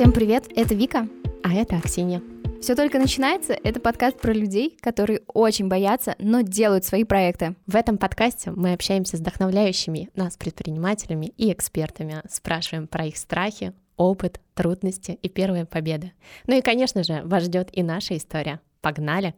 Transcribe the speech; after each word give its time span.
Всем 0.00 0.12
привет, 0.12 0.46
это 0.56 0.74
Вика. 0.74 1.06
А 1.44 1.52
это 1.52 1.76
Аксинья. 1.76 2.22
Все 2.62 2.74
только 2.74 2.98
начинается. 2.98 3.52
Это 3.52 3.80
подкаст 3.80 4.18
про 4.18 4.32
людей, 4.32 4.78
которые 4.80 5.20
очень 5.26 5.68
боятся, 5.68 6.16
но 6.18 6.40
делают 6.40 6.86
свои 6.86 7.04
проекты. 7.04 7.54
В 7.66 7.76
этом 7.76 7.98
подкасте 7.98 8.50
мы 8.50 8.72
общаемся 8.72 9.18
с 9.18 9.20
вдохновляющими 9.20 10.08
нас 10.16 10.38
предпринимателями 10.38 11.34
и 11.36 11.52
экспертами, 11.52 12.22
спрашиваем 12.30 12.86
про 12.86 13.04
их 13.04 13.18
страхи, 13.18 13.74
опыт, 13.98 14.40
трудности 14.54 15.18
и 15.20 15.28
первые 15.28 15.66
победы. 15.66 16.12
Ну 16.46 16.56
и, 16.56 16.62
конечно 16.62 17.04
же, 17.04 17.20
вас 17.24 17.44
ждет 17.44 17.68
и 17.70 17.82
наша 17.82 18.16
история. 18.16 18.60
Погнали! 18.80 19.34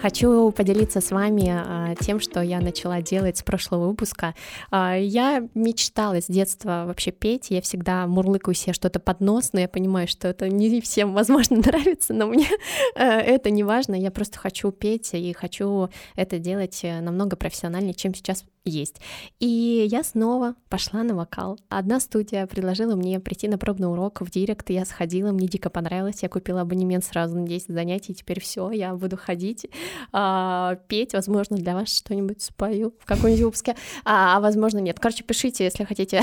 Хочу 0.00 0.50
поделиться 0.50 1.02
с 1.02 1.10
вами 1.10 1.50
а, 1.50 1.94
тем, 1.94 2.20
что 2.20 2.40
я 2.40 2.60
начала 2.60 3.02
делать 3.02 3.36
с 3.36 3.42
прошлого 3.42 3.88
выпуска. 3.88 4.34
А, 4.70 4.96
я 4.96 5.46
мечтала 5.54 6.22
с 6.22 6.26
детства 6.26 6.84
вообще 6.86 7.10
петь, 7.10 7.50
я 7.50 7.60
всегда 7.60 8.06
мурлыкаю 8.06 8.54
себе 8.54 8.72
что-то 8.72 8.98
под 8.98 9.20
нос, 9.20 9.50
но 9.52 9.60
я 9.60 9.68
понимаю, 9.68 10.08
что 10.08 10.28
это 10.28 10.48
не 10.48 10.80
всем, 10.80 11.12
возможно, 11.12 11.56
нравится, 11.64 12.14
но 12.14 12.28
мне 12.28 12.48
э, 12.94 13.02
это 13.04 13.50
не 13.50 13.62
важно, 13.62 13.94
я 13.94 14.10
просто 14.10 14.38
хочу 14.38 14.70
петь 14.70 15.12
и 15.12 15.34
хочу 15.34 15.90
это 16.16 16.38
делать 16.38 16.80
э, 16.82 17.02
намного 17.02 17.36
профессиональнее, 17.36 17.92
чем 17.92 18.14
сейчас 18.14 18.46
есть. 18.64 19.00
И 19.38 19.86
я 19.90 20.02
снова 20.02 20.54
пошла 20.68 21.02
на 21.02 21.14
вокал. 21.14 21.58
Одна 21.68 21.98
студия 22.00 22.46
предложила 22.46 22.94
мне 22.94 23.18
прийти 23.20 23.48
на 23.48 23.58
пробный 23.58 23.88
урок 23.88 24.20
в 24.20 24.30
директ, 24.30 24.70
я 24.70 24.84
сходила, 24.84 25.32
мне 25.32 25.48
дико 25.48 25.70
понравилось, 25.70 26.22
я 26.22 26.28
купила 26.28 26.62
абонемент 26.62 27.04
сразу 27.04 27.36
на 27.36 27.46
10 27.46 27.68
занятий, 27.68 28.14
теперь 28.14 28.40
все, 28.40 28.70
я 28.70 28.94
буду 28.94 29.16
ходить, 29.16 29.66
а, 30.12 30.76
петь, 30.88 31.14
возможно, 31.14 31.56
для 31.56 31.74
вас 31.74 31.88
что-нибудь 31.88 32.42
спою 32.42 32.94
в 33.00 33.06
каком-нибудь 33.06 33.44
выпуске, 33.44 33.76
а, 34.04 34.36
а 34.36 34.40
возможно 34.40 34.78
нет. 34.78 35.00
Короче, 35.00 35.24
пишите, 35.24 35.64
если 35.64 35.84
хотите 35.84 36.22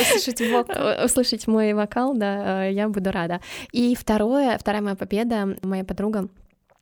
услышать, 0.00 0.40
услышать 1.04 1.46
мой 1.46 1.72
вокал, 1.72 2.14
да, 2.14 2.66
я 2.66 2.88
буду 2.88 3.10
рада. 3.10 3.40
И 3.72 3.94
второе, 3.94 4.58
вторая 4.58 4.82
моя 4.82 4.96
победа, 4.96 5.56
моя 5.62 5.84
подруга 5.84 6.28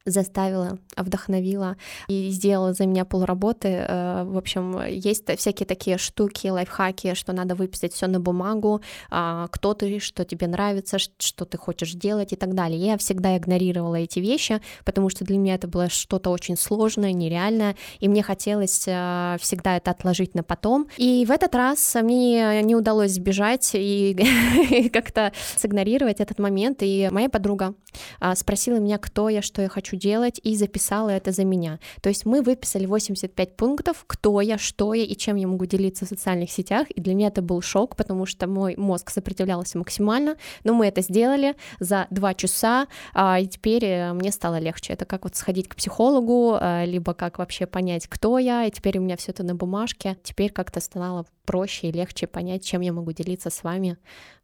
заставила, 0.06 0.78
вдохновила 0.96 1.76
и 2.08 2.28
сделала 2.30 2.72
за 2.74 2.86
меня 2.86 3.04
полработы. 3.04 3.68
Э, 3.68 4.24
в 4.24 4.36
общем, 4.36 4.84
есть 4.86 5.24
всякие 5.38 5.66
такие 5.66 5.98
штуки, 5.98 6.48
лайфхаки, 6.48 7.14
что 7.14 7.32
надо 7.32 7.54
выписать 7.54 7.94
все 7.94 8.06
на 8.06 8.20
бумагу, 8.20 8.82
а, 9.10 9.48
кто 9.48 9.74
ты, 9.74 9.98
что 10.00 10.24
тебе 10.24 10.46
нравится, 10.46 10.98
что 10.98 11.44
ты 11.44 11.56
хочешь 11.56 11.92
делать 11.92 12.32
и 12.32 12.36
так 12.36 12.54
далее. 12.54 12.78
Я 12.78 12.98
всегда 12.98 13.36
игнорировала 13.36 13.96
эти 13.96 14.18
вещи, 14.18 14.60
потому 14.84 15.08
что 15.08 15.24
для 15.24 15.38
меня 15.38 15.54
это 15.54 15.68
было 15.68 15.88
что-то 15.88 16.30
очень 16.30 16.56
сложное, 16.56 17.12
нереальное, 17.12 17.76
и 18.00 18.08
мне 18.08 18.22
хотелось 18.22 18.84
э, 18.86 19.36
всегда 19.40 19.76
это 19.76 19.90
отложить 19.90 20.34
на 20.34 20.42
потом. 20.42 20.88
И 20.98 21.24
в 21.26 21.30
этот 21.30 21.54
раз 21.54 21.94
мне 22.02 22.62
не 22.62 22.76
удалось 22.76 23.12
сбежать 23.12 23.70
и 23.74 24.90
как-то 24.92 25.32
сигнорировать 25.56 26.20
этот 26.20 26.38
момент, 26.38 26.78
и 26.82 27.08
моя 27.10 27.30
подруга 27.30 27.74
а, 28.20 28.34
спросила 28.34 28.76
меня, 28.76 28.98
кто 28.98 29.28
я, 29.28 29.40
что 29.40 29.62
я 29.62 29.68
хочу 29.68 29.93
хочу 29.94 30.00
делать, 30.00 30.40
и 30.44 30.56
записала 30.56 31.10
это 31.10 31.32
за 31.32 31.44
меня. 31.44 31.78
То 32.00 32.08
есть 32.08 32.26
мы 32.26 32.42
выписали 32.42 32.86
85 32.86 33.56
пунктов, 33.56 34.04
кто 34.06 34.40
я, 34.40 34.58
что 34.58 34.94
я 34.94 35.04
и 35.04 35.16
чем 35.16 35.36
я 35.36 35.46
могу 35.46 35.66
делиться 35.66 36.04
в 36.04 36.08
социальных 36.08 36.50
сетях, 36.50 36.90
и 36.90 37.00
для 37.00 37.14
меня 37.14 37.28
это 37.28 37.42
был 37.42 37.62
шок, 37.62 37.96
потому 37.96 38.26
что 38.26 38.46
мой 38.46 38.74
мозг 38.76 39.10
сопротивлялся 39.10 39.78
максимально, 39.78 40.36
но 40.64 40.74
мы 40.74 40.86
это 40.86 41.02
сделали 41.02 41.54
за 41.80 42.06
два 42.10 42.34
часа, 42.34 42.86
а, 43.14 43.38
и 43.40 43.46
теперь 43.46 43.84
э, 43.84 44.12
мне 44.12 44.32
стало 44.32 44.60
легче. 44.60 44.92
Это 44.92 45.04
как 45.04 45.24
вот 45.24 45.36
сходить 45.36 45.68
к 45.68 45.76
психологу, 45.76 46.56
а, 46.60 46.84
либо 46.84 47.14
как 47.14 47.38
вообще 47.38 47.66
понять, 47.66 48.06
кто 48.08 48.38
я, 48.38 48.64
и 48.64 48.70
теперь 48.70 48.98
у 48.98 49.02
меня 49.02 49.16
все 49.16 49.32
это 49.32 49.42
на 49.42 49.54
бумажке, 49.54 50.16
теперь 50.22 50.50
как-то 50.50 50.80
стало 50.80 51.26
проще 51.44 51.88
и 51.88 51.92
легче 51.92 52.26
понять, 52.26 52.64
чем 52.64 52.82
я 52.82 52.92
могу 52.92 53.12
делиться 53.12 53.50
с 53.50 53.64
вами, 53.64 53.96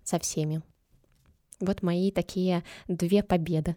со 0.05 0.19
всеми. 0.19 0.63
Вот 1.61 1.83
мои 1.83 2.11
такие 2.11 2.63
две 2.89 3.23
победы. 3.23 3.77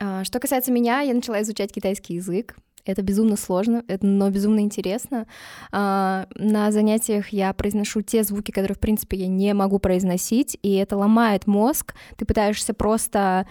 А, 0.00 0.24
что 0.24 0.40
касается 0.40 0.72
меня, 0.72 1.00
я 1.00 1.14
начала 1.14 1.42
изучать 1.42 1.72
китайский 1.72 2.14
язык. 2.14 2.56
Это 2.86 3.02
безумно 3.02 3.36
сложно, 3.36 3.84
но 4.00 4.30
безумно 4.30 4.60
интересно. 4.60 5.26
А, 5.70 6.26
на 6.34 6.72
занятиях 6.72 7.28
я 7.28 7.52
произношу 7.52 8.00
те 8.00 8.22
звуки, 8.22 8.50
которые, 8.50 8.74
в 8.74 8.80
принципе, 8.80 9.18
я 9.18 9.26
не 9.26 9.52
могу 9.52 9.78
произносить, 9.78 10.58
и 10.62 10.74
это 10.76 10.96
ломает 10.96 11.46
мозг. 11.46 11.94
Ты 12.16 12.24
пытаешься 12.24 12.72
просто 12.72 13.46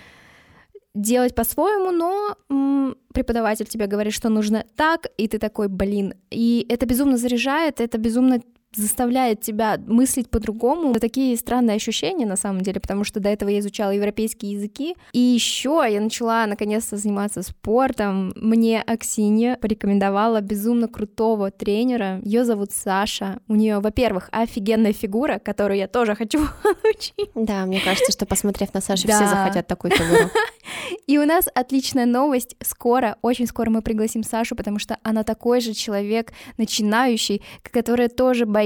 делать 0.95 1.35
по-своему, 1.35 1.91
но 1.91 2.95
преподаватель 3.13 3.67
тебе 3.67 3.85
говорит, 3.85 4.13
что 4.13 4.29
нужно 4.29 4.65
так, 4.75 5.05
и 5.17 5.27
ты 5.27 5.37
такой, 5.37 5.67
блин. 5.67 6.15
И 6.31 6.65
это 6.67 6.87
безумно 6.87 7.17
заряжает, 7.17 7.79
это 7.79 7.99
безумно 7.99 8.41
заставляет 8.75 9.41
тебя 9.41 9.77
мыслить 9.87 10.29
по-другому. 10.29 10.91
Это 10.91 10.99
такие 10.99 11.35
странные 11.37 11.75
ощущения 11.75 12.25
на 12.25 12.35
самом 12.35 12.61
деле, 12.61 12.79
потому 12.79 13.03
что 13.03 13.19
до 13.19 13.29
этого 13.29 13.49
я 13.49 13.59
изучала 13.59 13.91
европейские 13.91 14.53
языки. 14.53 14.95
И 15.11 15.19
еще 15.19 15.83
я 15.89 15.99
начала 15.99 16.45
наконец-то 16.45 16.97
заниматься 16.97 17.41
спортом. 17.41 18.31
Мне 18.35 18.81
Аксинья 18.81 19.57
порекомендовала 19.59 20.41
безумно 20.41 20.87
крутого 20.87 21.51
тренера. 21.51 22.19
Ее 22.23 22.45
зовут 22.45 22.71
Саша. 22.71 23.39
У 23.47 23.55
нее, 23.55 23.79
во-первых, 23.79 24.29
офигенная 24.31 24.93
фигура, 24.93 25.39
которую 25.39 25.77
я 25.77 25.87
тоже 25.87 26.15
хочу 26.15 26.39
получить. 26.63 27.29
Да, 27.35 27.65
мне 27.65 27.81
кажется, 27.81 28.11
что 28.11 28.25
посмотрев 28.25 28.73
на 28.73 28.81
Сашу, 28.81 29.07
да. 29.07 29.15
все 29.15 29.27
захотят 29.27 29.67
такую 29.67 29.91
фигуру. 29.91 30.29
И 31.07 31.17
у 31.17 31.25
нас 31.25 31.47
отличная 31.53 32.05
новость. 32.05 32.55
Скоро, 32.61 33.17
очень 33.21 33.47
скоро 33.47 33.69
мы 33.69 33.81
пригласим 33.81 34.23
Сашу, 34.23 34.55
потому 34.55 34.77
что 34.79 34.97
она 35.03 35.23
такой 35.23 35.61
же 35.61 35.73
человек 35.73 36.33
начинающий, 36.57 37.41
который 37.63 38.09
тоже 38.09 38.45
боится, 38.45 38.58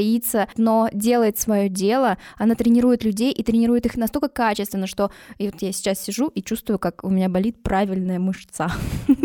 но 0.58 0.90
делает 0.94 1.38
свое 1.38 1.70
дело. 1.70 2.18
Она 2.38 2.56
тренирует 2.56 3.04
людей 3.04 3.31
и 3.31 3.44
тренирует 3.44 3.86
их 3.86 3.96
настолько 3.96 4.30
качественно, 4.30 4.88
что 4.88 5.12
и 5.38 5.50
вот 5.50 5.62
я 5.62 5.72
сейчас 5.72 6.00
сижу 6.00 6.28
и 6.28 6.42
чувствую, 6.42 6.80
как 6.80 7.04
у 7.04 7.09
меня 7.09 7.30
болит 7.30 7.62
правильная 7.64 8.20
мышца. 8.20 8.72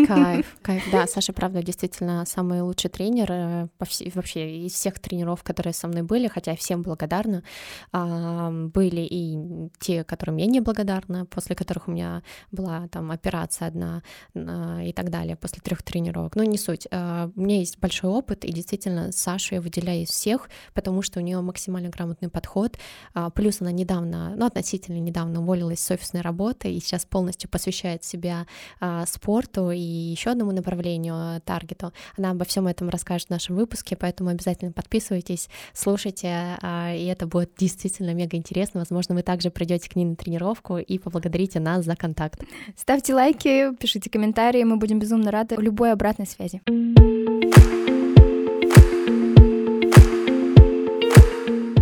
Кайф, 0.07 0.57
кайф. 0.63 0.83
Да, 0.93 1.07
Саша, 1.07 1.33
правда, 1.33 1.63
действительно 1.63 2.25
самый 2.27 2.63
лучший 2.63 2.91
тренер 2.91 3.29
э, 3.31 3.69
вообще 4.15 4.67
из 4.67 4.73
всех 4.73 4.99
тренеров, 4.99 5.43
которые 5.43 5.73
со 5.73 5.89
мной 5.89 6.03
были, 6.03 6.29
хотя 6.29 6.53
я 6.53 6.57
всем 6.57 6.83
благодарна. 6.83 7.43
Были 7.93 9.01
и 9.01 9.39
те, 9.79 10.05
которым 10.05 10.37
я 10.37 10.47
не 10.47 10.61
благодарна, 10.61 11.27
после 11.27 11.55
которых 11.55 11.89
у 11.89 11.93
меня 11.93 12.23
была 12.51 12.89
там 12.89 13.11
операция 13.11 13.69
одна 13.69 14.03
и 14.35 14.93
так 14.93 15.11
далее 15.11 15.37
после 15.37 15.61
трех 15.63 15.83
тренировок. 15.83 16.37
Но 16.37 16.45
не 16.45 16.59
суть. 16.59 16.87
А, 16.91 17.31
у 17.35 17.41
меня 17.41 17.59
есть 17.59 17.79
большой 17.79 18.11
опыт, 18.11 18.45
и 18.45 18.53
действительно 18.53 19.13
Сашу 19.13 19.57
я 19.57 19.61
выделяю 19.61 20.03
из 20.03 20.09
всех, 20.09 20.49
потому 20.75 21.03
что 21.03 21.21
у 21.21 21.23
нее 21.23 21.41
максимально 21.41 21.89
грамотный 21.89 22.29
подход. 22.29 22.79
А, 23.15 23.31
плюс 23.31 23.61
она 23.61 23.73
недавно, 23.73 24.35
ну 24.37 24.47
относительно 24.47 24.99
недавно 24.99 25.41
уволилась 25.41 25.81
с 25.81 25.91
офисной 25.91 26.23
работы 26.23 26.73
и 26.73 26.81
сейчас 26.81 27.05
полностью 27.05 27.51
посвящает 27.51 28.05
себя 28.05 28.47
а, 28.81 29.07
спорту 29.07 29.71
и 29.71 29.79
еще 29.79 30.31
одному 30.31 30.53
направлению, 30.53 31.41
таргету. 31.43 31.93
Она 32.17 32.31
обо 32.31 32.45
всем 32.45 32.67
этом 32.67 32.89
расскажет 32.89 33.29
в 33.29 33.31
нашем 33.31 33.57
выпуске, 33.57 33.97
поэтому 33.97 34.31
обязательно 34.31 34.73
подписывайтесь, 34.73 35.49
слушайте, 35.73 36.59
и 36.63 37.07
это 37.11 37.27
будет 37.27 37.53
действительно 37.57 38.15
мега 38.15 38.37
интересно. 38.37 38.81
Возможно, 38.81 39.15
вы 39.15 39.23
также 39.23 39.51
придете 39.51 39.89
к 39.89 39.97
ней 39.97 40.05
на 40.05 40.17
тренировку 40.17 40.79
и 40.79 40.99
поблагодарите 40.99 41.61
нас 41.61 41.85
за 41.85 41.97
контакт. 41.97 42.41
Ставьте 42.77 43.15
лайки, 43.15 43.75
пишите 43.77 44.11
комментарии, 44.11 44.65
мы 44.65 44.77
будем 44.77 44.99
безумно 44.99 45.31
рады 45.31 45.57
любой 45.57 45.93
обратной 45.93 46.27
связи. 46.27 46.61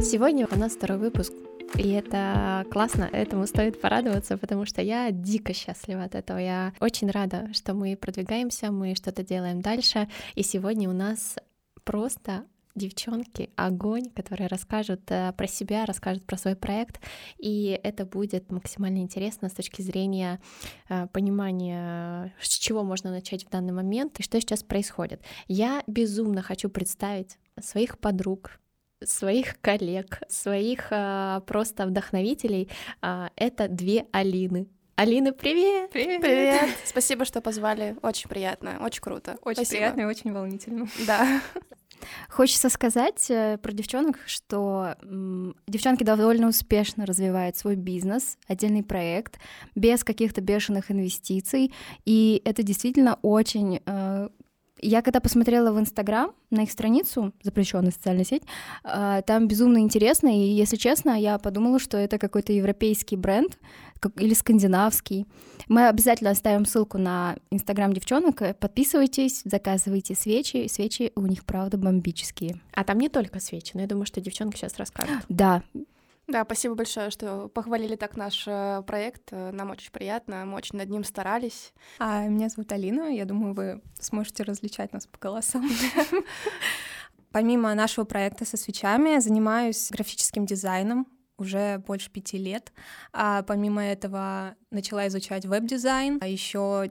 Сегодня 0.07 0.47
у 0.49 0.57
нас 0.57 0.77
второй 0.77 0.99
выпуск, 0.99 1.33
и 1.75 1.91
это 1.91 2.65
классно, 2.71 3.11
этому 3.13 3.45
стоит 3.49 3.81
порадоваться, 3.81 4.39
потому 4.39 4.65
что 4.65 4.81
я 4.81 5.11
дико 5.11 5.53
счастлива 5.53 6.05
от 6.05 6.15
этого. 6.15 6.39
Я 6.39 6.73
очень 6.79 7.11
рада, 7.11 7.53
что 7.53 7.75
мы 7.75 7.97
продвигаемся, 7.97 8.71
мы 8.71 8.95
что-то 8.95 9.25
делаем 9.25 9.61
дальше, 9.63 10.09
и 10.37 10.45
сегодня 10.45 10.89
у 10.89 10.93
нас 10.93 11.37
просто 11.83 12.45
девчонки 12.77 13.51
огонь, 13.57 14.09
которые 14.11 14.47
расскажут 14.47 15.01
э, 15.09 15.33
про 15.37 15.47
себя, 15.49 15.87
расскажут 15.87 16.25
про 16.25 16.37
свой 16.37 16.55
проект, 16.55 17.01
и 17.39 17.81
это 17.83 18.07
будет 18.07 18.53
максимально 18.53 18.99
интересно 18.99 19.49
с 19.49 19.55
точки 19.55 19.83
зрения 19.83 20.41
э, 20.89 21.09
понимания, 21.09 22.33
с 22.41 22.59
чего 22.59 22.85
можно 22.85 23.11
начать 23.11 23.45
в 23.45 23.51
данный 23.51 23.73
момент 23.73 24.21
и 24.21 24.23
что 24.23 24.41
сейчас 24.41 24.63
происходит. 24.63 25.21
Я 25.49 25.83
безумно 25.89 26.43
хочу 26.43 26.69
представить 26.69 27.39
своих 27.61 27.99
подруг, 27.99 28.61
своих 29.05 29.61
коллег, 29.61 30.21
своих 30.29 30.89
а, 30.91 31.41
просто 31.41 31.87
вдохновителей. 31.87 32.71
А, 33.03 33.31
это 33.37 33.69
две 33.69 34.07
Алины. 34.13 34.69
Алина, 34.97 35.33
привет! 35.33 35.91
Привет! 35.91 36.23
Привет! 36.23 36.71
Спасибо, 36.85 37.27
что 37.27 37.43
позвали. 37.43 37.97
Очень 38.03 38.31
приятно, 38.31 38.79
очень 38.81 39.03
круто. 39.03 39.37
Очень 39.43 39.57
Спасибо. 39.65 39.79
приятно 39.79 40.01
и 40.03 40.05
очень 40.05 40.33
волнительно. 40.33 40.89
Да. 41.07 41.43
Хочется 42.31 42.69
сказать 42.69 43.31
э, 43.31 43.59
про 43.59 43.73
девчонок, 43.73 44.19
что 44.27 44.97
девчонки 45.67 46.03
довольно 46.03 46.49
успешно 46.49 47.07
развивают 47.07 47.57
свой 47.57 47.75
бизнес, 47.75 48.39
отдельный 48.47 48.83
проект, 48.83 49.39
без 49.75 50.05
каких-то 50.05 50.41
бешеных 50.41 50.91
инвестиций, 50.91 51.73
и 52.05 52.43
это 52.45 52.63
действительно 52.63 53.19
очень 53.23 53.81
э, 53.85 54.29
Я 54.81 55.03
когда 55.03 55.21
посмотрела 55.21 55.73
в 55.73 55.81
Инстаграм 55.81 56.33
на 56.51 56.63
их 56.63 56.71
страницу, 56.71 57.33
запрещенная 57.43 57.91
социальная 57.91 58.25
сеть, 58.25 58.43
а, 58.85 59.23
там 59.23 59.49
безумно 59.49 59.79
интересно, 59.79 60.29
и, 60.29 60.49
если 60.51 60.77
честно, 60.77 61.19
я 61.19 61.39
подумала, 61.39 61.79
что 61.79 61.97
это 61.97 62.19
какой-то 62.19 62.53
европейский 62.53 63.17
бренд 63.17 63.59
или 64.17 64.35
скандинавский. 64.35 65.27
Мы 65.69 65.89
обязательно 65.89 66.31
оставим 66.31 66.67
ссылку 66.67 66.99
на 66.99 67.37
Инстаграм 67.51 67.93
девчонок. 67.93 68.43
Подписывайтесь, 68.59 69.43
заказывайте 69.45 70.15
свечи. 70.15 70.69
Свечи 70.69 71.13
у 71.17 71.23
них, 71.23 71.45
правда, 71.45 71.79
бомбические. 71.79 72.61
А 72.73 72.85
там 72.85 72.99
не 72.99 73.09
только 73.09 73.41
свечи, 73.41 73.73
но 73.75 73.81
я 73.81 73.87
думаю, 73.87 74.07
что 74.07 74.21
девчонки 74.21 74.57
сейчас 74.57 74.77
расскажут. 74.77 75.17
Да, 75.29 75.63
да, 76.27 76.45
спасибо 76.45 76.75
большое, 76.75 77.11
что 77.11 77.49
похвалили 77.49 77.97
так 77.97 78.17
наш 78.17 78.45
э, 78.47 78.83
проект. 78.87 79.31
Нам 79.31 79.71
очень 79.71 79.93
приятно, 79.93 80.45
мы 80.45 80.57
очень 80.57 80.79
над 80.79 80.89
ним 80.89 81.05
старались. 81.05 81.73
А 81.99 82.27
меня 82.27 82.49
зовут 82.49 82.73
Алина, 82.73 83.15
я 83.15 83.25
думаю, 83.25 83.55
вы 83.55 83.83
сможете 84.01 84.43
различать 84.43 84.93
нас 84.93 85.07
по 85.07 85.19
голосам. 85.19 85.69
Помимо 87.31 87.75
нашего 87.75 88.05
проекта 88.05 88.45
со 88.45 88.57
свечами, 88.57 89.11
я 89.11 89.21
занимаюсь 89.21 89.91
графическим 89.91 90.47
дизайном 90.47 91.07
уже 91.39 91.79
больше 91.79 92.11
пяти 92.11 92.39
лет. 92.39 92.73
А 93.13 93.43
помимо 93.43 93.85
этого 93.85 94.57
начала 94.71 95.07
изучать 95.09 95.45
веб-дизайн, 95.45 96.19
а 96.21 96.27
еще 96.27 96.91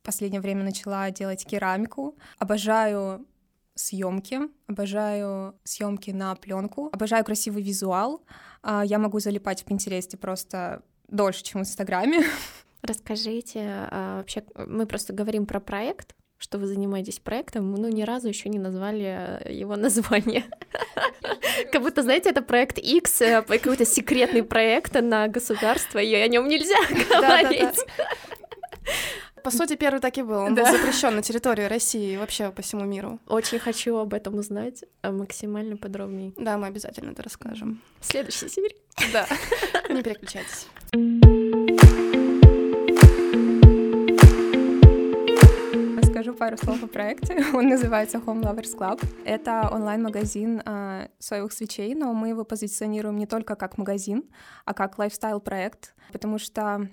в 0.00 0.02
последнее 0.02 0.40
время 0.40 0.64
начала 0.64 1.10
делать 1.10 1.44
керамику. 1.44 2.16
Обожаю 2.38 3.26
съемки, 3.74 4.40
обожаю 4.66 5.54
съемки 5.64 6.10
на 6.10 6.34
пленку, 6.34 6.88
обожаю 6.92 7.24
красивый 7.24 7.62
визуал. 7.62 8.24
А, 8.68 8.84
я 8.84 8.98
могу 8.98 9.20
залипать 9.20 9.62
в 9.62 9.64
Пинтересте 9.64 10.16
просто 10.16 10.82
дольше, 11.06 11.44
чем 11.44 11.60
в 11.60 11.62
Инстаграме. 11.62 12.24
Расскажите, 12.82 13.60
а, 13.64 14.18
вообще 14.18 14.42
мы 14.56 14.86
просто 14.86 15.12
говорим 15.12 15.46
про 15.46 15.60
проект, 15.60 16.16
что 16.36 16.58
вы 16.58 16.66
занимаетесь 16.66 17.20
проектом, 17.20 17.72
но 17.72 17.88
ни 17.88 18.02
разу 18.02 18.26
еще 18.26 18.48
не 18.48 18.58
назвали 18.58 19.40
его 19.48 19.76
название. 19.76 20.46
Как 21.72 21.80
будто, 21.80 22.02
знаете, 22.02 22.30
это 22.30 22.42
проект 22.42 22.78
X, 22.78 23.22
э, 23.22 23.42
какой-то 23.42 23.84
секретный 23.84 24.42
проект 24.42 25.00
на 25.00 25.28
государство, 25.28 26.00
и 26.00 26.12
о 26.14 26.26
нем 26.26 26.48
нельзя 26.48 26.76
говорить. 27.08 27.78
По 29.46 29.52
сути, 29.52 29.76
первый 29.76 30.00
так 30.00 30.18
и 30.18 30.22
был. 30.22 30.38
Он 30.38 30.56
да. 30.56 30.64
был 30.64 30.72
запрещен 30.72 31.14
на 31.14 31.22
территории 31.22 31.66
России 31.66 32.14
и 32.14 32.16
вообще 32.16 32.50
по 32.50 32.62
всему 32.62 32.84
миру. 32.84 33.20
Очень 33.28 33.60
хочу 33.60 33.96
об 33.96 34.12
этом 34.12 34.34
узнать 34.38 34.84
а 35.02 35.12
максимально 35.12 35.76
подробнее. 35.76 36.32
Да, 36.36 36.58
мы 36.58 36.66
обязательно 36.66 37.12
это 37.12 37.22
расскажем. 37.22 37.80
В 38.00 38.06
следующей 38.06 38.48
серии. 38.48 38.74
Да. 39.12 39.24
Не 39.88 40.02
переключайтесь. 40.02 40.66
Расскажу 45.96 46.34
пару 46.34 46.56
слов 46.56 46.82
о 46.82 46.88
проекте. 46.88 47.36
Он 47.54 47.68
называется 47.68 48.18
Home 48.18 48.42
Lovers 48.42 48.76
Club. 48.76 49.00
Это 49.24 49.68
онлайн-магазин 49.70 50.60
э, 50.66 51.06
соевых 51.20 51.52
свечей, 51.52 51.94
но 51.94 52.12
мы 52.14 52.30
его 52.30 52.44
позиционируем 52.44 53.16
не 53.16 53.26
только 53.26 53.54
как 53.54 53.78
магазин, 53.78 54.24
а 54.64 54.74
как 54.74 54.98
лайфстайл-проект, 54.98 55.94
потому 56.10 56.40
что 56.40 56.88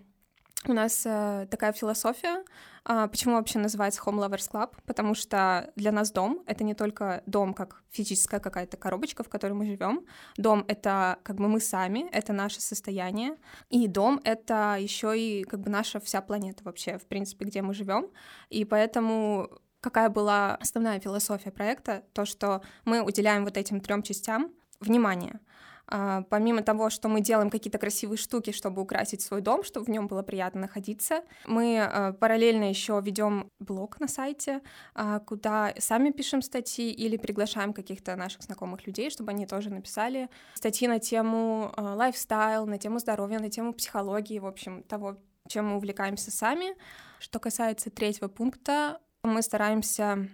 у 0.67 0.73
нас 0.73 1.03
э, 1.05 1.47
такая 1.49 1.73
философия. 1.73 2.43
А, 2.85 3.07
почему 3.07 3.35
вообще 3.35 3.59
называется 3.59 4.01
Home 4.05 4.19
Lovers 4.19 4.49
Club? 4.51 4.73
Потому 4.85 5.15
что 5.15 5.71
для 5.75 5.91
нас 5.91 6.11
дом— 6.11 6.43
это 6.47 6.63
не 6.63 6.73
только 6.73 7.23
дом 7.25 7.53
как 7.53 7.83
физическая 7.91 8.39
какая-то 8.39 8.77
коробочка, 8.77 9.23
в 9.23 9.29
которой 9.29 9.53
мы 9.53 9.65
живем. 9.65 10.05
Дом— 10.37 10.65
это 10.67 11.19
как 11.23 11.37
бы 11.37 11.47
мы 11.47 11.59
сами, 11.59 12.09
это 12.11 12.33
наше 12.33 12.61
состояние. 12.61 13.37
И 13.69 13.87
дом— 13.87 14.19
это 14.23 14.77
еще 14.79 15.17
и 15.17 15.43
как 15.43 15.61
бы 15.61 15.69
наша 15.69 15.99
вся 15.99 16.21
планета 16.21 16.63
вообще, 16.63 16.97
в 16.97 17.05
принципе, 17.05 17.45
где 17.45 17.61
мы 17.61 17.73
живем. 17.73 18.09
И 18.49 18.65
поэтому 18.65 19.49
какая 19.79 20.09
была 20.09 20.55
основная 20.55 20.99
философия 20.99 21.51
проекта? 21.51 22.03
То, 22.13 22.25
что 22.25 22.61
мы 22.85 23.01
уделяем 23.01 23.43
вот 23.43 23.57
этим 23.57 23.79
трем 23.79 24.03
частям 24.03 24.51
внимание— 24.79 25.39
помимо 25.87 26.63
того, 26.63 26.89
что 26.89 27.09
мы 27.09 27.21
делаем 27.21 27.49
какие-то 27.49 27.77
красивые 27.77 28.17
штуки, 28.17 28.51
чтобы 28.51 28.81
украсить 28.81 29.21
свой 29.21 29.41
дом, 29.41 29.63
чтобы 29.63 29.85
в 29.85 29.89
нем 29.89 30.07
было 30.07 30.23
приятно 30.23 30.61
находиться, 30.61 31.23
мы 31.45 31.79
а, 31.79 32.13
параллельно 32.13 32.69
еще 32.69 33.01
ведем 33.03 33.49
блог 33.59 33.99
на 33.99 34.07
сайте, 34.07 34.61
а, 34.95 35.19
куда 35.19 35.73
сами 35.77 36.11
пишем 36.11 36.41
статьи 36.41 36.91
или 36.91 37.17
приглашаем 37.17 37.73
каких-то 37.73 38.15
наших 38.15 38.43
знакомых 38.43 38.87
людей, 38.87 39.09
чтобы 39.09 39.31
они 39.31 39.45
тоже 39.45 39.69
написали 39.69 40.29
статьи 40.53 40.87
на 40.87 40.99
тему 40.99 41.73
лайфстайл, 41.77 42.65
на 42.65 42.77
тему 42.77 42.99
здоровья, 42.99 43.39
на 43.39 43.49
тему 43.49 43.73
психологии, 43.73 44.39
в 44.39 44.45
общем, 44.45 44.83
того, 44.83 45.17
чем 45.47 45.69
мы 45.69 45.77
увлекаемся 45.77 46.31
сами. 46.31 46.75
Что 47.19 47.39
касается 47.39 47.89
третьего 47.89 48.27
пункта, 48.27 48.99
мы 49.23 49.41
стараемся 49.41 50.27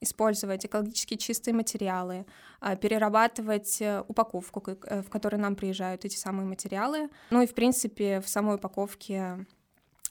использовать 0.00 0.64
экологически 0.66 1.16
чистые 1.16 1.54
материалы, 1.54 2.26
а, 2.60 2.76
перерабатывать 2.76 3.80
э, 3.80 4.02
упаковку, 4.06 4.62
э, 4.66 5.02
в 5.02 5.10
которой 5.10 5.36
нам 5.36 5.56
приезжают 5.56 6.04
эти 6.04 6.16
самые 6.16 6.46
материалы. 6.46 7.08
Ну 7.30 7.42
и, 7.42 7.46
в 7.46 7.54
принципе, 7.54 8.20
в 8.20 8.28
самой 8.28 8.56
упаковке 8.56 9.46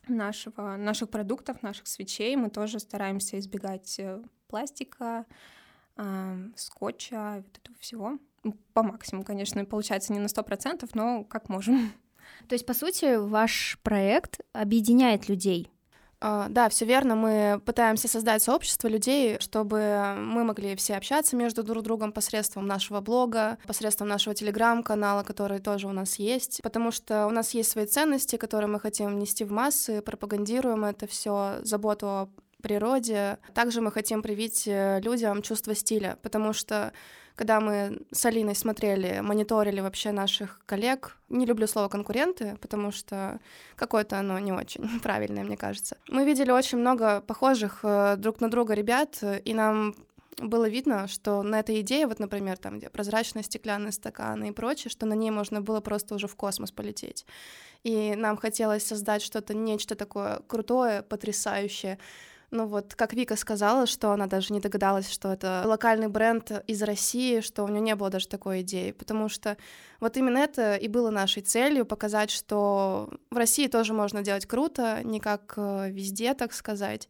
нашего, 0.07 0.75
наших 0.75 1.09
продуктов, 1.09 1.61
наших 1.63 1.87
свечей 1.87 2.35
мы 2.35 2.49
тоже 2.49 2.79
стараемся 2.79 3.39
избегать 3.39 3.99
э, 3.99 4.21
пластика, 4.47 5.25
скотча, 6.57 7.41
вот 7.45 7.57
этого 7.57 7.77
всего. 7.79 8.19
По 8.73 8.83
максимуму, 8.83 9.23
конечно, 9.23 9.63
получается 9.63 10.11
не 10.11 10.19
на 10.19 10.27
сто 10.27 10.43
процентов, 10.43 10.93
но 10.93 11.23
как 11.23 11.47
можем. 11.47 11.89
То 12.49 12.53
есть, 12.53 12.65
по 12.65 12.73
сути, 12.73 13.15
ваш 13.15 13.79
проект 13.81 14.41
объединяет 14.53 15.29
людей, 15.29 15.69
а, 15.69 15.74
да, 16.49 16.69
все 16.69 16.85
верно. 16.85 17.15
Мы 17.15 17.61
пытаемся 17.65 18.07
создать 18.07 18.41
сообщество 18.41 18.87
людей, 18.87 19.37
чтобы 19.39 20.15
мы 20.17 20.43
могли 20.43 20.75
все 20.75 20.95
общаться 20.95 21.35
между 21.35 21.63
друг 21.63 21.83
другом 21.83 22.11
посредством 22.11 22.67
нашего 22.67 23.01
блога, 23.01 23.57
посредством 23.67 24.07
нашего 24.07 24.33
телеграм-канала, 24.33 25.23
который 25.23 25.59
тоже 25.59 25.87
у 25.87 25.91
нас 25.91 26.17
есть, 26.17 26.61
потому 26.63 26.91
что 26.91 27.27
у 27.27 27.31
нас 27.31 27.53
есть 27.53 27.71
свои 27.71 27.85
ценности, 27.85 28.37
которые 28.37 28.69
мы 28.69 28.79
хотим 28.79 29.19
нести 29.19 29.43
в 29.43 29.51
массы, 29.51 30.01
пропагандируем 30.01 30.85
это 30.85 31.07
все, 31.07 31.57
заботу 31.61 32.07
о 32.07 32.29
природе. 32.61 33.37
Также 33.53 33.81
мы 33.81 33.91
хотим 33.91 34.23
привить 34.23 34.63
э, 34.65 34.99
людям 35.01 35.43
чувство 35.43 35.75
стиля, 35.75 36.17
потому 36.23 36.51
что 36.51 36.93
когда 37.35 37.59
мы 37.59 38.01
с 38.11 38.25
Алиной 38.25 38.55
смотрели, 38.55 39.19
мониторили 39.19 39.81
вообще 39.81 40.11
наших 40.11 40.61
коллег, 40.65 41.17
не 41.29 41.45
люблю 41.45 41.67
слово 41.67 41.89
конкуренты, 41.89 42.57
потому 42.61 42.91
что 42.91 43.39
какое-то 43.75 44.17
оно 44.19 44.39
не 44.39 44.53
очень 44.53 44.99
правильное, 45.03 45.43
мне 45.43 45.57
кажется. 45.57 45.97
Мы 46.07 46.25
видели 46.25 46.51
очень 46.51 46.77
много 46.77 47.21
похожих 47.21 47.79
э, 47.83 48.15
друг 48.17 48.41
на 48.41 48.49
друга 48.49 48.73
ребят, 48.73 49.21
и 49.43 49.53
нам 49.53 49.95
было 50.37 50.67
видно, 50.67 51.07
что 51.07 51.43
на 51.43 51.59
этой 51.59 51.81
идее, 51.81 52.07
вот, 52.07 52.19
например, 52.19 52.57
там, 52.57 52.79
где 52.79 52.89
прозрачные 52.89 53.43
стеклянные 53.43 53.91
стаканы 53.91 54.49
и 54.49 54.51
прочее, 54.51 54.91
что 54.91 55.05
на 55.05 55.13
ней 55.13 55.31
можно 55.31 55.61
было 55.61 55.79
просто 55.79 56.15
уже 56.15 56.27
в 56.27 56.35
космос 56.35 56.71
полететь. 56.71 57.25
И 57.83 58.15
нам 58.15 58.35
хотелось 58.37 58.85
создать 58.85 59.21
что-то, 59.21 59.53
нечто 59.53 59.95
такое 59.95 60.39
крутое, 60.47 61.03
потрясающее, 61.03 61.99
ну 62.51 62.65
вот, 62.67 62.95
как 62.95 63.13
Вика 63.13 63.35
сказала, 63.35 63.85
что 63.85 64.11
она 64.11 64.27
даже 64.27 64.53
не 64.53 64.59
догадалась, 64.59 65.09
что 65.09 65.31
это 65.33 65.63
локальный 65.65 66.07
бренд 66.07 66.51
из 66.67 66.81
России, 66.83 67.41
что 67.41 67.63
у 67.63 67.67
нее 67.67 67.81
не 67.81 67.95
было 67.95 68.09
даже 68.09 68.27
такой 68.27 68.61
идеи, 68.61 68.91
потому 68.91 69.29
что 69.29 69.57
вот 69.99 70.17
именно 70.17 70.37
это 70.37 70.75
и 70.75 70.87
было 70.87 71.09
нашей 71.09 71.41
целью, 71.41 71.85
показать, 71.85 72.31
что 72.31 73.09
в 73.31 73.37
России 73.37 73.67
тоже 73.67 73.93
можно 73.93 74.21
делать 74.21 74.45
круто, 74.45 75.01
не 75.03 75.19
как 75.19 75.53
э, 75.57 75.89
везде, 75.89 76.33
так 76.33 76.53
сказать. 76.53 77.09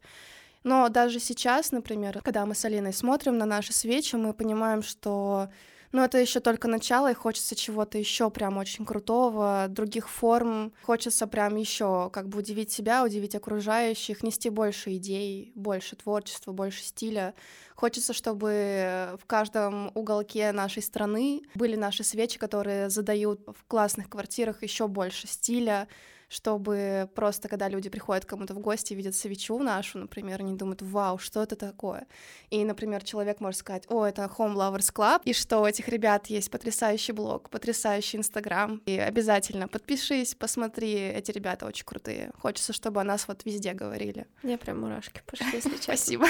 Но 0.64 0.88
даже 0.88 1.20
сейчас, 1.20 1.70
например, 1.70 2.20
когда 2.24 2.44
мы 2.44 2.54
с 2.54 2.64
Алиной 2.64 2.92
смотрим 2.92 3.38
на 3.38 3.46
наши 3.46 3.72
свечи, 3.72 4.16
мы 4.16 4.32
понимаем, 4.32 4.82
что 4.82 5.48
но 5.92 6.04
это 6.04 6.18
еще 6.18 6.40
только 6.40 6.68
начало, 6.68 7.10
и 7.10 7.14
хочется 7.14 7.54
чего-то 7.54 7.98
еще 7.98 8.30
прям 8.30 8.58
очень 8.58 8.84
крутого, 8.84 9.66
других 9.68 10.08
форм. 10.08 10.72
Хочется 10.82 11.26
прям 11.26 11.56
еще 11.56 12.10
как 12.12 12.28
бы 12.28 12.38
удивить 12.38 12.72
себя, 12.72 13.04
удивить 13.04 13.34
окружающих, 13.34 14.22
нести 14.22 14.50
больше 14.50 14.96
идей, 14.96 15.52
больше 15.54 15.96
творчества, 15.96 16.52
больше 16.52 16.82
стиля. 16.82 17.34
Хочется, 17.74 18.12
чтобы 18.12 19.16
в 19.20 19.26
каждом 19.26 19.90
уголке 19.94 20.52
нашей 20.52 20.82
страны 20.82 21.42
были 21.54 21.76
наши 21.76 22.04
свечи, 22.04 22.38
которые 22.38 22.90
задают 22.90 23.40
в 23.46 23.64
классных 23.66 24.08
квартирах 24.08 24.62
еще 24.62 24.88
больше 24.88 25.26
стиля, 25.26 25.88
чтобы 26.28 27.08
просто, 27.14 27.48
когда 27.48 27.68
люди 27.68 27.88
приходят 27.88 28.24
к 28.24 28.28
кому-то 28.28 28.54
в 28.54 28.58
гости, 28.58 28.94
видят 28.94 29.14
свечу 29.14 29.58
нашу, 29.58 29.98
например, 29.98 30.40
они 30.40 30.56
думают, 30.56 30.82
вау, 30.82 31.18
что 31.18 31.42
это 31.42 31.56
такое? 31.56 32.06
И, 32.50 32.64
например, 32.64 33.04
человек 33.04 33.40
может 33.40 33.60
сказать, 33.60 33.84
о, 33.88 34.04
это 34.04 34.30
Home 34.38 34.54
Lovers 34.54 34.92
Club, 34.92 35.22
и 35.24 35.32
что 35.32 35.60
у 35.60 35.66
этих 35.66 35.88
ребят 35.88 36.26
есть 36.26 36.50
потрясающий 36.50 37.12
блог, 37.12 37.50
потрясающий 37.50 38.18
Инстаграм, 38.18 38.82
и 38.86 38.98
обязательно 38.98 39.68
подпишись, 39.68 40.34
посмотри, 40.34 40.94
эти 40.94 41.30
ребята 41.30 41.66
очень 41.66 41.84
крутые. 41.84 42.32
Хочется, 42.38 42.72
чтобы 42.72 43.00
о 43.00 43.04
нас 43.04 43.28
вот 43.28 43.44
везде 43.44 43.72
говорили. 43.72 44.26
Я 44.42 44.58
прям 44.58 44.80
мурашки 44.80 45.22
пошли, 45.26 45.46
если. 45.52 45.76
Спасибо. 45.80 46.26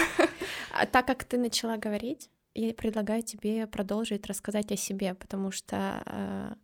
А 0.72 0.86
так 0.86 1.06
как 1.06 1.24
ты 1.24 1.38
начала 1.38 1.76
говорить, 1.76 2.30
я 2.54 2.72
предлагаю 2.72 3.22
тебе 3.22 3.66
продолжить 3.66 4.26
рассказать 4.26 4.72
о 4.72 4.76
себе, 4.76 5.14
потому 5.14 5.50
что 5.50 6.02
э, 6.06 6.54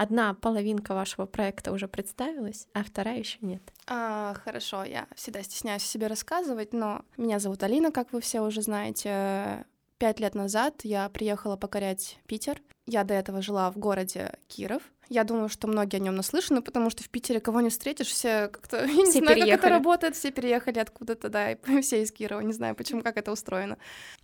одна 0.00 0.32
половинка 0.32 0.94
вашего 0.94 1.26
проекта 1.26 1.72
уже 1.72 1.86
представилась, 1.86 2.66
а 2.72 2.82
вторая 2.82 3.18
еще 3.18 3.36
нет. 3.42 3.62
А, 3.86 4.34
хорошо, 4.44 4.82
я 4.82 5.06
всегда 5.14 5.42
стесняюсь 5.42 5.82
себе 5.82 6.06
рассказывать, 6.06 6.72
но 6.72 7.02
меня 7.18 7.38
зовут 7.38 7.62
Алина, 7.62 7.92
как 7.92 8.12
вы 8.12 8.22
все 8.22 8.40
уже 8.40 8.62
знаете. 8.62 9.66
Пять 9.98 10.18
лет 10.18 10.34
назад 10.34 10.80
я 10.84 11.10
приехала 11.10 11.56
покорять 11.56 12.18
Питер. 12.26 12.62
Я 12.86 13.04
до 13.04 13.12
этого 13.12 13.42
жила 13.42 13.70
в 13.70 13.76
городе 13.76 14.32
Киров. 14.48 14.82
Я 15.10 15.24
думаю, 15.24 15.48
что 15.48 15.66
многие 15.66 15.96
о 15.96 15.98
нем 15.98 16.14
наслышаны, 16.14 16.62
потому 16.62 16.88
что 16.88 17.02
в 17.02 17.08
Питере 17.08 17.40
кого 17.40 17.60
не 17.60 17.70
встретишь, 17.70 18.06
все 18.06 18.46
как-то... 18.46 18.76
Я 18.86 18.94
не 18.94 19.10
знаю, 19.10 19.26
переехали. 19.26 19.50
как 19.50 19.60
это 19.60 19.68
работает, 19.68 20.14
все 20.14 20.30
переехали 20.30 20.78
откуда-то, 20.78 21.28
да, 21.28 21.50
и 21.50 21.56
все 21.82 22.02
из 22.02 22.12
Кирова, 22.12 22.40
не 22.40 22.52
знаю, 22.52 22.76
почему, 22.76 23.02
как 23.02 23.16
это 23.16 23.32
устроено. 23.32 23.76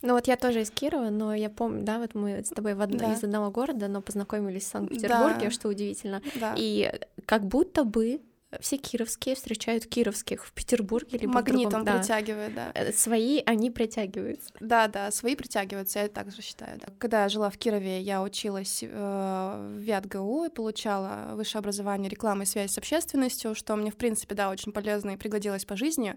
Ну 0.03 0.15
вот 0.15 0.29
я 0.29 0.37
тоже 0.37 0.63
из 0.63 0.71
Кирова, 0.71 1.11
но 1.11 1.35
я 1.35 1.51
помню, 1.51 1.83
да, 1.83 1.99
вот 1.99 2.15
мы 2.15 2.45
с 2.45 2.51
тобой 2.51 2.75
в 2.75 2.81
од... 2.81 2.97
да. 2.97 3.13
из 3.13 3.25
одного 3.25 3.51
города, 3.51 3.89
но 3.89 4.01
познакомились 4.01 4.63
в 4.63 4.69
Санкт-Петербурге, 4.69 5.47
да. 5.47 5.51
что 5.51 5.69
удивительно. 5.69 6.23
Да. 6.37 6.55
И 6.57 6.93
как 7.27 7.45
будто 7.45 7.83
бы 7.83 8.21
все 8.61 8.77
кировские 8.77 9.35
встречают 9.35 9.87
кировских 9.87 10.47
в 10.47 10.53
Петербурге 10.53 11.19
либо 11.19 11.33
магнитом 11.33 11.83
в 11.83 11.85
другом, 11.85 12.01
притягивают, 12.01 12.55
да. 12.55 12.71
да. 12.75 12.81
Э, 12.81 12.93
свои 12.93 13.43
они 13.45 13.71
притягиваются. 13.71 14.53
Да, 14.61 14.87
да, 14.87 15.11
свои 15.11 15.35
притягиваются, 15.35 16.01
я 16.01 16.09
так 16.09 16.31
же 16.31 16.43
считаю. 16.43 16.79
Да. 16.79 16.89
Когда 16.99 17.25
я 17.25 17.29
жила 17.29 17.51
в 17.51 17.59
Кирове, 17.59 18.01
я 18.01 18.23
училась 18.23 18.83
э, 18.83 18.89
в 18.89 19.81
ВятГУ 19.81 20.45
и 20.45 20.49
получала 20.49 21.33
высшее 21.35 21.61
образование 21.61 22.09
рекламы 22.09 22.45
и 22.45 22.47
связи 22.47 22.71
с 22.71 22.79
общественностью, 22.79 23.55
что 23.55 23.75
мне 23.77 23.91
в 23.91 23.97
принципе 23.97 24.35
да 24.35 24.51
очень 24.51 24.73
полезно 24.73 25.11
и 25.13 25.17
пригодилось 25.17 25.65
по 25.65 25.77
жизни. 25.77 26.17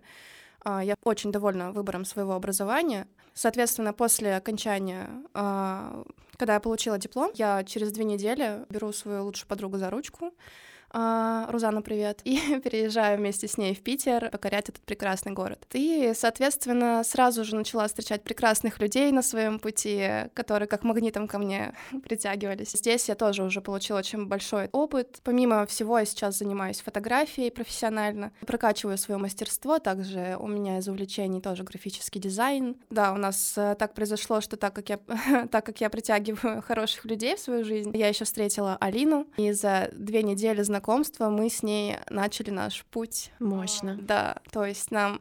Э, 0.63 0.81
я 0.83 0.95
очень 1.03 1.31
довольна 1.31 1.71
выбором 1.71 2.05
своего 2.05 2.33
образования. 2.33 3.07
Соответственно, 3.33 3.91
после 3.91 4.36
окончания, 4.36 5.09
э, 5.33 6.03
когда 6.38 6.53
я 6.53 6.59
получила 6.59 7.00
диплом, 7.00 7.31
я 7.33 7.63
через 7.63 7.91
две 7.91 8.05
недели 8.05 8.65
беру 8.69 8.93
свою 8.93 9.24
лучшую 9.24 9.48
подругу 9.48 9.77
за 9.77 9.89
ручку 9.89 10.27
а, 10.27 10.33
Рузана, 10.91 11.81
привет. 11.81 12.22
И 12.24 12.60
переезжаю 12.63 13.17
вместе 13.17 13.48
с 13.48 13.58
ней 13.58 13.75
в 13.75 13.81
Питер 13.81 14.29
покорять 14.31 14.69
этот 14.69 14.81
прекрасный 14.84 15.34
город. 15.34 15.65
И, 15.74 16.13
соответственно, 16.15 17.03
сразу 17.03 17.43
же 17.43 17.55
начала 17.55 17.88
встречать 17.88 18.24
прекрасных 18.24 18.79
людей 18.79 19.12
на 19.12 19.22
своем 19.22 19.60
пути, 19.60 20.08
которые 20.34 20.67
как 20.67 20.84
магнитом 20.84 21.27
ко 21.27 21.38
мне 21.38 21.74
притягивались. 22.03 22.72
Здесь 22.72 23.08
я 23.08 23.15
тоже 23.15 23.43
уже 23.43 23.62
получила 23.62 24.00
очень 24.00 24.25
большой 24.25 24.69
опыт. 24.72 25.19
Помимо 25.24 25.65
всего, 25.67 26.00
я 26.00 26.05
сейчас 26.05 26.39
занимаюсь 26.39 26.81
фотографией 26.81 27.51
профессионально, 27.51 28.31
прокачиваю 28.46 28.98
свое 28.98 29.19
мастерство, 29.19 29.79
также 29.79 30.38
у 30.39 30.48
меня 30.48 30.79
из 30.79 30.88
увлечений 30.88 31.41
тоже 31.41 31.63
графический 31.63 32.19
дизайн. 32.19 32.75
Да, 32.89 33.13
у 33.13 33.17
нас 33.17 33.53
э, 33.58 33.75
так 33.77 33.93
произошло, 33.93 34.41
что 34.41 34.58
так 34.58 34.74
как 34.74 34.89
я, 34.89 34.98
так 35.51 35.65
как 35.65 35.81
я 35.81 35.89
притягиваю 35.89 36.62
хороших 36.62 37.05
людей 37.05 37.36
в 37.36 37.39
свою 37.39 37.63
жизнь, 37.63 37.96
я 37.96 38.08
еще 38.08 38.25
встретила 38.25 38.75
Алину, 38.79 39.27
и 39.38 39.51
за 39.51 39.89
две 39.93 40.24
недели 40.24 40.62
знакомства 40.62 40.78
знакомства 40.79 41.29
мы 41.29 41.50
с 41.50 41.63
ней 41.63 41.98
начали 42.09 42.51
наш 42.51 42.86
путь. 42.86 43.31
Мощно. 43.39 43.98
Да, 44.01 44.38
то 44.51 44.65
есть 44.65 44.91
нам... 44.91 45.19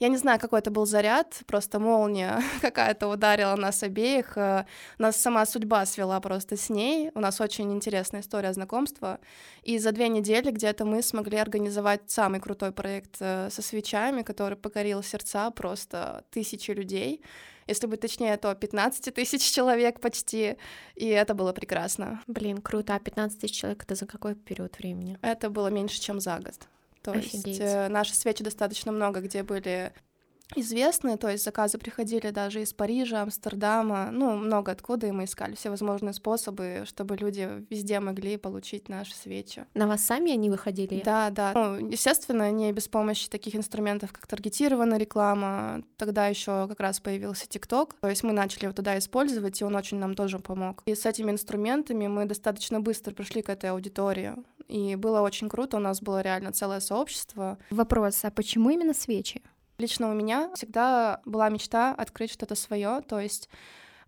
Я 0.00 0.08
не 0.08 0.18
знаю, 0.18 0.38
какой 0.38 0.60
это 0.60 0.70
был 0.70 0.86
заряд, 0.86 1.40
просто 1.46 1.78
молния 1.80 2.42
какая-то 2.60 3.08
ударила 3.08 3.56
нас 3.56 3.82
обеих. 3.82 4.36
Э, 4.36 4.64
нас 4.98 5.16
сама 5.16 5.46
судьба 5.46 5.86
свела 5.86 6.20
просто 6.20 6.56
с 6.56 6.70
ней. 6.70 7.10
У 7.14 7.20
нас 7.20 7.40
очень 7.40 7.72
интересная 7.72 8.20
история 8.20 8.52
знакомства. 8.52 9.18
И 9.62 9.78
за 9.78 9.92
две 9.92 10.08
недели 10.08 10.50
где-то 10.50 10.84
мы 10.84 11.02
смогли 11.02 11.38
организовать 11.38 12.02
самый 12.10 12.40
крутой 12.40 12.72
проект 12.72 13.16
э, 13.20 13.48
со 13.50 13.62
свечами, 13.62 14.22
который 14.22 14.56
покорил 14.56 15.02
сердца 15.02 15.50
просто 15.50 16.24
тысячи 16.30 16.72
людей 16.72 17.22
если 17.68 17.86
быть 17.86 18.00
точнее, 18.00 18.36
то 18.36 18.54
15 18.54 19.14
тысяч 19.14 19.42
человек 19.42 20.00
почти, 20.00 20.56
и 20.96 21.06
это 21.06 21.34
было 21.34 21.52
прекрасно. 21.52 22.22
Блин, 22.26 22.58
круто. 22.58 22.94
А 22.94 22.98
15 22.98 23.40
тысяч 23.40 23.60
человек— 23.60 23.82
это 23.84 23.94
за 23.94 24.06
какой 24.06 24.34
период 24.34 24.78
времени? 24.78 25.18
Это 25.22 25.50
было 25.50 25.68
меньше, 25.68 26.00
чем 26.00 26.20
за 26.20 26.38
год. 26.38 26.54
То 27.02 27.12
Офигеть. 27.12 27.46
есть 27.46 27.60
э, 27.60 27.88
наши 27.88 28.14
свечи 28.14 28.42
достаточно 28.42 28.90
много, 28.90 29.20
где 29.20 29.42
были 29.42 29.92
известны, 30.56 31.16
то 31.16 31.28
есть 31.28 31.44
заказы 31.44 31.78
приходили 31.78 32.30
даже 32.30 32.62
из 32.62 32.72
Парижа, 32.72 33.22
Амстердама, 33.22 34.10
ну, 34.10 34.36
много 34.36 34.72
откуда, 34.72 35.06
и 35.06 35.10
мы 35.10 35.24
искали 35.24 35.54
все 35.54 35.70
возможные 35.70 36.12
способы, 36.12 36.84
чтобы 36.86 37.16
люди 37.16 37.48
везде 37.70 38.00
могли 38.00 38.36
получить 38.36 38.88
наши 38.88 39.14
свечи. 39.14 39.66
На 39.74 39.86
вас 39.86 40.04
сами 40.04 40.32
они 40.32 40.50
выходили? 40.50 41.02
Да, 41.04 41.30
да. 41.30 41.52
Ну, 41.54 41.88
естественно, 41.88 42.50
не 42.50 42.72
без 42.72 42.88
помощи 42.88 43.28
таких 43.28 43.54
инструментов, 43.54 44.12
как 44.12 44.26
таргетированная 44.26 44.98
реклама. 44.98 45.82
Тогда 45.96 46.26
еще 46.26 46.66
как 46.68 46.80
раз 46.80 47.00
появился 47.00 47.46
ТикТок, 47.46 47.94
то 48.00 48.08
есть 48.08 48.22
мы 48.22 48.32
начали 48.32 48.64
его 48.64 48.72
туда 48.72 48.98
использовать, 48.98 49.60
и 49.60 49.64
он 49.64 49.76
очень 49.76 49.98
нам 49.98 50.14
тоже 50.14 50.38
помог. 50.38 50.82
И 50.86 50.94
с 50.94 51.04
этими 51.06 51.30
инструментами 51.30 52.06
мы 52.06 52.24
достаточно 52.24 52.80
быстро 52.80 53.14
пришли 53.14 53.42
к 53.42 53.48
этой 53.48 53.70
аудитории, 53.70 54.34
и 54.68 54.96
было 54.96 55.20
очень 55.20 55.48
круто, 55.48 55.78
у 55.78 55.80
нас 55.80 56.00
было 56.02 56.20
реально 56.20 56.52
целое 56.52 56.80
сообщество. 56.80 57.58
Вопрос, 57.70 58.24
а 58.24 58.30
почему 58.30 58.70
именно 58.70 58.94
свечи? 58.94 59.42
Лично 59.78 60.10
у 60.10 60.14
меня 60.14 60.50
всегда 60.54 61.20
была 61.24 61.48
мечта 61.50 61.94
открыть 61.94 62.32
что-то 62.32 62.56
свое, 62.56 63.00
то 63.06 63.20
есть 63.20 63.48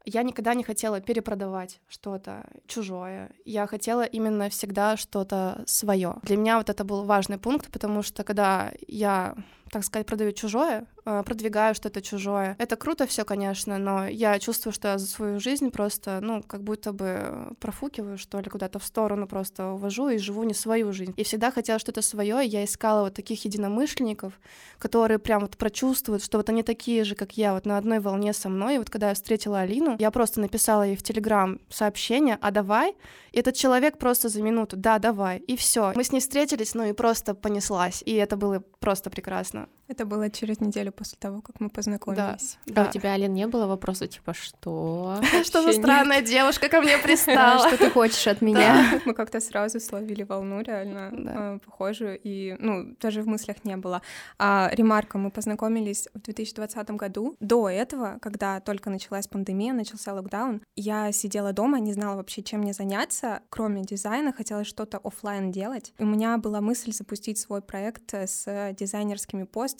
я 0.05 0.25
никогда 0.25 0.55
не 0.55 0.65
хотела 0.65 1.01
перепродавать 1.01 1.81
что-то 1.89 2.45
чужое. 2.67 3.31
Я 3.45 3.69
хотела 3.69 4.03
именно 4.03 4.49
всегда 4.49 4.97
что-то 4.97 5.63
свое. 5.67 6.17
Для 6.23 6.37
меня 6.37 6.59
вот 6.59 6.71
это 6.71 6.83
был 6.83 7.05
важный 7.05 7.39
пункт, 7.39 7.71
потому 7.71 8.03
что 8.03 8.25
когда 8.25 8.73
я 8.89 9.37
так 9.71 9.85
сказать, 9.85 10.07
продаю 10.07 10.33
чужое, 10.33 10.87
э, 11.05 11.23
продвигаю 11.25 11.75
что-то 11.75 12.03
чужое. 12.03 12.57
Это 12.59 12.77
круто 12.77 13.07
все, 13.07 13.25
конечно, 13.25 13.79
но 13.79 14.07
я 14.09 14.39
чувствую, 14.41 14.73
что 14.73 14.89
я 14.89 14.99
за 14.99 15.07
свою 15.07 15.39
жизнь 15.39 15.71
просто, 15.71 16.19
ну, 16.21 16.43
как 16.43 16.63
будто 16.63 16.93
бы 16.93 17.55
профукиваю, 17.61 18.19
что 18.19 18.41
ли, 18.41 18.51
куда-то 18.51 18.81
в 18.81 18.85
сторону 18.85 19.29
просто 19.29 19.69
увожу 19.69 20.09
и 20.09 20.19
живу 20.19 20.43
не 20.43 20.55
свою 20.55 20.93
жизнь. 20.93 21.15
И 21.17 21.23
всегда 21.23 21.53
хотела 21.53 21.79
что-то 21.79 22.03
свое, 22.03 22.45
я 22.45 22.65
искала 22.65 23.05
вот 23.05 23.15
таких 23.15 23.45
единомышленников, 23.45 24.41
которые 24.79 25.19
прям 25.19 25.43
вот 25.43 25.57
прочувствуют, 25.57 26.25
что 26.25 26.39
вот 26.39 26.49
они 26.49 26.63
такие 26.65 27.05
же, 27.05 27.15
как 27.15 27.37
я, 27.37 27.55
вот 27.55 27.67
на 27.67 27.79
одной 27.79 28.01
волне 28.01 28.33
со 28.33 28.49
мной. 28.49 28.75
И 28.75 28.79
вот 28.79 28.91
когда 28.91 29.11
я 29.11 29.15
встретила 29.15 29.61
Алину, 29.61 29.97
я 30.01 30.11
просто 30.11 30.41
написала 30.41 30.83
ей 30.83 30.97
в 30.97 31.03
Телеграм 31.03 31.61
сообщение, 31.69 32.39
а 32.41 32.51
давай? 32.51 32.97
И 33.31 33.39
этот 33.39 33.55
человек 33.55 33.99
просто 33.99 34.29
за 34.29 34.43
минуту, 34.43 34.77
да, 34.77 34.99
давай, 34.99 35.39
и 35.39 35.57
все. 35.57 35.93
Мы 35.95 36.03
с 36.03 36.11
ней 36.11 36.21
встретились, 36.21 36.75
ну 36.75 36.85
и 36.85 36.93
просто 36.93 37.35
понеслась, 37.35 38.03
и 38.05 38.15
это 38.15 38.37
было 38.37 38.65
просто 38.81 39.11
прекрасно 39.11 39.60
конечно. 39.61 39.80
Это 39.91 40.07
было 40.07 40.31
через 40.31 40.61
неделю 40.61 40.93
после 40.93 41.19
того, 41.19 41.43
как 41.43 41.59
мы 41.59 41.69
познакомились. 41.69 42.59
Да. 42.67 42.85
А 42.85 42.89
у 42.89 42.93
тебя, 42.93 43.15
Алин, 43.15 43.35
не 43.35 43.49
было 43.49 43.67
вопроса 43.67 44.07
типа 44.07 44.33
«Что?» 44.35 45.21
Что 45.43 45.63
за 45.63 45.73
странная 45.73 46.23
девушка 46.23 46.69
ко 46.69 46.81
мне 46.81 46.97
пристала? 46.99 47.67
Что 47.67 47.77
ты 47.77 47.91
хочешь 47.91 48.29
от 48.29 48.41
меня? 48.41 49.01
Мы 49.05 49.15
как-то 49.15 49.41
сразу 49.41 49.81
словили 49.81 50.23
волну 50.23 50.61
реально 50.61 51.11
а, 51.13 51.59
похожую, 51.59 52.21
и, 52.23 52.55
ну, 52.61 52.95
даже 53.01 53.23
в 53.23 53.27
мыслях 53.27 53.65
не 53.65 53.77
было. 53.77 54.01
А 54.39 54.71
ремарка, 54.73 55.19
мы 55.19 55.33
познакомились 55.33 56.09
в 56.15 56.21
2020 56.21 56.91
году. 56.93 57.37
До 57.41 57.69
этого, 57.69 58.19
когда 58.23 58.61
только 58.61 58.91
началась 58.91 59.27
пандемия, 59.27 59.73
начался 59.73 60.15
локдаун, 60.15 60.63
я 60.77 61.11
сидела 61.11 61.53
дома, 61.53 61.81
не 61.81 61.93
знала 61.95 62.15
вообще, 62.15 62.45
чем 62.45 62.61
мне 62.61 62.73
заняться, 62.73 63.41
кроме 63.49 63.83
дизайна, 63.83 64.33
хотела 64.33 64.63
что-то 64.63 64.99
офлайн 64.99 65.51
делать. 65.51 65.93
У 65.99 66.05
меня 66.05 66.39
была 66.39 66.61
мысль 66.61 66.93
запустить 66.93 67.39
свой 67.39 67.61
проект 67.61 68.15
с 68.15 68.73
дизайнерскими 68.79 69.43
постерами, 69.43 69.80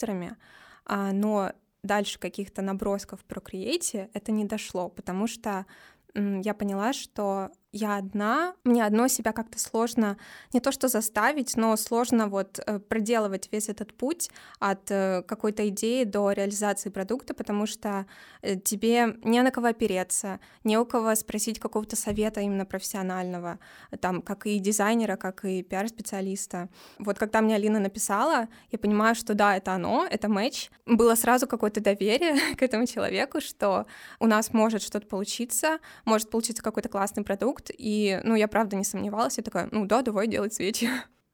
а, 0.85 1.11
но 1.11 1.51
дальше 1.83 2.19
каких-то 2.19 2.61
набросков 2.61 3.23
про 3.25 3.39
Create 3.39 4.09
это 4.13 4.31
не 4.31 4.45
дошло, 4.45 4.89
потому 4.89 5.27
что 5.27 5.65
я 6.13 6.53
поняла, 6.53 6.93
что 6.93 7.51
я 7.71 7.97
одна, 7.97 8.53
мне 8.65 8.85
одно 8.85 9.07
себя 9.07 9.31
как-то 9.31 9.57
сложно 9.57 10.17
не 10.53 10.59
то 10.59 10.71
что 10.71 10.89
заставить, 10.89 11.55
но 11.55 11.77
сложно 11.77 12.27
вот 12.27 12.59
э, 12.59 12.79
проделывать 12.79 13.47
весь 13.51 13.69
этот 13.69 13.93
путь 13.93 14.29
от 14.59 14.91
э, 14.91 15.23
какой-то 15.25 15.67
идеи 15.69 16.03
до 16.03 16.31
реализации 16.31 16.89
продукта, 16.89 17.33
потому 17.33 17.65
что 17.65 18.05
э, 18.41 18.57
тебе 18.57 19.17
не 19.23 19.41
на 19.41 19.51
кого 19.51 19.67
опереться, 19.67 20.41
не 20.65 20.77
у 20.77 20.85
кого 20.85 21.15
спросить 21.15 21.59
какого-то 21.59 21.95
совета 21.95 22.41
именно 22.41 22.65
профессионального, 22.65 23.59
там, 24.01 24.21
как 24.21 24.47
и 24.47 24.59
дизайнера, 24.59 25.15
как 25.15 25.45
и 25.45 25.63
пиар-специалиста. 25.63 26.67
Вот 26.99 27.17
когда 27.17 27.39
мне 27.39 27.55
Алина 27.55 27.79
написала, 27.79 28.49
я 28.71 28.79
понимаю, 28.79 29.15
что 29.15 29.33
да, 29.33 29.55
это 29.55 29.73
оно, 29.73 30.05
это 30.09 30.27
матч. 30.27 30.71
Было 30.85 31.15
сразу 31.15 31.47
какое-то 31.47 31.79
доверие 31.79 32.55
к 32.57 32.61
этому 32.61 32.85
человеку, 32.85 33.39
что 33.39 33.85
у 34.19 34.27
нас 34.27 34.51
может 34.51 34.81
что-то 34.81 35.07
получиться, 35.07 35.79
может 36.03 36.29
получиться 36.29 36.61
какой-то 36.61 36.89
классный 36.89 37.23
продукт, 37.23 37.60
продукт, 37.61 37.71
и, 37.77 38.19
ну, 38.23 38.35
я 38.35 38.47
правда 38.47 38.75
не 38.75 38.83
сомневалась, 38.83 39.37
я 39.37 39.43
такая, 39.43 39.69
ну 39.71 39.85
да, 39.85 40.01
давай 40.01 40.27
делать 40.27 40.53
свечи. 40.53 40.89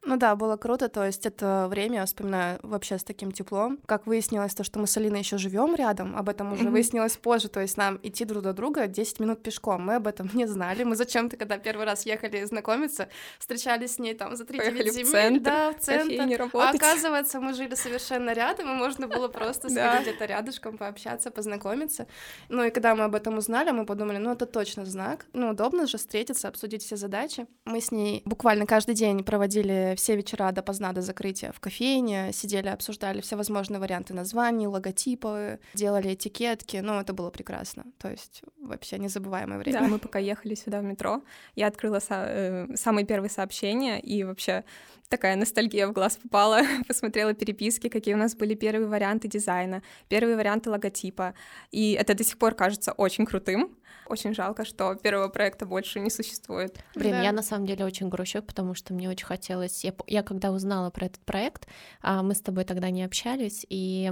Ну 0.08 0.16
да, 0.16 0.38
было 0.38 0.56
круто, 0.56 0.88
то 0.88 1.06
есть 1.06 1.26
это 1.26 1.68
время 1.70 1.98
я 1.98 2.06
вспоминаю 2.06 2.60
вообще 2.64 2.98
с 2.98 3.04
таким 3.04 3.34
теплом. 3.34 3.78
Как 3.86 4.08
выяснилось 4.08 4.56
то, 4.56 4.64
что 4.64 4.80
мы 4.80 4.88
с 4.88 4.96
Алиной 4.96 5.20
еще 5.20 5.38
живем 5.38 5.76
рядом, 5.76 6.16
об 6.16 6.30
этом 6.30 6.54
уже 6.54 6.64
mm-hmm. 6.64 6.72
выяснилось 6.72 7.18
позже, 7.18 7.50
то 7.50 7.60
есть 7.60 7.76
нам 7.76 8.00
идти 8.04 8.24
друг 8.24 8.42
до 8.42 8.54
друга 8.54 8.88
10 8.88 9.20
минут 9.20 9.44
пешком, 9.44 9.82
мы 9.82 9.96
об 9.96 10.08
этом 10.08 10.30
не 10.34 10.46
знали, 10.46 10.86
мы 10.86 10.96
зачем-то, 10.96 11.36
когда 11.36 11.58
первый 11.58 11.86
раз 11.86 12.06
ехали 12.06 12.42
знакомиться, 12.46 13.10
встречались 13.38 13.96
с 13.96 14.00
ней 14.00 14.14
там 14.14 14.38
за 14.38 14.46
3 14.46 14.60
земель, 14.60 15.04
в 15.04 15.12
центр, 15.12 15.44
да, 15.44 15.72
в 15.74 15.80
центр, 15.80 16.50
а 16.54 16.70
оказывается, 16.70 17.42
мы 17.42 17.54
жили 17.54 17.76
совершенно 17.76 18.32
рядом, 18.32 18.72
и 18.72 18.74
можно 18.76 19.10
было 19.10 19.28
просто 19.28 19.70
сходить 19.70 20.04
где-то 20.04 20.24
рядышком, 20.24 20.78
пообщаться, 20.78 21.32
познакомиться. 21.32 22.08
Ну 22.48 22.64
и 22.64 22.70
когда 22.70 22.96
мы 22.96 23.04
об 23.04 23.16
этом 23.16 23.38
узнали, 23.38 23.72
мы 23.72 23.86
подумали, 23.86 24.20
ну 24.20 24.32
это 24.32 24.46
точно 24.46 24.86
знак, 24.86 25.26
ну 25.34 25.50
удобно 25.50 25.86
же 25.86 25.98
встретиться, 25.98 26.48
обсудить 26.48 26.84
все 26.84 26.96
задачи. 26.96 27.46
Мы 27.66 27.82
с 27.82 27.92
ней 27.92 28.22
буквально 28.24 28.66
каждый 28.66 28.96
день 28.96 29.22
проводили 29.26 29.97
все 29.98 30.16
вечера 30.16 30.52
допоздна 30.52 30.94
до 30.94 31.02
закрытия 31.02 31.52
в 31.52 31.60
кофейне, 31.60 32.32
сидели, 32.34 32.68
обсуждали 32.70 33.20
все 33.22 33.36
возможные 33.36 33.80
варианты 33.80 34.14
названий, 34.14 34.68
логотипы, 34.68 35.60
делали 35.74 36.14
этикетки, 36.14 36.78
ну, 36.78 37.00
это 37.00 37.14
было 37.14 37.30
прекрасно, 37.30 37.84
то 37.98 38.10
есть 38.10 38.42
вообще 38.62 38.98
незабываемое 38.98 39.58
время. 39.58 39.80
Да, 39.82 39.88
мы 39.88 40.00
пока 40.00 40.20
ехали 40.20 40.56
сюда 40.56 40.80
в 40.80 40.84
метро, 40.84 41.22
я 41.56 41.68
открыла 41.68 42.00
со- 42.00 42.26
э, 42.28 42.68
самые 42.76 43.06
первые 43.06 43.30
сообщения, 43.30 44.00
и 44.00 44.24
вообще 44.24 44.64
такая 45.10 45.36
ностальгия 45.36 45.88
в 45.88 45.94
глаз 45.94 46.18
попала, 46.18 46.62
посмотрела 46.88 47.34
переписки, 47.34 47.90
какие 47.90 48.14
у 48.14 48.18
нас 48.18 48.36
были 48.36 48.56
первые 48.56 48.88
варианты 48.88 49.28
дизайна, 49.28 49.82
первые 50.10 50.36
варианты 50.36 50.70
логотипа, 50.70 51.34
и 51.72 51.94
это 51.94 52.14
до 52.14 52.24
сих 52.24 52.38
пор 52.38 52.56
кажется 52.56 52.92
очень 52.92 53.26
крутым, 53.26 53.78
очень 54.08 54.34
жалко, 54.34 54.66
что 54.66 54.96
первого 54.96 55.28
проекта 55.28 55.66
больше 55.66 56.00
не 56.00 56.10
существует. 56.10 56.80
Блин, 56.96 57.12
да. 57.12 57.24
я 57.24 57.32
на 57.32 57.44
самом 57.44 57.66
деле 57.66 57.86
очень 57.86 58.10
грущу, 58.10 58.42
потому 58.42 58.74
что 58.74 58.94
мне 58.94 59.10
очень 59.10 59.26
хотелось... 59.26 59.84
Я, 59.84 59.94
я 60.08 60.24
когда 60.24 60.52
узнала 60.52 60.90
про 60.90 61.08
этот 61.08 61.26
проект, 61.26 61.68
а, 62.02 62.24
мы 62.24 62.34
с 62.34 62.42
тобой 62.42 62.64
тогда 62.64 62.90
не 62.90 63.04
общались, 63.04 63.66
и 63.70 64.12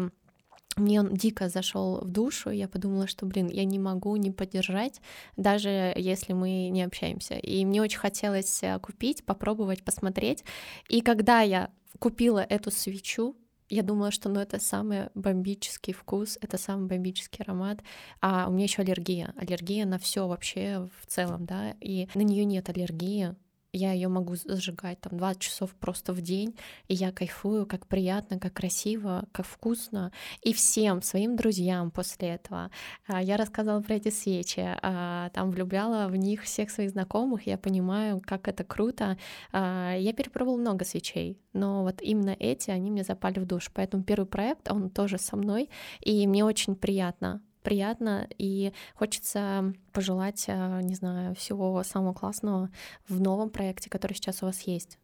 мне 0.76 1.00
он 1.00 1.14
дико 1.14 1.50
зашел 1.50 2.02
в 2.02 2.10
душу, 2.10 2.50
я 2.50 2.68
подумала, 2.68 3.08
что, 3.08 3.26
блин, 3.26 3.48
я 3.48 3.66
не 3.66 3.80
могу 3.80 4.16
не 4.18 4.32
поддержать, 4.32 5.02
даже 5.38 5.94
если 5.96 6.34
мы 6.34 6.70
не 6.70 6.84
общаемся. 6.84 7.36
И 7.36 7.64
мне 7.66 7.82
очень 7.82 8.00
хотелось 8.00 8.62
э, 8.62 8.78
купить, 8.80 9.26
попробовать, 9.26 9.84
посмотреть. 9.84 10.44
И 10.90 11.02
когда 11.02 11.42
я 11.42 11.72
купила 12.00 12.40
эту 12.40 12.72
свечу, 12.72 13.36
я 13.70 13.82
думала, 13.82 14.12
что 14.12 14.30
ну, 14.30 14.40
это 14.40 14.60
самый 14.60 15.10
бомбический 15.16 15.94
вкус, 15.94 16.38
это 16.42 16.58
самый 16.58 16.88
бомбический 16.88 17.44
аромат. 17.44 17.80
А 18.22 18.48
у 18.48 18.52
меня 18.52 18.66
еще 18.66 18.84
аллергия. 18.84 19.34
Аллергия 19.38 19.86
на 19.86 19.98
все 19.98 20.28
вообще 20.28 20.90
в 21.02 21.08
целом, 21.08 21.46
да. 21.46 21.76
И 21.82 22.08
на 22.14 22.22
нее 22.22 22.46
нет 22.46 22.70
аллергии 22.70 23.36
я 23.76 23.92
ее 23.92 24.08
могу 24.08 24.36
зажигать 24.36 25.02
там 25.02 25.18
20 25.18 25.42
часов 25.42 25.76
просто 25.76 26.14
в 26.14 26.22
день, 26.22 26.56
и 26.88 26.94
я 26.94 27.12
кайфую, 27.12 27.66
как 27.66 27.88
приятно, 27.88 28.40
как 28.40 28.54
красиво, 28.54 29.26
как 29.32 29.46
вкусно. 29.46 30.12
И 30.42 30.54
всем 30.54 31.02
своим 31.02 31.36
друзьям 31.36 31.92
после 31.92 32.30
этого 32.30 32.72
а, 33.08 33.22
я 33.22 33.38
рассказала 33.38 33.82
про 33.82 33.96
эти 33.96 34.10
свечи, 34.10 34.66
а, 34.82 35.30
там 35.30 35.52
влюбляла 35.52 36.08
в 36.08 36.16
них 36.16 36.44
всех 36.44 36.72
своих 36.72 36.92
знакомых, 36.92 37.48
я 37.48 37.58
понимаю, 37.58 38.22
как 38.26 38.48
это 38.48 38.64
круто. 38.64 39.18
А, 39.52 39.96
я 39.98 40.14
перепробовала 40.14 40.58
много 40.58 40.86
свечей, 40.86 41.40
но 41.54 41.84
вот 41.84 42.02
именно 42.02 42.36
эти, 42.40 42.72
они 42.72 42.92
мне 42.92 43.04
запали 43.04 43.40
в 43.40 43.46
душу. 43.46 43.72
Поэтому 43.74 44.04
первый 44.04 44.26
проект, 44.26 44.72
он 44.72 44.90
тоже 44.90 45.18
со 45.18 45.36
мной, 45.36 45.70
и 46.02 46.26
мне 46.28 46.46
очень 46.46 46.76
приятно 46.76 47.42
приятно, 47.66 48.28
и 48.38 48.72
хочется 48.94 49.74
пожелать, 49.92 50.46
э, 50.48 50.82
не 50.82 50.96
знаю, 50.96 51.36
всего 51.36 51.84
самого 51.84 52.14
классного 52.14 52.70
в 53.10 53.20
новом 53.20 53.50
проекте, 53.50 53.90
который 53.90 54.14
сейчас 54.14 54.44
у 54.44 54.46
вас 54.46 54.62
есть. 54.62 54.98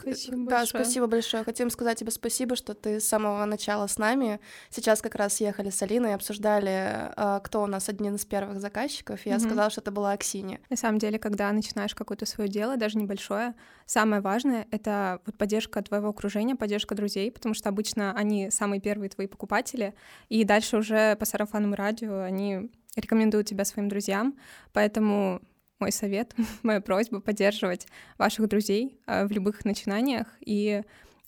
Спасибо 0.00 0.36
да, 0.48 0.58
большое. 0.58 0.84
спасибо 0.84 1.06
большое. 1.06 1.44
Хотим 1.44 1.70
сказать 1.70 1.98
тебе 1.98 2.10
спасибо, 2.10 2.56
что 2.56 2.74
ты 2.74 3.00
с 3.00 3.06
самого 3.06 3.44
начала 3.44 3.86
с 3.86 3.98
нами. 3.98 4.40
Сейчас 4.70 5.02
как 5.02 5.14
раз 5.14 5.40
ехали 5.40 5.70
с 5.70 5.82
Алиной 5.82 6.10
и 6.10 6.14
обсуждали, 6.14 7.12
а, 7.16 7.40
кто 7.40 7.62
у 7.62 7.66
нас 7.66 7.88
один 7.88 8.14
из 8.16 8.24
первых 8.24 8.60
заказчиков. 8.60 9.24
Я 9.26 9.36
mm-hmm. 9.36 9.40
сказала, 9.40 9.70
что 9.70 9.80
это 9.80 9.90
была 9.90 10.12
Аксинья. 10.12 10.58
На 10.70 10.76
самом 10.76 10.98
деле, 10.98 11.18
когда 11.18 11.50
начинаешь 11.52 11.94
какое-то 11.94 12.26
свое 12.26 12.48
дело, 12.48 12.76
даже 12.76 12.98
небольшое, 12.98 13.54
самое 13.86 14.22
важное— 14.22 14.66
это 14.70 15.20
вот 15.26 15.36
поддержка 15.36 15.82
твоего 15.82 16.08
окружения, 16.08 16.56
поддержка 16.56 16.94
друзей, 16.94 17.30
потому 17.30 17.54
что 17.54 17.68
обычно 17.68 18.12
они 18.12 18.50
самые 18.50 18.80
первые 18.80 19.10
твои 19.10 19.26
покупатели, 19.26 19.94
и 20.28 20.44
дальше 20.44 20.76
уже 20.76 21.16
по 21.16 21.24
сарафанному 21.24 21.74
радио 21.74 22.20
они 22.20 22.70
рекомендуют 22.96 23.46
тебя 23.46 23.64
своим 23.64 23.88
друзьям, 23.88 24.36
поэтому 24.72 25.40
мой 25.82 25.92
совет, 25.92 26.34
моя 26.62 26.80
просьба 26.80 27.20
поддерживать 27.20 27.86
ваших 28.18 28.48
друзей 28.48 28.96
э, 29.06 29.26
в 29.26 29.32
любых 29.32 29.64
начинаниях 29.64 30.28
и 30.40 30.82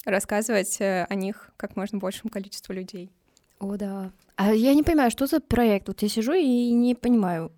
рассказывать 0.05 0.81
э, 0.81 1.07
о 1.09 1.15
них 1.17 1.51
как 1.57 1.77
можно 1.77 1.99
большему 1.99 2.31
количеству 2.31 2.73
людей. 2.73 3.11
О, 3.59 3.77
да. 3.77 4.13
А 4.37 4.55
я 4.55 4.75
не 4.75 4.83
понимаю, 4.83 5.11
что 5.11 5.27
за 5.27 5.41
проект? 5.41 5.89
Вот 5.89 6.03
я 6.03 6.09
сижу 6.09 6.35
и 6.35 6.71
не 6.73 6.95
понимаю. 6.95 7.51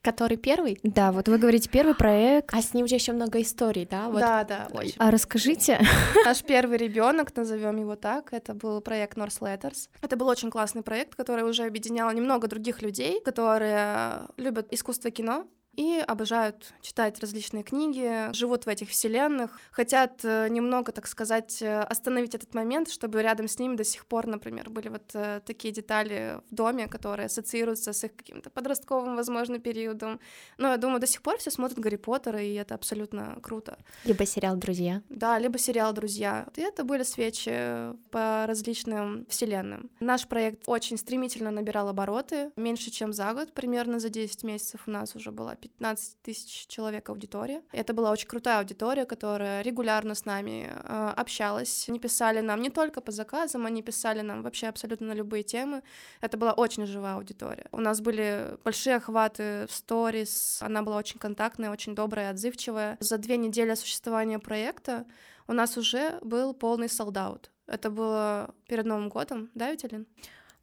Который 0.00 0.36
первый? 0.36 0.78
Да, 0.84 1.10
вот 1.10 1.28
вы 1.28 1.38
говорите 1.38 1.68
первый 1.68 1.94
проект. 1.94 2.54
А 2.54 2.62
с 2.62 2.72
ним 2.72 2.86
же 2.86 2.94
еще 2.94 3.12
много 3.12 3.42
историй, 3.42 3.84
да? 3.84 4.08
Вот. 4.08 4.20
Да, 4.20 4.44
да. 4.44 4.68
Очень. 4.72 4.94
А 4.98 5.10
расскажите. 5.10 5.80
Наш 6.24 6.42
первый 6.44 6.78
ребенок, 6.78 7.34
назовем 7.36 7.78
его 7.78 7.96
так, 7.96 8.32
это 8.32 8.54
был 8.54 8.80
проект 8.80 9.18
North 9.18 9.40
Letters. 9.40 9.88
Это 10.00 10.16
был 10.16 10.28
очень 10.28 10.50
классный 10.50 10.82
проект, 10.82 11.16
который 11.16 11.42
уже 11.42 11.64
объединял 11.64 12.10
немного 12.12 12.46
других 12.46 12.80
людей, 12.80 13.20
которые 13.20 14.28
любят 14.36 14.68
искусство 14.72 15.10
кино, 15.10 15.46
и 15.78 16.00
обожают 16.00 16.74
читать 16.82 17.20
различные 17.20 17.62
книги, 17.62 18.34
живут 18.34 18.66
в 18.66 18.68
этих 18.68 18.88
вселенных, 18.90 19.60
хотят 19.70 20.24
э, 20.24 20.48
немного, 20.48 20.90
так 20.90 21.06
сказать, 21.06 21.62
э, 21.62 21.82
остановить 21.82 22.34
этот 22.34 22.52
момент, 22.52 22.90
чтобы 22.90 23.22
рядом 23.22 23.46
с 23.46 23.60
ними 23.60 23.76
до 23.76 23.84
сих 23.84 24.04
пор, 24.06 24.26
например, 24.26 24.70
были 24.70 24.88
вот 24.88 25.04
э, 25.14 25.40
такие 25.46 25.72
детали 25.72 26.40
в 26.50 26.54
доме, 26.54 26.88
которые 26.88 27.26
ассоциируются 27.26 27.92
с 27.92 28.02
их 28.02 28.16
каким-то 28.16 28.50
подростковым, 28.50 29.14
возможно, 29.14 29.60
периодом. 29.60 30.18
Но 30.58 30.72
я 30.72 30.78
думаю, 30.78 30.98
до 30.98 31.06
сих 31.06 31.22
пор 31.22 31.38
все 31.38 31.52
смотрят 31.52 31.78
Гарри 31.78 31.94
Поттера, 31.94 32.42
и 32.42 32.54
это 32.54 32.74
абсолютно 32.74 33.38
круто. 33.40 33.78
Либо 34.04 34.26
сериал 34.26 34.56
«Друзья». 34.56 35.02
Да, 35.08 35.38
либо 35.38 35.58
сериал 35.58 35.92
«Друзья». 35.92 36.48
И 36.56 36.60
это 36.60 36.82
были 36.82 37.04
свечи 37.04 37.94
по 38.10 38.46
различным 38.48 39.26
вселенным. 39.28 39.90
Наш 40.00 40.26
проект 40.26 40.64
очень 40.66 40.98
стремительно 40.98 41.52
набирал 41.52 41.88
обороты, 41.88 42.50
меньше, 42.56 42.90
чем 42.90 43.12
за 43.12 43.32
год, 43.32 43.52
примерно 43.52 44.00
за 44.00 44.08
10 44.08 44.42
месяцев 44.42 44.80
у 44.88 44.90
нас 44.90 45.14
уже 45.14 45.30
была 45.30 45.54
15 45.68 46.22
тысяч 46.22 46.66
человек 46.66 47.08
аудитория. 47.08 47.62
Это 47.72 47.92
была 47.92 48.10
очень 48.10 48.28
крутая 48.28 48.58
аудитория, 48.58 49.04
которая 49.04 49.62
регулярно 49.62 50.14
с 50.14 50.24
нами 50.24 50.70
э, 50.70 51.12
общалась. 51.16 51.88
Они 51.88 51.98
писали 52.00 52.40
нам 52.40 52.60
не 52.60 52.70
только 52.70 53.00
по 53.00 53.12
заказам, 53.12 53.66
они 53.66 53.82
писали 53.82 54.20
нам 54.20 54.42
вообще 54.42 54.66
абсолютно 54.66 55.08
на 55.08 55.12
любые 55.12 55.42
темы. 55.42 55.82
Это 56.20 56.36
была 56.36 56.52
очень 56.52 56.86
живая 56.86 57.14
аудитория. 57.14 57.66
У 57.72 57.80
нас 57.80 58.00
были 58.00 58.56
большие 58.64 58.96
охваты 58.96 59.66
в 59.68 59.72
сторис, 59.72 60.58
она 60.60 60.82
была 60.82 60.96
очень 60.96 61.18
контактная, 61.18 61.70
очень 61.70 61.94
добрая, 61.94 62.30
отзывчивая. 62.30 62.96
За 63.00 63.18
две 63.18 63.36
недели 63.36 63.74
существования 63.74 64.38
проекта 64.38 65.06
у 65.46 65.52
нас 65.52 65.76
уже 65.76 66.18
был 66.22 66.54
полный 66.54 66.88
солдат. 66.88 67.50
Это 67.66 67.90
было 67.90 68.54
перед 68.66 68.86
Новым 68.86 69.08
годом, 69.08 69.50
да, 69.54 69.70
Виталин? 69.70 70.06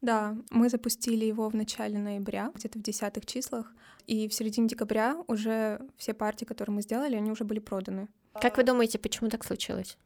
Да, 0.02 0.36
мы 0.50 0.68
запустили 0.68 1.24
его 1.24 1.48
в 1.48 1.54
начале 1.54 1.98
ноября, 1.98 2.52
где-то 2.54 2.78
в 2.78 2.82
десятых 2.82 3.26
числах, 3.26 3.72
и 4.06 4.28
в 4.28 4.34
середине 4.34 4.68
декабря 4.68 5.16
уже 5.26 5.80
все 5.96 6.14
партии, 6.14 6.44
которые 6.44 6.74
мы 6.76 6.82
сделали, 6.82 7.16
они 7.16 7.30
уже 7.30 7.44
были 7.44 7.58
проданы. 7.58 8.08
Как 8.40 8.56
вы 8.56 8.62
думаете, 8.62 8.98
почему 8.98 9.30
так 9.30 9.44
случилось? 9.44 9.98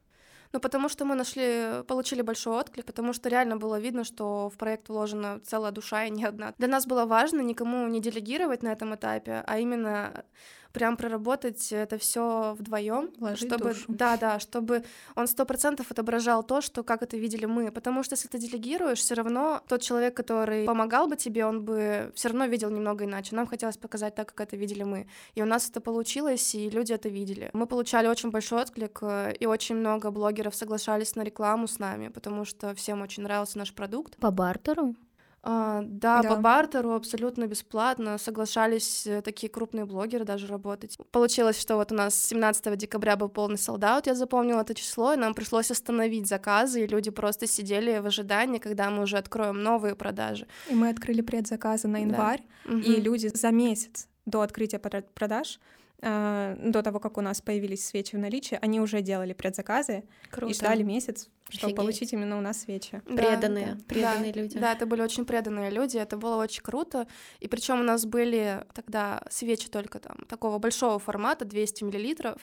Ну, 0.53 0.59
потому 0.59 0.89
что 0.89 1.05
мы 1.05 1.15
нашли, 1.15 1.83
получили 1.87 2.21
большой 2.21 2.59
отклик, 2.59 2.85
потому 2.85 3.13
что 3.13 3.29
реально 3.29 3.55
было 3.55 3.79
видно, 3.79 4.03
что 4.03 4.49
в 4.49 4.57
проект 4.57 4.89
вложена 4.89 5.39
целая 5.45 5.71
душа 5.71 6.05
и 6.05 6.09
не 6.09 6.25
одна. 6.25 6.53
Для 6.57 6.67
нас 6.67 6.85
было 6.85 7.05
важно 7.05 7.41
никому 7.41 7.87
не 7.87 8.01
делегировать 8.01 8.63
на 8.63 8.73
этом 8.73 8.93
этапе, 8.93 9.43
а 9.47 9.59
именно 9.59 10.25
прям 10.73 10.97
проработать 10.97 11.71
это 11.71 11.97
все 11.97 12.55
вдвоем, 12.57 13.11
чтобы, 13.35 13.69
душу. 13.69 13.85
да, 13.87 14.17
да, 14.17 14.39
чтобы 14.39 14.83
он 15.15 15.27
сто 15.27 15.45
процентов 15.45 15.91
отображал 15.91 16.43
то, 16.43 16.61
что 16.61 16.83
как 16.83 17.03
это 17.03 17.17
видели 17.17 17.45
мы, 17.45 17.71
потому 17.71 18.03
что 18.03 18.13
если 18.13 18.27
ты 18.27 18.37
делегируешь, 18.37 18.99
все 18.99 19.15
равно 19.15 19.61
тот 19.67 19.81
человек, 19.81 20.15
который 20.15 20.65
помогал 20.65 21.07
бы 21.07 21.15
тебе, 21.15 21.45
он 21.45 21.63
бы 21.63 22.11
все 22.15 22.29
равно 22.29 22.45
видел 22.45 22.69
немного 22.69 23.05
иначе. 23.05 23.35
Нам 23.35 23.47
хотелось 23.47 23.77
показать 23.77 24.15
так, 24.15 24.33
как 24.33 24.47
это 24.47 24.57
видели 24.57 24.83
мы, 24.83 25.07
и 25.35 25.41
у 25.41 25.45
нас 25.45 25.69
это 25.69 25.81
получилось, 25.81 26.55
и 26.55 26.69
люди 26.69 26.93
это 26.93 27.09
видели. 27.09 27.49
Мы 27.53 27.65
получали 27.65 28.07
очень 28.07 28.31
большой 28.31 28.61
отклик, 28.61 28.99
э, 29.01 29.33
и 29.39 29.45
очень 29.45 29.75
много 29.75 30.11
блогеров 30.11 30.55
соглашались 30.55 31.15
на 31.15 31.21
рекламу 31.21 31.67
с 31.67 31.79
нами, 31.79 32.09
потому 32.09 32.45
что 32.45 32.73
всем 32.75 33.01
очень 33.01 33.23
нравился 33.23 33.57
наш 33.57 33.73
продукт. 33.73 34.17
По 34.17 34.31
бартеру? 34.31 34.95
А, 35.43 35.81
да, 35.83 36.21
да, 36.21 36.29
по 36.29 36.35
бартеру 36.35 36.93
абсолютно 36.93 37.47
бесплатно 37.47 38.19
соглашались 38.19 39.07
э, 39.07 39.23
такие 39.23 39.49
крупные 39.49 39.85
блогеры 39.85 40.23
даже 40.23 40.45
работать. 40.45 40.97
Получилось, 41.11 41.59
что 41.59 41.77
вот 41.77 41.91
у 41.91 41.95
нас 41.95 42.13
17 42.15 42.77
декабря 42.77 43.15
был 43.15 43.27
полный 43.27 43.57
солдат, 43.57 44.05
я 44.05 44.13
запомнила 44.13 44.61
это 44.61 44.75
число, 44.75 45.13
и 45.13 45.17
нам 45.17 45.33
пришлось 45.33 45.71
остановить 45.71 46.27
заказы, 46.27 46.83
и 46.83 46.87
люди 46.87 47.09
просто 47.09 47.47
сидели 47.47 47.97
в 47.97 48.05
ожидании, 48.05 48.59
когда 48.59 48.91
мы 48.91 49.01
уже 49.01 49.17
откроем 49.17 49.63
новые 49.63 49.95
продажи. 49.95 50.45
И 50.69 50.75
мы 50.75 50.89
открыли 50.89 51.21
предзаказы 51.21 51.87
на 51.87 51.97
январь, 51.97 52.43
да. 52.65 52.77
и 52.77 53.01
люди 53.01 53.31
за 53.33 53.49
месяц 53.49 54.07
до 54.25 54.41
открытия 54.41 54.77
продаж 54.79 55.59
до 56.01 56.81
того, 56.83 56.99
как 56.99 57.17
у 57.17 57.21
нас 57.21 57.41
появились 57.41 57.85
свечи 57.85 58.15
в 58.15 58.19
наличии, 58.19 58.57
они 58.59 58.79
уже 58.79 59.01
делали 59.01 59.33
предзаказы 59.33 60.03
Круто. 60.31 60.51
и 60.51 60.55
ждали 60.55 60.81
месяц, 60.81 61.29
чтобы 61.47 61.67
Офигеть. 61.67 61.75
получить 61.75 62.13
именно 62.13 62.37
у 62.37 62.41
нас 62.41 62.61
свечи. 62.61 63.01
Преданные, 63.05 63.75
да, 63.75 63.83
преданные 63.87 64.33
да, 64.33 64.41
люди. 64.41 64.59
Да, 64.59 64.73
это 64.73 64.87
были 64.87 65.01
очень 65.01 65.25
преданные 65.25 65.69
люди, 65.69 65.97
это 65.97 66.17
было 66.17 66.41
очень 66.41 66.63
круто. 66.63 67.07
И 67.39 67.47
причем 67.47 67.81
у 67.81 67.83
нас 67.83 68.05
были 68.05 68.65
тогда 68.73 69.21
свечи 69.29 69.69
только 69.69 69.99
там 69.99 70.17
такого 70.27 70.57
большого 70.57 70.97
формата, 70.97 71.45
200 71.45 71.83
миллилитров. 71.83 72.41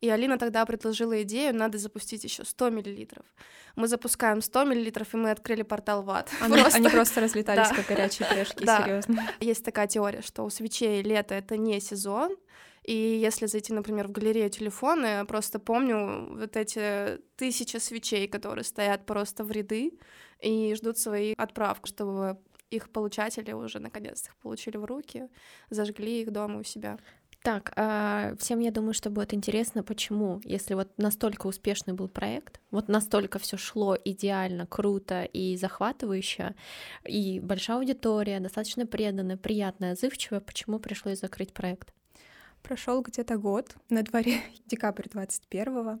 И 0.00 0.08
Алина 0.10 0.38
тогда 0.38 0.64
предложила 0.64 1.22
идею, 1.22 1.56
надо 1.56 1.78
запустить 1.78 2.22
еще 2.22 2.44
100 2.44 2.70
миллилитров. 2.70 3.24
Мы 3.74 3.88
запускаем 3.88 4.42
100 4.42 4.64
миллилитров, 4.64 5.12
и 5.14 5.16
мы 5.16 5.30
открыли 5.30 5.62
портал 5.62 6.02
в 6.02 6.10
ад. 6.10 6.30
Они 6.40 6.56
просто, 6.56 6.78
они 6.78 6.88
просто 6.88 7.20
разлетались, 7.20 7.68
как 7.68 7.86
горячие 7.86 8.28
пирожки, 8.28 8.64
серьезно. 8.64 9.32
Есть 9.40 9.64
такая 9.64 9.86
теория, 9.88 10.22
что 10.22 10.44
у 10.44 10.50
свечей 10.50 11.02
лето— 11.02 11.34
это 11.36 11.56
не 11.56 11.80
сезон, 11.80 12.36
и 12.88 13.18
если 13.22 13.44
зайти, 13.44 13.74
например, 13.74 14.08
в 14.08 14.12
галерею 14.12 14.48
телефона, 14.48 15.26
просто 15.28 15.58
помню 15.58 16.38
вот 16.38 16.56
эти 16.56 17.20
тысячи 17.36 17.76
свечей, 17.76 18.26
которые 18.26 18.64
стоят 18.64 19.04
просто 19.04 19.44
в 19.44 19.50
ряды 19.50 19.92
и 20.40 20.74
ждут 20.74 20.96
своей 20.96 21.34
отправки, 21.34 21.86
чтобы 21.86 22.38
их 22.70 22.88
получатели 22.88 23.52
уже 23.52 23.78
наконец-то 23.78 24.30
их 24.30 24.36
получили 24.38 24.78
в 24.78 24.86
руки, 24.86 25.28
зажгли 25.68 26.22
их 26.22 26.32
дома 26.32 26.60
у 26.60 26.62
себя. 26.62 26.98
Так, 27.42 27.74
а 27.76 28.34
всем, 28.38 28.60
я 28.60 28.70
думаю, 28.70 28.94
что 28.94 29.10
будет 29.10 29.34
интересно, 29.34 29.82
почему, 29.82 30.40
если 30.44 30.72
вот 30.72 30.88
настолько 30.96 31.46
успешный 31.46 31.92
был 31.92 32.08
проект, 32.08 32.58
вот 32.70 32.88
настолько 32.88 33.38
все 33.38 33.58
шло 33.58 33.98
идеально, 34.02 34.66
круто 34.66 35.24
и 35.24 35.58
захватывающе, 35.58 36.54
и 37.04 37.38
большая 37.40 37.76
аудитория, 37.76 38.40
достаточно 38.40 38.86
преданная, 38.86 39.36
приятная, 39.36 39.92
отзывчивая, 39.92 40.40
почему 40.40 40.78
пришлось 40.78 41.20
закрыть 41.20 41.52
проект? 41.52 41.92
Прошел 42.68 43.00
где-то 43.00 43.38
год, 43.38 43.76
на 43.88 44.02
дворе 44.02 44.42
декабрь 44.66 45.06
21-го. 45.06 45.98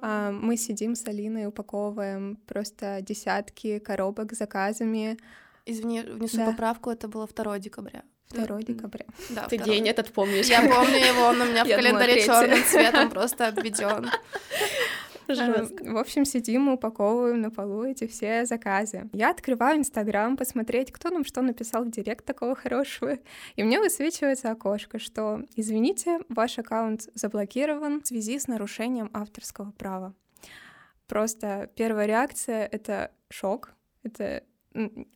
А, 0.00 0.30
мы 0.30 0.56
сидим 0.56 0.94
с 0.94 1.06
Алиной, 1.06 1.46
упаковываем 1.46 2.36
просто 2.46 3.02
десятки 3.02 3.78
коробок 3.80 4.32
с 4.32 4.38
заказами. 4.38 5.18
Извини, 5.66 6.00
внесу 6.00 6.38
да. 6.38 6.46
поправку, 6.46 6.90
это 6.90 7.06
было 7.06 7.26
2 7.26 7.58
декабря. 7.58 8.02
2 8.30 8.62
декабря. 8.62 9.04
Да, 9.28 9.46
Ты 9.46 9.58
день 9.58 9.90
этот 9.90 10.10
помнишь. 10.10 10.46
Я 10.46 10.62
помню 10.62 10.96
его, 10.96 11.24
он 11.24 11.42
у 11.42 11.44
меня 11.44 11.64
в 11.66 11.68
календаре 11.68 12.24
черным 12.24 12.64
цветом 12.64 13.10
просто 13.16 13.48
обведен. 13.48 14.08
Жестко. 15.34 15.84
В 15.84 15.96
общем, 15.96 16.24
сидим, 16.24 16.68
упаковываем 16.68 17.40
на 17.40 17.50
полу 17.50 17.84
эти 17.84 18.06
все 18.06 18.44
заказы. 18.44 19.08
Я 19.12 19.30
открываю 19.30 19.78
Инстаграм, 19.78 20.36
посмотреть, 20.36 20.92
кто 20.92 21.10
нам 21.10 21.24
что 21.24 21.42
написал 21.42 21.84
в 21.84 21.90
директ 21.90 22.24
такого 22.24 22.54
хорошего. 22.54 23.18
И 23.56 23.62
мне 23.62 23.80
высвечивается 23.80 24.50
окошко, 24.50 24.98
что, 24.98 25.42
извините, 25.56 26.20
ваш 26.28 26.58
аккаунт 26.58 27.08
заблокирован 27.14 28.02
в 28.02 28.06
связи 28.06 28.38
с 28.38 28.46
нарушением 28.46 29.10
авторского 29.12 29.72
права. 29.72 30.14
Просто 31.08 31.70
первая 31.74 32.06
реакция— 32.06 32.66
это 32.72 33.10
шок, 33.28 33.74
это 34.02 34.42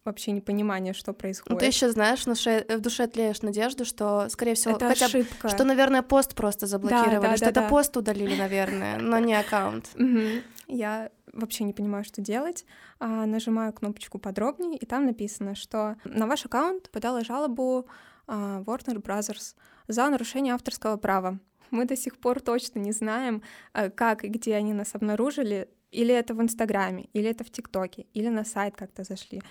вообще 0.05 0.33
непонимание, 0.33 0.93
что 0.95 1.13
происходит. 1.13 1.51
Ну, 1.51 1.59
ты 1.59 1.67
еще 1.67 1.91
знаешь, 1.91 2.21
в 2.21 2.27
душе, 2.27 2.65
в 2.69 2.81
душе 2.81 3.07
тлеешь 3.07 3.43
надежду, 3.43 3.85
что, 3.85 4.29
скорее 4.29 4.55
всего, 4.55 4.77
это 4.77 4.89
хотя 4.89 5.07
ошибка. 5.07 5.49
что, 5.49 5.65
наверное, 5.65 6.03
пост 6.03 6.35
просто 6.35 6.67
заблокировали, 6.67 7.17
да, 7.17 7.31
да, 7.31 7.37
что 7.37 7.45
да, 7.47 7.51
это 7.51 7.61
да. 7.61 7.69
пост 7.69 7.97
удалили, 7.97 8.37
наверное, 8.37 8.99
но 8.99 9.19
не 9.19 9.35
аккаунт. 9.35 9.91
Я 10.69 11.11
вообще 11.33 11.65
не 11.65 11.73
понимаю, 11.73 12.05
что 12.05 12.21
делать. 12.21 12.65
А, 12.99 13.27
нажимаю 13.27 13.73
кнопочку 13.73 14.19
подробнее, 14.19 14.79
и 14.79 14.87
там 14.87 15.07
написано, 15.07 15.55
что 15.55 15.97
на 16.05 16.27
ваш 16.27 16.47
аккаунт 16.47 16.91
подала 16.91 17.23
жалобу 17.23 17.87
а, 18.27 18.63
Warner 18.63 19.03
Brothers 19.03 19.55
за 19.89 20.09
нарушение 20.09 20.55
авторского 20.55 20.97
права. 20.97 21.39
Мы 21.71 21.85
до 21.85 21.97
сих 21.97 22.19
пор 22.19 22.41
точно 22.41 22.81
не 22.81 22.93
знаем, 22.93 23.43
а, 23.73 23.91
как 23.91 24.25
и 24.25 24.29
где 24.29 24.55
они 24.55 24.73
нас 24.73 24.95
обнаружили, 24.95 25.69
или 25.91 26.15
это 26.15 26.35
в 26.35 26.43
Инстаграме, 26.43 27.09
или 27.13 27.31
это 27.31 27.45
в 27.45 27.51
ТикТоке, 27.51 28.07
или 28.15 28.29
на 28.29 28.45
сайт 28.45 28.77
как-то 28.77 29.05
зашли. 29.05 29.43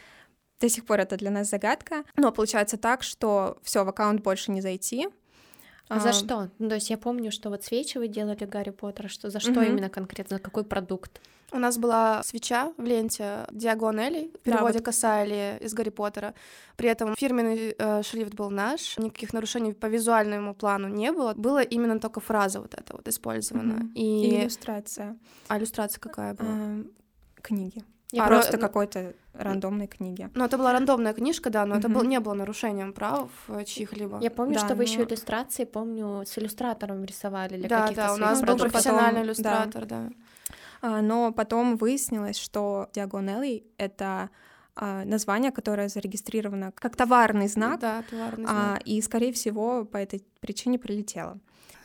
До 0.59 0.69
сих 0.69 0.85
пор 0.85 0.99
это 0.99 1.17
для 1.17 1.31
нас 1.31 1.49
загадка. 1.49 2.03
Но 2.17 2.31
получается 2.31 2.77
так, 2.77 3.03
что 3.03 3.57
все 3.63 3.83
в 3.85 3.89
аккаунт 3.89 4.21
больше 4.21 4.51
не 4.51 4.61
зайти. 4.61 5.07
А 5.89 5.99
за 5.99 6.13
что? 6.13 6.49
Ну, 6.59 6.69
то 6.69 6.75
есть 6.75 6.89
я 6.89 6.97
помню, 6.97 7.31
что 7.31 7.49
вот 7.49 7.63
свечи 7.63 7.97
вы 7.97 8.07
делали 8.07 8.45
Гарри 8.45 8.69
Поттера, 8.69 9.07
что 9.07 9.29
за 9.29 9.39
что 9.39 9.51
угу. 9.51 9.61
именно 9.61 9.89
конкретно, 9.89 10.37
за 10.37 10.41
какой 10.41 10.63
продукт? 10.63 11.19
У 11.51 11.57
нас 11.57 11.79
была 11.79 12.21
свеча 12.23 12.71
в 12.77 12.83
ленте 12.83 13.47
Диагонелли, 13.51 14.31
в 14.39 14.43
переводе 14.43 14.73
да, 14.73 14.79
вот. 14.79 14.85
Касали 14.85 15.57
из 15.61 15.73
Гарри 15.73 15.89
Поттера. 15.89 16.35
При 16.77 16.89
этом 16.89 17.15
фирменный 17.15 17.75
э, 17.75 18.03
шрифт 18.03 18.35
был 18.35 18.51
наш, 18.51 18.99
никаких 18.99 19.33
нарушений 19.33 19.73
по 19.73 19.87
визуальному 19.87 20.53
плану 20.53 20.87
не 20.87 21.11
было. 21.11 21.33
Было 21.33 21.63
именно 21.63 21.99
только 21.99 22.19
фраза 22.19 22.61
вот 22.61 22.75
эта 22.75 22.93
вот 22.95 23.07
использована. 23.07 23.81
Mm-hmm. 23.81 23.93
И... 23.95 24.27
И 24.27 24.41
иллюстрация. 24.41 25.17
А 25.47 25.57
иллюстрация 25.57 25.99
какая 25.99 26.35
была? 26.35 26.49
А, 26.49 26.83
книги. 27.41 27.83
Я 28.11 28.25
а, 28.25 28.27
просто 28.27 28.57
ро... 28.57 28.61
какой-то 28.61 29.13
рандомной 29.33 29.87
книги. 29.87 30.29
Ну, 30.33 30.43
это 30.43 30.57
была 30.57 30.73
рандомная 30.73 31.13
книжка, 31.13 31.49
да, 31.49 31.65
но 31.65 31.75
mm-hmm. 31.75 31.79
это 31.79 31.89
был, 31.89 32.03
не 32.03 32.19
было 32.19 32.33
нарушением 32.33 32.91
прав 32.91 33.29
э, 33.47 33.63
чьих-либо. 33.65 34.19
Я 34.19 34.31
помню, 34.31 34.55
да, 34.55 34.59
что 34.61 34.69
но... 34.69 34.75
вы 34.75 34.83
еще 34.83 35.03
иллюстрации, 35.03 35.65
помню, 35.65 36.23
с 36.25 36.37
иллюстратором 36.37 37.05
рисовали 37.05 37.57
для 37.57 37.69
да, 37.69 37.81
каких-то 37.81 38.07
Да, 38.07 38.13
у 38.13 38.17
нас 38.17 38.41
был 38.41 38.57
профессиональный 38.57 39.21
иллюстратор, 39.21 39.85
да. 39.85 40.09
да. 40.09 40.09
А, 40.81 41.01
но 41.01 41.31
потом 41.31 41.77
выяснилось, 41.77 42.37
что 42.37 42.89
Diagonelli— 42.93 43.63
это 43.77 44.29
а, 44.75 45.03
название, 45.05 45.51
которое 45.51 45.89
зарегистрировано 45.89 46.71
как 46.71 46.95
товарный 46.95 47.47
знак, 47.47 47.79
да, 47.79 48.03
товарный 48.09 48.45
а, 48.47 48.71
знак. 48.71 48.81
и, 48.85 49.01
скорее 49.01 49.33
всего, 49.33 49.85
по 49.85 49.97
этой 49.97 50.23
причине 50.39 50.79
прилетело. 50.79 51.37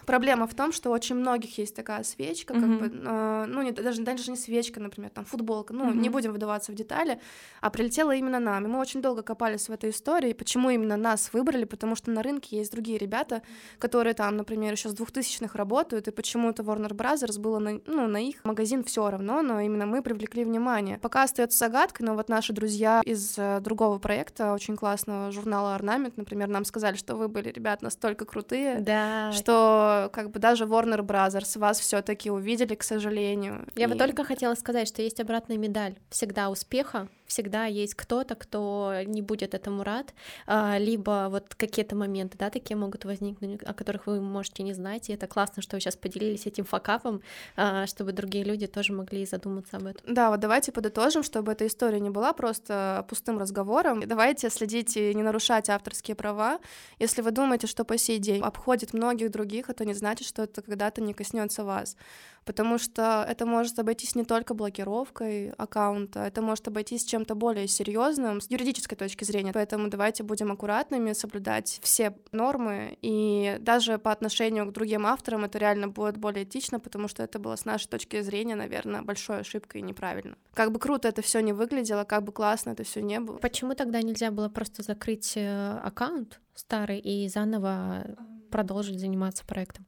Проблема 0.06 0.46
в 0.46 0.54
том, 0.54 0.72
что 0.72 0.90
очень 0.90 1.16
многих 1.16 1.58
есть 1.58 1.74
такая 1.74 2.02
свечка, 2.04 2.54
mm-hmm. 2.54 2.78
как 2.78 2.90
бы, 2.90 3.00
э, 3.04 3.44
ну, 3.48 3.62
не, 3.62 3.72
даже, 3.72 4.02
даже 4.02 4.30
не 4.30 4.36
свечка, 4.36 4.80
например, 4.80 5.10
там, 5.10 5.24
футболка, 5.24 5.72
ну, 5.72 5.90
mm-hmm. 5.90 5.96
не 5.96 6.08
будем 6.08 6.32
вдаваться 6.32 6.72
в 6.72 6.74
детали, 6.74 7.20
а 7.60 7.70
прилетела 7.70 8.14
именно 8.14 8.40
нам. 8.40 8.64
И 8.64 8.68
мы 8.68 8.78
очень 8.78 9.02
долго 9.02 9.22
копались 9.22 9.68
в 9.68 9.72
этой 9.72 9.90
истории, 9.90 10.32
почему 10.32 10.70
именно 10.70 10.96
нас 10.96 11.32
выбрали, 11.32 11.64
потому 11.64 11.96
что 11.96 12.10
на 12.10 12.22
рынке 12.22 12.58
есть 12.58 12.72
другие 12.72 12.98
ребята, 12.98 13.42
которые 13.78 14.14
там, 14.14 14.36
например, 14.36 14.72
еще 14.72 14.88
с 14.88 14.94
двухтысячных 14.94 15.54
работают, 15.54 16.08
и 16.08 16.10
почему-то 16.10 16.62
Warner 16.62 16.92
Brothers 16.92 17.38
было 17.40 17.58
на, 17.58 17.80
ну, 17.86 18.06
на 18.06 18.18
их 18.18 18.44
магазин 18.44 18.84
все 18.84 19.10
равно, 19.10 19.42
но 19.42 19.60
именно 19.60 19.86
мы 19.86 20.02
привлекли 20.02 20.44
внимание. 20.44 20.98
Пока 20.98 21.24
остается 21.24 21.58
загадкой, 21.58 22.06
но 22.06 22.14
вот 22.14 22.28
наши 22.28 22.52
друзья 22.52 23.00
из 23.04 23.34
э, 23.38 23.60
другого 23.60 23.98
проекта, 23.98 24.52
очень 24.52 24.76
классного 24.76 25.30
журнала 25.30 25.74
Орнамент, 25.74 26.16
например, 26.16 26.48
нам 26.48 26.64
сказали, 26.64 26.96
что 26.96 27.16
вы 27.16 27.28
были, 27.28 27.50
ребят, 27.50 27.82
настолько 27.82 28.24
крутые, 28.24 28.80
да. 28.80 29.32
что 29.32 29.93
как 30.12 30.30
бы 30.30 30.38
даже 30.38 30.64
Warner 30.64 31.00
Brothers 31.00 31.59
вас 31.59 31.80
все-таки 31.80 32.30
увидели, 32.30 32.74
к 32.74 32.83
сожалению. 32.83 33.66
Я 33.74 33.87
и... 33.87 33.88
бы 33.88 33.96
только 33.96 34.24
хотела 34.24 34.54
сказать, 34.54 34.88
что 34.88 35.02
есть 35.02 35.20
обратная 35.20 35.57
медаль 35.57 35.96
всегда 36.11 36.50
успеха, 36.50 37.09
всегда 37.34 37.66
есть 37.66 37.94
кто-то, 37.94 38.36
кто 38.36 38.94
не 39.04 39.20
будет 39.22 39.54
этому 39.54 39.82
рад, 39.82 40.14
а, 40.46 40.78
либо 40.78 41.26
вот 41.30 41.54
какие-то 41.56 41.96
моменты, 41.96 42.38
да, 42.38 42.48
такие 42.48 42.76
могут 42.76 43.04
возникнуть, 43.04 43.60
о 43.64 43.74
которых 43.74 44.06
вы 44.06 44.20
можете 44.20 44.62
не 44.62 44.72
знать, 44.72 45.10
и 45.10 45.12
это 45.12 45.26
классно, 45.26 45.60
что 45.60 45.76
вы 45.76 45.80
сейчас 45.80 45.96
поделились 45.96 46.46
этим 46.46 46.64
факапом, 46.64 47.22
а, 47.56 47.86
чтобы 47.86 48.12
другие 48.12 48.44
люди 48.44 48.68
тоже 48.68 48.92
могли 48.92 49.26
задуматься 49.26 49.76
об 49.78 49.86
этом. 49.86 50.14
Да, 50.14 50.30
вот 50.30 50.40
давайте 50.40 50.70
подытожим, 50.70 51.24
чтобы 51.24 51.52
эта 51.52 51.66
история 51.66 52.00
не 52.00 52.10
была 52.10 52.32
просто 52.32 53.04
пустым 53.08 53.38
разговором. 53.38 54.00
Давайте 54.06 54.48
следить 54.50 54.96
и 54.96 55.12
не 55.14 55.22
нарушать 55.22 55.68
авторские 55.68 56.14
права. 56.14 56.60
Если 57.00 57.20
вы 57.22 57.32
думаете, 57.32 57.66
что 57.66 57.84
по 57.84 57.98
сей 57.98 58.18
день 58.18 58.42
обходит 58.42 58.94
многих 58.94 59.32
других, 59.32 59.70
это 59.70 59.84
не 59.84 59.94
значит, 59.94 60.28
что 60.28 60.42
это 60.44 60.62
когда-то 60.62 61.02
не 61.02 61.14
коснется 61.14 61.64
вас 61.64 61.96
потому 62.44 62.78
что 62.78 63.24
это 63.28 63.46
может 63.46 63.78
обойтись 63.78 64.14
не 64.14 64.24
только 64.24 64.54
блокировкой 64.54 65.50
аккаунта, 65.50 66.20
это 66.20 66.42
может 66.42 66.68
обойтись 66.68 67.04
чем-то 67.24 67.34
более 67.34 67.66
серьезным 67.66 68.40
с 68.40 68.50
юридической 68.50 68.96
точки 68.96 69.24
зрения. 69.24 69.52
Поэтому 69.52 69.88
давайте 69.88 70.22
будем 70.22 70.52
аккуратными, 70.52 71.14
соблюдать 71.14 71.80
все 71.82 72.14
нормы, 72.32 72.98
и 73.02 73.56
даже 73.60 73.98
по 73.98 74.12
отношению 74.12 74.66
к 74.66 74.72
другим 74.72 75.06
авторам 75.06 75.44
это 75.44 75.58
реально 75.58 75.88
будет 75.88 76.18
более 76.18 76.44
этично, 76.44 76.80
потому 76.80 77.08
что 77.08 77.22
это 77.22 77.38
было 77.38 77.56
с 77.56 77.64
нашей 77.64 77.88
точки 77.88 78.20
зрения, 78.22 78.56
наверное, 78.56 79.02
большой 79.02 79.40
ошибкой 79.40 79.80
и 79.80 79.84
неправильно. 79.84 80.37
Как 80.52 80.70
бы 80.70 80.78
круто 80.78 81.08
это 81.08 81.22
все 81.22 81.40
не 81.40 81.52
выглядело, 81.52 82.04
как 82.04 82.22
бы 82.22 82.32
классно 82.32 82.70
это 82.70 82.84
все 82.84 83.00
не 83.00 83.20
было. 83.20 83.38
Почему 83.38 83.74
тогда 83.74 84.02
нельзя 84.02 84.30
было 84.30 84.48
просто 84.48 84.82
закрыть 84.82 85.32
э, 85.37 85.80
аккаунт 85.82 86.40
старый 86.54 86.98
и 86.98 87.28
заново 87.28 88.04
продолжить 88.50 89.00
заниматься 89.00 89.44
проектом? 89.46 89.87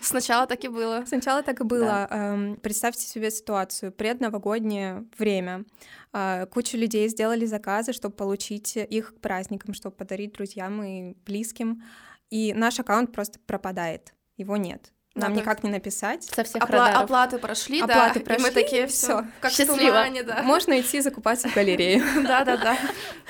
Сначала 0.00 0.46
так 0.46 0.64
и 0.64 0.68
было. 0.68 1.04
Сначала 1.06 1.42
так 1.42 1.60
и 1.60 1.64
было. 1.64 2.06
Да. 2.08 2.08
Эм, 2.10 2.56
представьте 2.56 3.06
себе 3.06 3.30
ситуацию. 3.30 3.92
Предновогоднее 3.92 5.06
время. 5.18 5.64
Э, 6.12 6.46
куча 6.46 6.76
людей 6.76 7.08
сделали 7.08 7.46
заказы, 7.46 7.92
чтобы 7.92 8.14
получить 8.14 8.76
их 8.76 9.14
к 9.14 9.20
праздникам, 9.20 9.74
чтобы 9.74 9.96
подарить 9.96 10.34
друзьям 10.34 10.82
и 10.82 11.14
близким. 11.24 11.82
И 12.30 12.52
наш 12.52 12.80
аккаунт 12.80 13.12
просто 13.12 13.38
пропадает. 13.46 14.14
Его 14.36 14.56
нет. 14.56 14.92
Нам 15.14 15.30
Надо- 15.30 15.40
никак 15.42 15.62
не 15.62 15.70
написать. 15.70 16.24
Со 16.24 16.42
всех 16.42 16.62
Опла- 16.62 16.70
радаров. 16.72 17.02
оплаты 17.02 17.38
прошли, 17.38 17.80
Оплаты 17.80 18.18
да, 18.18 18.24
прошли, 18.24 18.42
и 18.44 18.48
мы 18.48 18.50
такие 18.52 18.86
все, 18.88 19.24
как 19.40 19.52
счастливо. 19.52 19.76
в 19.76 19.78
тумане, 19.86 20.22
да. 20.24 20.42
Можно 20.42 20.80
идти 20.80 21.00
закупаться 21.00 21.48
в 21.48 21.54
галерею. 21.54 22.02
Да-да-да. 22.26 22.76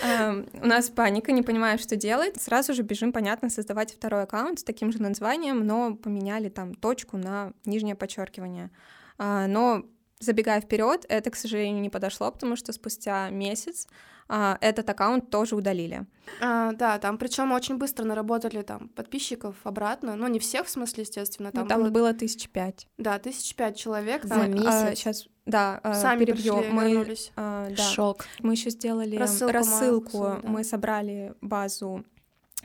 Эм, 0.03 0.49
У 0.55 0.67
нас 0.67 0.89
паника, 0.89 1.31
не 1.33 1.43
понимаем, 1.43 1.79
что 1.79 1.97
делать. 1.97 2.41
Сразу 2.41 2.73
же 2.73 2.83
бежим, 2.83 3.13
понятно, 3.13 3.51
создавать 3.51 3.93
второй 3.93 4.23
аккаунт 4.23 4.61
с 4.61 4.65
таким 4.65 4.93
же 4.93 5.03
названием, 5.03 5.67
но 5.67 5.95
поменяли 5.95 6.49
там 6.49 6.75
точку 6.75 7.19
на 7.19 7.53
нижнее 7.67 7.95
подчеркивание. 7.95 8.71
А, 9.19 9.47
Но 9.47 9.85
забегая 10.25 10.61
вперед, 10.61 11.05
это, 11.09 11.31
к 11.31 11.37
сожалению, 11.37 11.81
не 11.81 11.91
подошло, 11.91 12.31
потому 12.31 12.57
что 12.57 12.73
спустя 12.73 13.31
месяц 13.31 13.87
а, 14.29 14.57
этот 14.61 14.89
аккаунт 14.89 15.31
тоже 15.31 15.55
удалили. 15.55 16.07
А, 16.41 16.73
да, 16.73 16.99
там 16.99 17.19
причем 17.19 17.53
очень 17.53 17.77
быстро 17.77 18.05
наработали 18.05 18.63
там 18.63 18.89
подписчиков 18.89 19.55
обратно. 19.65 20.17
Ну, 20.17 20.27
не 20.29 20.39
всех, 20.39 20.67
в 20.67 20.71
смысле, 20.71 21.03
естественно. 21.03 21.53
Там, 21.53 21.69
Там, 21.69 21.69
там 21.69 21.83
было, 21.83 21.91
было 21.91 22.15
тысяч 22.15 22.49
пять. 22.49 22.89
да, 22.99 23.19
тысяч 23.19 23.55
пять 23.55 23.77
человек. 23.77 24.23
За 24.25 24.31
Там 24.37 24.51
месяц. 24.55 24.99
сейчас, 24.99 25.29
да, 25.45 25.79
а, 25.83 25.95
сами 25.95 26.25
перебью. 26.25 26.57
пришли, 26.57 26.73
Мы, 26.73 26.91
вернулись. 26.91 27.33
а, 27.37 27.69
да, 27.71 27.83
Шок. 27.83 28.25
Мы 28.41 28.55
еще 28.55 28.71
сделали 28.71 29.17
Рассылку 29.17 29.53
рассылку, 29.53 30.19
да. 30.23 30.41
мы 30.43 30.65
собрали 30.65 31.35
базу 31.43 32.05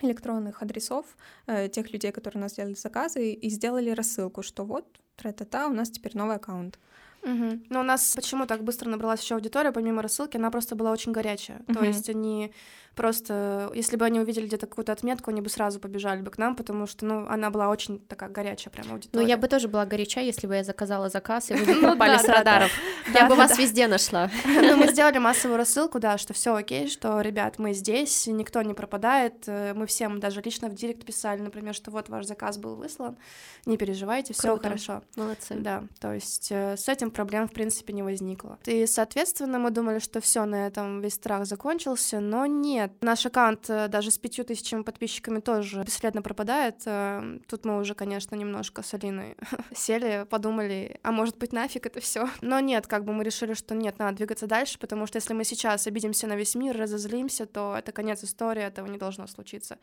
электронных 0.02 0.62
адресов 0.64 1.06
э, 1.46 1.68
тех 1.68 1.92
людей, 1.92 2.12
которые 2.14 2.40
у 2.40 2.44
нас 2.44 2.54
делали 2.54 2.74
заказы, 2.76 3.34
и 3.34 3.50
сделали 3.50 3.90
рассылку, 3.90 4.42
что 4.44 4.64
вот, 4.64 4.86
тра-та-та, 5.18 5.68
у 5.68 5.74
нас 5.74 5.90
теперь 5.90 6.16
новый 6.16 6.38
аккаунт. 6.38 6.80
Мгм. 7.24 7.64
Но 7.70 7.82
у 7.82 7.84
нас 7.84 8.14
почему 8.16 8.46
так 8.46 8.64
быстро 8.64 8.90
набралась 8.90 9.22
еще 9.22 9.36
аудитория, 9.36 9.72
помимо 9.72 10.02
рассылки, 10.02 10.38
она 10.38 10.52
просто 10.52 10.76
была 10.76 10.92
очень 10.92 11.12
горячая. 11.12 11.60
То 11.68 11.80
Мгм. 11.80 11.84
есть 11.84 12.10
они 12.10 12.54
просто, 12.96 13.72
если 13.74 13.96
бы 13.96 14.06
они 14.06 14.20
увидели 14.20 14.46
где-то 14.48 14.68
какую-то 14.68 14.92
отметку, 14.92 15.32
они 15.32 15.42
бы 15.42 15.50
сразу 15.50 15.80
побежали 15.80 16.22
бы 16.22 16.32
к 16.32 16.38
нам, 16.38 16.56
потому 16.56 16.86
что, 16.88 17.06
ну, 17.06 17.26
она 17.28 17.50
была 17.50 17.70
очень 17.70 18.00
такая 18.00 18.30
горячая 18.30 18.72
прям 18.72 18.88
Ну, 18.88 18.94
аудитория. 18.94 19.28
я 19.28 19.38
бы 19.38 19.48
тоже 19.48 19.68
была 19.68 19.86
горяча, 19.86 20.22
если 20.22 20.48
бы 20.48 20.56
я 20.56 20.64
заказала 20.64 21.10
заказ, 21.10 21.52
и 21.52 21.54
вы 21.54 21.66
бы 21.66 21.74
Ну 21.82 21.92
попали 21.94 22.18
с 22.18 22.22
да, 22.24 22.28
да. 22.28 22.34
радаров. 22.40 22.72
Да, 23.14 23.20
Я 23.22 23.28
бы 23.28 23.36
вас 23.36 23.58
везде 23.58 23.88
нашла. 23.88 24.30
Ну, 24.46 24.78
мы 24.78 24.88
сделали 24.88 25.18
массовую 25.18 25.58
рассылку, 25.58 26.00
да, 26.00 26.18
что 26.18 26.34
все 26.34 26.54
окей, 26.56 26.88
что, 26.88 27.22
ребят, 27.22 27.58
мы 27.60 27.74
здесь, 27.74 28.28
никто 28.28 28.62
не 28.62 28.74
пропадает. 28.74 29.44
э, 29.48 29.74
Мы 29.74 29.86
всем 29.88 30.20
даже 30.20 30.42
лично 30.42 30.70
в 30.70 30.74
директ 30.76 31.06
писали, 31.06 31.42
например, 31.42 31.74
что 31.74 31.92
вот 31.92 32.10
ваш 32.10 32.26
заказ 32.26 32.58
был 32.58 32.76
выслан, 32.76 33.18
не 33.66 33.78
переживайте, 33.78 34.34
все 34.34 34.58
хорошо. 34.58 35.02
Молодцы. 35.16 35.56
Да, 35.56 35.84
то 36.00 36.14
есть 36.14 36.52
э, 36.52 36.76
с 36.78 36.88
этим 36.90 37.12
проблем, 37.12 37.48
в 37.48 37.52
принципе, 37.52 37.94
не 37.94 38.04
возникло. 38.04 38.58
И, 38.66 38.86
соответственно, 38.86 39.60
мы 39.60 39.72
думали, 39.72 40.00
что 40.00 40.20
все 40.22 40.46
на 40.46 40.68
этом 40.68 41.02
весь 41.02 41.14
страх 41.16 41.46
закончился, 41.46 42.20
но 42.20 42.46
нет. 42.46 42.79
Наш 43.02 43.26
аккаунт 43.26 43.70
э, 43.70 43.88
даже 43.88 44.12
с 44.12 44.18
пятью 44.18 44.46
тысячами 44.46 44.84
подписчиками 44.84 45.40
тоже 45.40 45.84
бесследно 45.84 46.22
пропадает. 46.22 46.82
Э, 46.86 47.40
Тут 47.48 47.66
мы 47.66 47.80
уже, 47.80 47.96
конечно, 47.96 48.36
немножко 48.36 48.84
с 48.84 48.94
Алиной 48.94 49.36
сели, 49.76 50.26
подумали, 50.30 51.00
а 51.04 51.12
может 51.12 51.38
быть 51.38 51.54
нафиг 51.54 51.86
это 51.86 52.00
все. 52.00 52.30
Но 52.42 52.60
нет, 52.60 52.88
как 52.88 53.06
бы 53.06 53.14
мы 53.14 53.24
решили, 53.24 53.54
что 53.54 53.76
нет, 53.76 54.00
надо 54.00 54.18
двигаться 54.18 54.48
дальше, 54.48 54.80
потому 54.80 55.08
что 55.08 55.18
если 55.18 55.34
мы 55.34 55.44
сейчас 55.44 55.88
обидимся 55.88 56.28
на 56.28 56.36
весь 56.36 56.56
мир, 56.56 56.78
разозлимся, 56.78 57.46
то 57.46 57.76
это 57.78 57.92
конец 57.92 58.24
истории, 58.24 58.64
этого 58.64 58.88
не 58.88 58.98
должно 58.98 59.28
случиться. 59.28 59.80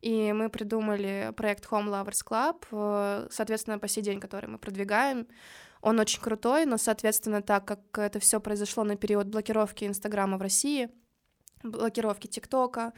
И 0.00 0.32
мы 0.32 0.48
придумали 0.48 1.32
проект 1.36 1.66
Home 1.66 1.88
Lovers 1.88 2.24
Club, 2.26 2.64
э, 2.72 3.28
соответственно, 3.30 3.78
по 3.78 3.88
сей 3.88 4.02
день, 4.02 4.20
который 4.20 4.48
мы 4.48 4.58
продвигаем. 4.58 5.26
Он 5.82 5.98
очень 5.98 6.20
крутой, 6.20 6.66
но, 6.66 6.76
соответственно, 6.76 7.42
так 7.42 7.64
как 7.64 7.80
это 7.98 8.18
все 8.20 8.40
произошло 8.40 8.84
на 8.84 8.96
период 8.96 9.28
блокировки 9.28 9.84
Инстаграма 9.84 10.36
в 10.36 10.42
России, 10.42 10.90
блокировки 11.62 12.26
ТикТока, 12.26 12.92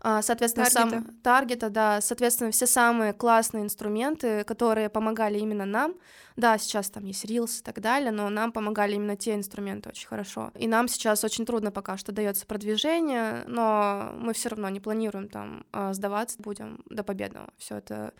а, 0.00 0.22
соответственно, 0.22 0.66
сам 0.66 0.90
Таргета. 0.90 1.14
таргета, 1.22 1.70
да, 1.70 2.00
соответственно, 2.00 2.52
все 2.52 2.66
самые 2.66 3.12
классные 3.12 3.64
инструменты, 3.64 4.44
которые 4.44 4.88
помогали 4.88 5.38
именно 5.38 5.66
нам. 5.66 5.94
Да, 6.36 6.56
сейчас 6.56 6.88
там 6.88 7.04
есть 7.04 7.24
Reels 7.24 7.60
и 7.60 7.62
так 7.64 7.80
далее, 7.80 8.12
но 8.12 8.28
нам 8.28 8.52
помогали 8.52 8.94
именно 8.94 9.16
те 9.16 9.34
инструменты 9.34 9.88
очень 9.88 10.06
хорошо. 10.06 10.52
И 10.54 10.68
нам 10.68 10.86
сейчас 10.86 11.24
очень 11.24 11.44
трудно 11.44 11.72
пока 11.72 11.96
что 11.96 12.12
дается 12.12 12.46
продвижение, 12.46 13.42
но 13.48 14.12
мы 14.16 14.34
все 14.34 14.50
равно 14.50 14.68
не 14.68 14.78
планируем 14.78 15.28
там 15.28 15.66
а, 15.72 15.92
сдаваться, 15.92 16.40
будем 16.40 16.84
до 16.88 17.02
победного 17.02 17.48
все 17.58 17.78
это 17.78 18.14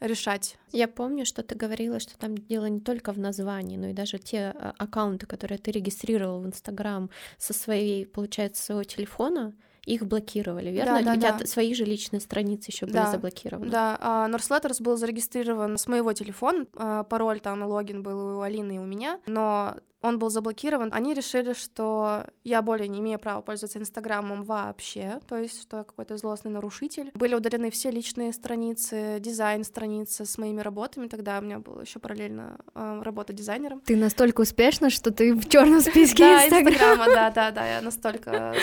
решать. 0.00 0.56
Я 0.72 0.88
помню, 0.88 1.24
что 1.26 1.42
ты 1.42 1.54
говорила, 1.54 2.00
что 2.00 2.16
там 2.18 2.36
дело 2.36 2.66
не 2.66 2.80
только 2.80 3.12
в 3.12 3.18
названии, 3.18 3.76
но 3.76 3.88
и 3.88 3.92
даже 3.92 4.18
те 4.18 4.54
а, 4.54 4.74
аккаунты, 4.78 5.26
которые 5.26 5.58
ты 5.58 5.70
регистрировал 5.70 6.40
в 6.40 6.46
Инстаграм 6.46 7.10
со 7.38 7.52
своей, 7.52 8.06
получается, 8.06 8.62
своего 8.62 8.84
телефона, 8.84 9.54
их 9.86 10.06
блокировали, 10.06 10.70
верно? 10.70 11.02
да, 11.02 11.12
У 11.12 11.16
тебя 11.16 11.32
да. 11.38 11.46
свои 11.46 11.74
же 11.74 11.84
личные 11.84 12.20
страницы 12.20 12.70
еще 12.70 12.86
были 12.86 12.94
Да, 12.96 13.10
заблокированы. 13.10 13.70
Да, 13.70 13.96
а, 14.00 14.28
Northletters 14.28 14.82
был 14.82 14.96
зарегистрирован 14.96 15.78
с 15.78 15.86
моего 15.86 16.12
телефона, 16.12 16.66
а, 16.76 17.04
пароль 17.04 17.40
там 17.40 17.62
логин 17.62 18.02
был 18.02 18.38
у 18.38 18.40
Алины 18.42 18.76
и 18.76 18.78
у 18.78 18.84
меня, 18.84 19.20
но 19.26 19.76
он 20.02 20.18
был 20.18 20.30
заблокирован. 20.30 20.90
Они 20.92 21.14
решили, 21.14 21.52
что 21.52 22.24
я 22.42 22.62
более 22.62 22.88
не 22.88 23.00
имею 23.00 23.18
права 23.18 23.42
пользоваться 23.42 23.78
Инстаграмом 23.78 24.42
вообще, 24.44 25.20
то 25.28 25.36
есть 25.36 25.60
что 25.62 25.78
я 25.78 25.84
какой-то 25.84 26.16
злостный 26.16 26.50
нарушитель. 26.50 27.10
Были 27.14 27.34
удалены 27.34 27.70
все 27.70 27.90
личные 27.90 28.32
страницы, 28.32 29.18
дизайн 29.20 29.64
страницы 29.64 30.24
с 30.24 30.38
моими 30.38 30.60
работами. 30.60 31.06
Тогда 31.06 31.38
у 31.38 31.42
меня 31.42 31.58
была 31.58 31.82
еще 31.82 31.98
параллельно 31.98 32.58
а, 32.74 33.02
работа 33.02 33.32
дизайнером. 33.32 33.80
Ты 33.80 33.96
настолько 33.96 34.40
успешна, 34.40 34.90
что 34.90 35.10
ты 35.10 35.34
в 35.34 35.48
черном 35.48 35.80
списке 35.80 36.24
Инстаграма. 36.24 37.06
Да, 37.06 37.30
да, 37.30 37.50
да, 37.50 37.66
я 37.66 37.80
настолько 37.82 38.54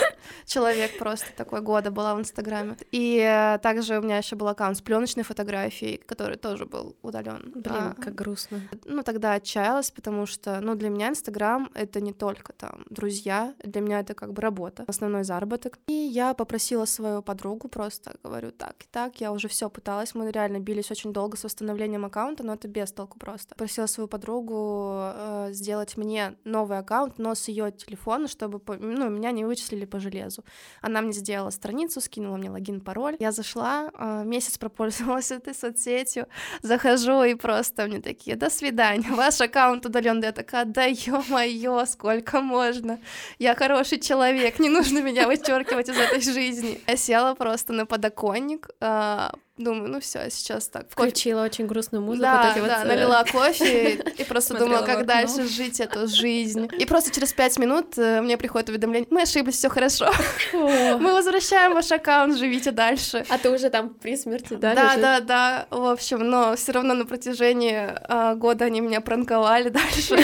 человек 0.46 0.98
просто 0.98 1.28
такой 1.36 1.62
года 1.62 1.92
была 1.92 2.16
в 2.16 2.20
Инстаграме. 2.20 2.78
И 2.92 3.18
э, 3.18 3.60
также 3.60 4.00
у 4.00 4.02
меня 4.02 4.18
еще 4.18 4.36
был 4.36 4.48
аккаунт 4.48 4.78
с 4.78 4.82
пленочной 4.82 5.24
фотографией, 5.24 5.98
который 5.98 6.38
тоже 6.38 6.66
был 6.66 6.96
удален. 7.02 7.52
Блин, 7.54 7.94
как 8.00 8.16
грустно. 8.16 8.62
Ну, 8.86 9.04
тогда 9.04 9.34
отчаялась, 9.34 9.92
потому 9.92 10.26
что, 10.26 10.60
ну, 10.62 10.76
для 10.76 10.90
меня 10.90 11.10
Инстаграм— 11.10 11.27
это 11.74 12.02
не 12.02 12.14
только 12.14 12.54
там 12.54 12.86
друзья, 12.90 13.54
для 13.64 13.82
меня 13.82 14.00
это 14.00 14.14
как 14.14 14.34
бы 14.34 14.42
работа, 14.42 14.86
основной 14.88 15.24
заработок. 15.24 15.80
И 15.88 15.94
я 15.94 16.34
попросила 16.34 16.86
свою 16.86 17.22
подругу 17.22 17.68
просто, 17.68 18.16
говорю, 18.24 18.52
так 18.52 18.84
и 18.84 18.88
так, 18.92 19.22
я 19.22 19.32
уже 19.32 19.48
все 19.48 19.70
пыталась, 19.70 20.16
мы 20.16 20.32
реально 20.32 20.60
бились 20.60 20.92
очень 20.92 21.14
долго 21.14 21.38
с 21.38 21.44
восстановлением 21.44 22.06
аккаунта, 22.06 22.44
но 22.44 22.54
это 22.54 22.68
без 22.68 22.92
толку 22.92 23.20
просто. 23.20 23.56
Просила 23.56 23.88
свою 23.88 24.08
подругу 24.08 24.94
э, 25.14 25.50
сделать 25.52 25.98
мне 25.98 26.36
новый 26.44 26.78
аккаунт, 26.78 27.18
но 27.18 27.36
с 27.36 27.48
ее 27.48 27.72
телефона, 27.72 28.28
чтобы, 28.28 28.60
по- 28.60 28.76
ну, 28.78 29.10
меня 29.10 29.32
не 29.32 29.46
вычислили 29.46 29.86
по 29.86 30.00
железу. 30.00 30.44
Она 30.82 31.02
мне 31.02 31.14
сделала 31.14 31.50
страницу, 31.50 32.02
скинула 32.02 32.38
мне 32.38 32.50
логин, 32.50 32.82
пароль. 32.82 33.16
Я 33.20 33.32
зашла, 33.32 33.92
э, 33.94 34.24
месяц 34.26 34.58
пропользовалась 34.58 35.32
этой 35.38 35.54
соцсетью, 35.54 36.28
захожу 36.62 37.24
и 37.24 37.36
просто 37.36 37.88
мне 37.88 38.02
такие, 38.02 38.36
до 38.36 38.50
свидания, 38.50 39.12
ваш 39.12 39.42
аккаунт 39.42 39.86
удален. 39.86 40.22
Я 40.24 40.32
такая, 40.32 40.66
да 40.66 40.86
ё-моё, 41.18 41.86
сколько 41.86 42.42
можно? 42.42 43.00
Я 43.40 43.56
хороший 43.56 44.00
человек, 44.00 44.60
не 44.60 44.70
нужно 44.70 45.00
меня 45.00 45.28
вычеркивать 45.28 45.90
из 45.90 45.98
этой 45.98 46.22
жизни. 46.22 46.80
Я 46.88 46.96
села 46.98 47.36
просто 47.36 47.74
на 47.74 47.86
подоконник, 47.86 48.70
а, 48.82 49.34
думаю, 49.58 49.90
ну 49.90 50.00
все, 50.00 50.30
сейчас 50.30 50.68
так. 50.68 50.84
кофе- 50.94 51.10
Включила 51.10 51.44
очень 51.44 51.66
грустную 51.66 52.04
музыку. 52.04 52.24
да, 52.24 52.44
вот 52.44 52.52
эти 52.52 52.60
вот, 52.60 52.68
да, 52.70 52.84
э, 52.84 52.86
налила 52.86 53.24
кофе 53.24 53.94
и 54.18 54.24
просто 54.28 54.56
думала, 54.58 54.86
как 54.86 55.06
дальше 55.06 55.48
жить 55.48 55.80
эту 55.80 56.08
жизнь. 56.08 56.70
И 56.78 56.86
просто 56.86 57.12
через 57.12 57.34
пять 57.34 57.58
минут 57.58 57.98
э, 57.98 58.22
мне 58.22 58.38
приходит 58.38 58.70
уведомление, 58.70 59.08
мы 59.10 59.24
ошиблись, 59.24 59.56
все 59.56 59.70
хорошо. 59.70 60.12
Мы 60.54 61.14
возвращаем 61.14 61.74
ваш 61.74 61.92
аккаунт, 61.92 62.38
живите 62.38 62.72
дальше. 62.72 63.26
А 63.30 63.38
ты 63.38 63.50
уже 63.50 63.70
там 63.70 63.90
при 63.90 64.16
смерти, 64.18 64.54
да? 64.54 64.74
Да, 64.74 64.96
да, 64.98 65.20
да, 65.20 65.68
в 65.70 65.86
общем, 65.86 66.20
но 66.20 66.56
все 66.56 66.72
равно 66.72 66.94
на 66.94 67.06
протяжении 67.06 67.90
а, 68.08 68.36
года 68.36 68.66
они 68.66 68.82
меня 68.82 69.02
пранковали 69.02 69.70
дальше. 69.70 70.18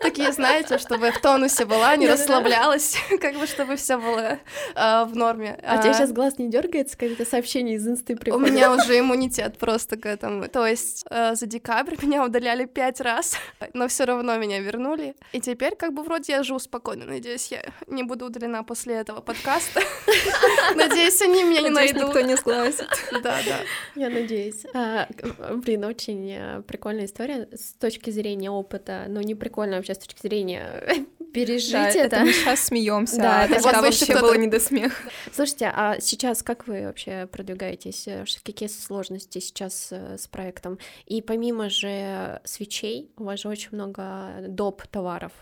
Такие, 0.00 0.32
знаете, 0.32 0.78
чтобы 0.78 1.10
в 1.10 1.20
тонусе 1.20 1.64
была, 1.64 1.94
не 1.96 2.08
расслаблялась, 2.08 2.96
как 3.20 3.36
бы 3.36 3.46
чтобы 3.46 3.76
все 3.76 3.98
было 3.98 4.38
а, 4.74 5.04
в 5.04 5.14
норме. 5.16 5.58
А 5.64 5.78
у 5.78 5.82
тебя 5.82 5.92
сейчас 5.94 6.12
глаз 6.12 6.38
не 6.38 6.48
дергается, 6.48 6.96
какие-то 6.96 7.24
сообщения 7.24 7.74
из 7.74 7.86
инсты 7.86 8.16
У 8.34 8.38
приходят? 8.38 8.54
меня 8.54 8.74
уже 8.74 8.98
иммунитет 8.98 9.58
просто 9.58 9.96
к 9.96 10.06
этому. 10.06 10.48
То 10.48 10.66
есть 10.66 11.04
э, 11.10 11.34
за 11.34 11.46
декабрь 11.46 11.96
меня 12.02 12.24
удаляли 12.24 12.64
пять 12.64 13.00
раз, 13.00 13.36
но 13.74 13.88
все 13.88 14.04
равно 14.04 14.36
меня 14.38 14.60
вернули. 14.60 15.14
И 15.32 15.40
теперь 15.40 15.76
как 15.76 15.92
бы 15.92 16.02
вроде 16.02 16.32
я 16.32 16.42
живу 16.42 16.58
спокойно. 16.58 17.04
Надеюсь, 17.04 17.48
я 17.52 17.62
не 17.86 18.02
буду 18.02 18.26
удалена 18.26 18.62
после 18.64 18.94
этого 18.94 19.20
подкаста. 19.20 19.80
Надеюсь, 20.74 21.20
они 21.22 21.44
меня 21.44 21.62
не 21.62 21.70
найдут. 21.70 22.08
никто 22.08 22.20
не 22.20 22.36
сглазит. 22.36 22.88
Да, 23.22 23.38
да. 23.46 23.58
Я 23.94 24.08
надеюсь. 24.08 24.64
А, 24.74 25.06
блин, 25.54 25.84
очень 25.84 26.32
э, 26.32 26.62
прикольная 26.62 27.04
история 27.04 27.48
с 27.52 27.74
точки 27.74 28.10
зрения 28.10 28.50
опыта, 28.50 29.04
но 29.08 29.20
не 29.20 29.34
прикольно 29.34 29.76
вообще 29.76 29.94
с 29.94 29.98
точки 29.98 30.20
зрения 30.22 31.06
пережить 31.32 31.72
Да, 31.72 31.88
это. 31.88 32.16
это 32.16 32.20
мы 32.20 32.32
сейчас 32.32 32.60
смеемся, 32.64 33.16
Да, 33.18 33.40
а 33.40 33.44
это 33.44 33.54
тогда 33.54 33.72
вот 33.78 33.82
вообще 33.86 34.04
кто-то- 34.04 34.20
было 34.20 34.34
не 34.34 34.46
до 34.48 34.60
смеха. 34.60 34.94
Слушайте, 35.32 35.72
а 35.74 35.98
сейчас 36.00 36.42
как 36.42 36.66
вы 36.66 36.84
вообще 36.86 37.26
продвигаетесь? 37.26 38.06
Э, 38.08 38.24
Какие 38.44 38.68
сложности 38.68 39.38
сейчас 39.40 39.88
э, 39.90 40.16
с 40.18 40.26
проектом? 40.28 40.78
И 41.06 41.22
помимо 41.22 41.68
же 41.70 42.40
свечей, 42.44 43.10
у 43.16 43.24
вас 43.24 43.40
же 43.40 43.48
очень 43.48 43.70
много 43.72 44.34
доп. 44.48 44.82
товаров. 44.86 45.32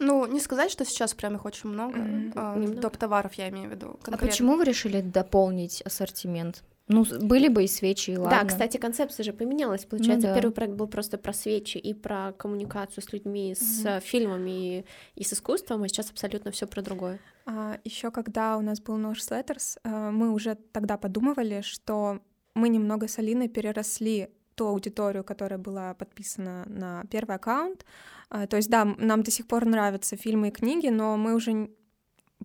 Ну, 0.00 0.26
не 0.26 0.38
сказать, 0.40 0.70
что 0.70 0.84
сейчас 0.84 1.12
прям 1.14 1.34
их 1.36 1.44
очень 1.44 1.68
много. 1.70 1.98
Мгм. 1.98 2.32
А, 2.36 2.54
Немного. 2.56 2.80
Доп. 2.82 2.96
товаров 2.96 3.34
я 3.34 3.48
имею 3.48 3.68
в 3.68 3.72
виду. 3.72 3.86
А 4.00 4.04
конкретно. 4.04 4.28
почему 4.28 4.56
вы 4.56 4.64
решили 4.64 5.00
дополнить 5.00 5.82
ассортимент? 5.82 6.62
Ну, 6.88 7.04
были 7.20 7.48
бы 7.48 7.64
и 7.64 7.66
свечи, 7.66 8.12
и 8.12 8.16
ладно. 8.16 8.40
Да, 8.40 8.46
кстати, 8.46 8.78
концепция 8.78 9.24
же 9.24 9.32
поменялась. 9.32 9.84
Получается, 9.84 10.28
ну, 10.28 10.34
да. 10.34 10.40
первый 10.40 10.52
проект 10.52 10.74
был 10.74 10.86
просто 10.86 11.18
про 11.18 11.32
свечи 11.32 11.76
и 11.76 11.92
про 11.94 12.32
коммуникацию 12.32 13.04
с 13.04 13.12
людьми, 13.12 13.54
с 13.54 13.84
mm-hmm. 13.84 14.00
фильмами 14.00 14.78
и, 14.78 14.84
и 15.14 15.24
с 15.24 15.32
искусством, 15.32 15.82
а 15.82 15.88
сейчас 15.88 16.10
абсолютно 16.10 16.50
все 16.50 16.66
про 16.66 16.82
другое. 16.82 17.20
А, 17.46 17.78
еще 17.84 18.10
когда 18.10 18.56
у 18.56 18.62
нас 18.62 18.80
был 18.80 18.96
нож 18.96 19.20
Letters, 19.20 19.78
э, 19.84 20.10
мы 20.10 20.32
уже 20.32 20.56
тогда 20.72 20.96
подумывали, 20.96 21.60
что 21.60 22.20
мы 22.54 22.68
немного 22.68 23.06
с 23.06 23.18
Алиной 23.18 23.48
переросли 23.48 24.28
ту 24.54 24.66
аудиторию, 24.66 25.24
которая 25.24 25.58
была 25.58 25.94
подписана 25.94 26.64
на 26.66 27.04
первый 27.10 27.36
аккаунт. 27.36 27.84
А, 28.28 28.46
то 28.46 28.56
есть, 28.56 28.68
да, 28.68 28.84
нам 28.84 29.22
до 29.22 29.30
сих 29.30 29.46
пор 29.46 29.64
нравятся 29.64 30.16
фильмы 30.16 30.48
и 30.48 30.50
книги, 30.50 30.88
но 30.88 31.16
мы 31.16 31.34
уже 31.34 31.70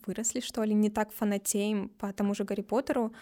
выросли, 0.06 0.40
что 0.40 0.64
ли, 0.64 0.74
не 0.74 0.90
так 0.90 1.12
фанатеем 1.12 1.90
по 1.90 2.14
тому 2.14 2.36
же 2.36 2.44
Гарри 2.44 2.62
Поттеру. 2.62 3.14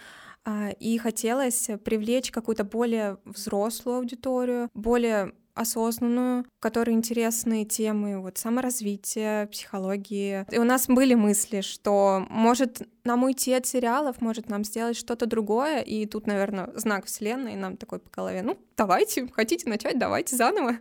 А, 0.45 0.69
и 0.69 0.97
хотелось 0.97 1.69
привлечь 1.83 2.31
какую-то 2.31 2.63
более 2.63 3.17
взрослую 3.25 3.97
аудиторию, 3.97 4.69
более 4.73 5.33
осознанную, 5.53 6.43
в 6.43 6.61
которой 6.61 6.91
интересны 6.91 7.65
темы 7.65 8.19
вот 8.19 8.37
саморазвития, 8.37 9.47
психологии. 9.47 10.45
И 10.51 10.57
у 10.57 10.63
нас 10.63 10.87
были 10.87 11.13
мысли, 11.13 11.61
что 11.61 12.25
может 12.29 12.87
нам 13.03 13.23
уйти 13.23 13.53
от 13.53 13.65
сериалов, 13.65 14.21
может 14.21 14.49
нам 14.49 14.63
сделать 14.63 14.95
что-то 14.95 15.25
другое, 15.25 15.81
и 15.81 16.05
тут, 16.05 16.27
наверное, 16.27 16.69
знак 16.75 17.05
вселенной 17.05 17.55
нам 17.55 17.77
такой 17.77 17.99
по 17.99 18.09
голове, 18.09 18.41
ну, 18.43 18.57
давайте, 18.77 19.27
хотите 19.33 19.69
начать, 19.69 19.97
давайте 19.97 20.35
заново. 20.35 20.77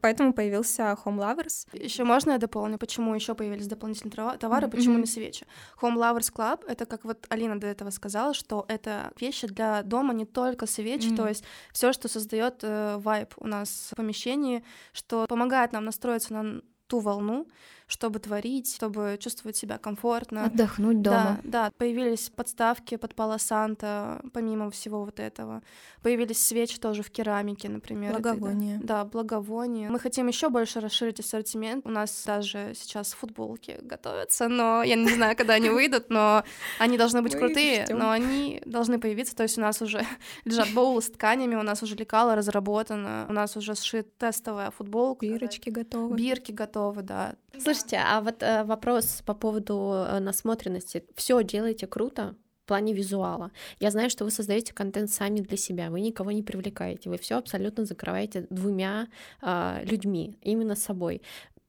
Поэтому 0.00 0.32
появился 0.32 0.96
Home 1.04 1.18
Lovers. 1.18 1.66
Еще 1.72 2.04
можно 2.04 2.32
я 2.32 2.38
дополню, 2.38 2.78
почему 2.78 3.14
еще 3.14 3.34
появились 3.34 3.66
дополнительные 3.66 4.38
товары, 4.38 4.68
почему 4.68 4.98
не 4.98 5.06
свечи? 5.06 5.46
Home 5.80 5.96
Lovers 5.96 6.32
Club— 6.32 6.64
это, 6.68 6.86
как 6.86 7.04
вот 7.04 7.26
Алина 7.28 7.58
до 7.58 7.66
этого 7.66 7.90
сказала, 7.90 8.34
что 8.34 8.64
это 8.68 9.12
вещи 9.20 9.46
для 9.46 9.82
дома 9.82 10.14
не 10.14 10.24
только 10.24 10.66
свечи, 10.66 11.14
то 11.14 11.28
есть 11.28 11.44
все, 11.72 11.92
что 11.92 12.08
создает 12.08 12.60
э, 12.62 12.96
вайб 12.98 13.34
у 13.36 13.46
нас 13.46 13.88
в 13.90 13.96
помещении, 13.96 14.64
что 14.92 15.26
помогает 15.26 15.72
нам 15.72 15.84
настроиться 15.84 16.32
на 16.34 16.62
ту 16.86 17.00
волну, 17.00 17.48
чтобы 17.86 18.18
творить, 18.18 18.74
чтобы 18.74 19.18
чувствовать 19.20 19.56
себя 19.56 19.78
комфортно. 19.78 20.46
Отдохнуть 20.46 21.02
дома. 21.02 21.40
Да, 21.42 21.64
да, 21.66 21.72
появились 21.76 22.30
подставки 22.30 22.96
под 22.96 23.14
Пало 23.14 23.38
Санта, 23.38 24.22
помимо 24.32 24.70
всего 24.70 25.04
вот 25.04 25.20
этого. 25.20 25.62
Появились 26.02 26.44
свечи 26.44 26.78
тоже 26.78 27.02
в 27.02 27.10
керамике, 27.10 27.68
например. 27.68 28.12
Благовония. 28.12 28.76
Это, 28.78 28.86
да, 28.86 29.04
благовония. 29.04 29.90
Мы 29.90 29.98
хотим 29.98 30.28
еще 30.28 30.48
больше 30.48 30.80
расширить 30.80 31.20
ассортимент. 31.20 31.86
У 31.86 31.90
нас 31.90 32.24
даже 32.26 32.72
сейчас 32.74 33.12
футболки 33.12 33.78
готовятся, 33.82 34.48
но 34.48 34.82
я 34.82 34.96
не 34.96 35.08
знаю, 35.10 35.36
когда 35.36 35.54
они 35.54 35.68
выйдут, 35.70 36.10
но 36.10 36.44
они 36.78 36.96
должны 36.96 37.22
быть 37.22 37.36
крутые, 37.36 37.86
но 37.90 38.10
они 38.10 38.62
должны 38.64 38.98
появиться. 38.98 39.36
То 39.36 39.42
есть 39.42 39.58
у 39.58 39.60
нас 39.60 39.82
уже 39.82 40.04
лежат 40.44 40.70
боулы 40.72 41.02
с 41.02 41.10
тканями, 41.10 41.54
у 41.54 41.62
нас 41.62 41.82
уже 41.82 41.94
лекало 41.96 42.34
разработано, 42.34 43.26
у 43.28 43.32
нас 43.32 43.56
уже 43.56 43.74
сшит 43.74 44.16
тестовая 44.16 44.70
футболка. 44.70 45.26
Бирочки 45.26 45.70
готовы. 45.70 46.16
Бирки 46.16 46.52
готовы, 46.52 47.02
да. 47.02 47.36
Слушайте, 47.84 48.06
а 48.08 48.20
вот 48.22 48.42
э, 48.42 48.64
вопрос 48.64 49.22
по 49.26 49.34
поводу 49.34 50.06
э, 50.08 50.18
насмотренности. 50.18 51.04
Все 51.16 51.42
делаете 51.44 51.86
круто, 51.86 52.34
в 52.64 52.66
плане 52.66 52.94
визуала. 52.94 53.50
Я 53.78 53.90
знаю, 53.90 54.08
что 54.08 54.24
вы 54.24 54.30
создаете 54.30 54.72
контент 54.72 55.10
сами 55.10 55.40
для 55.40 55.58
себя, 55.58 55.90
вы 55.90 56.00
никого 56.00 56.32
не 56.32 56.42
привлекаете, 56.42 57.10
вы 57.10 57.18
все 57.18 57.36
абсолютно 57.36 57.84
закрываете 57.84 58.46
двумя 58.48 59.08
э, 59.42 59.84
людьми, 59.84 60.38
именно 60.40 60.76
собой 60.76 61.20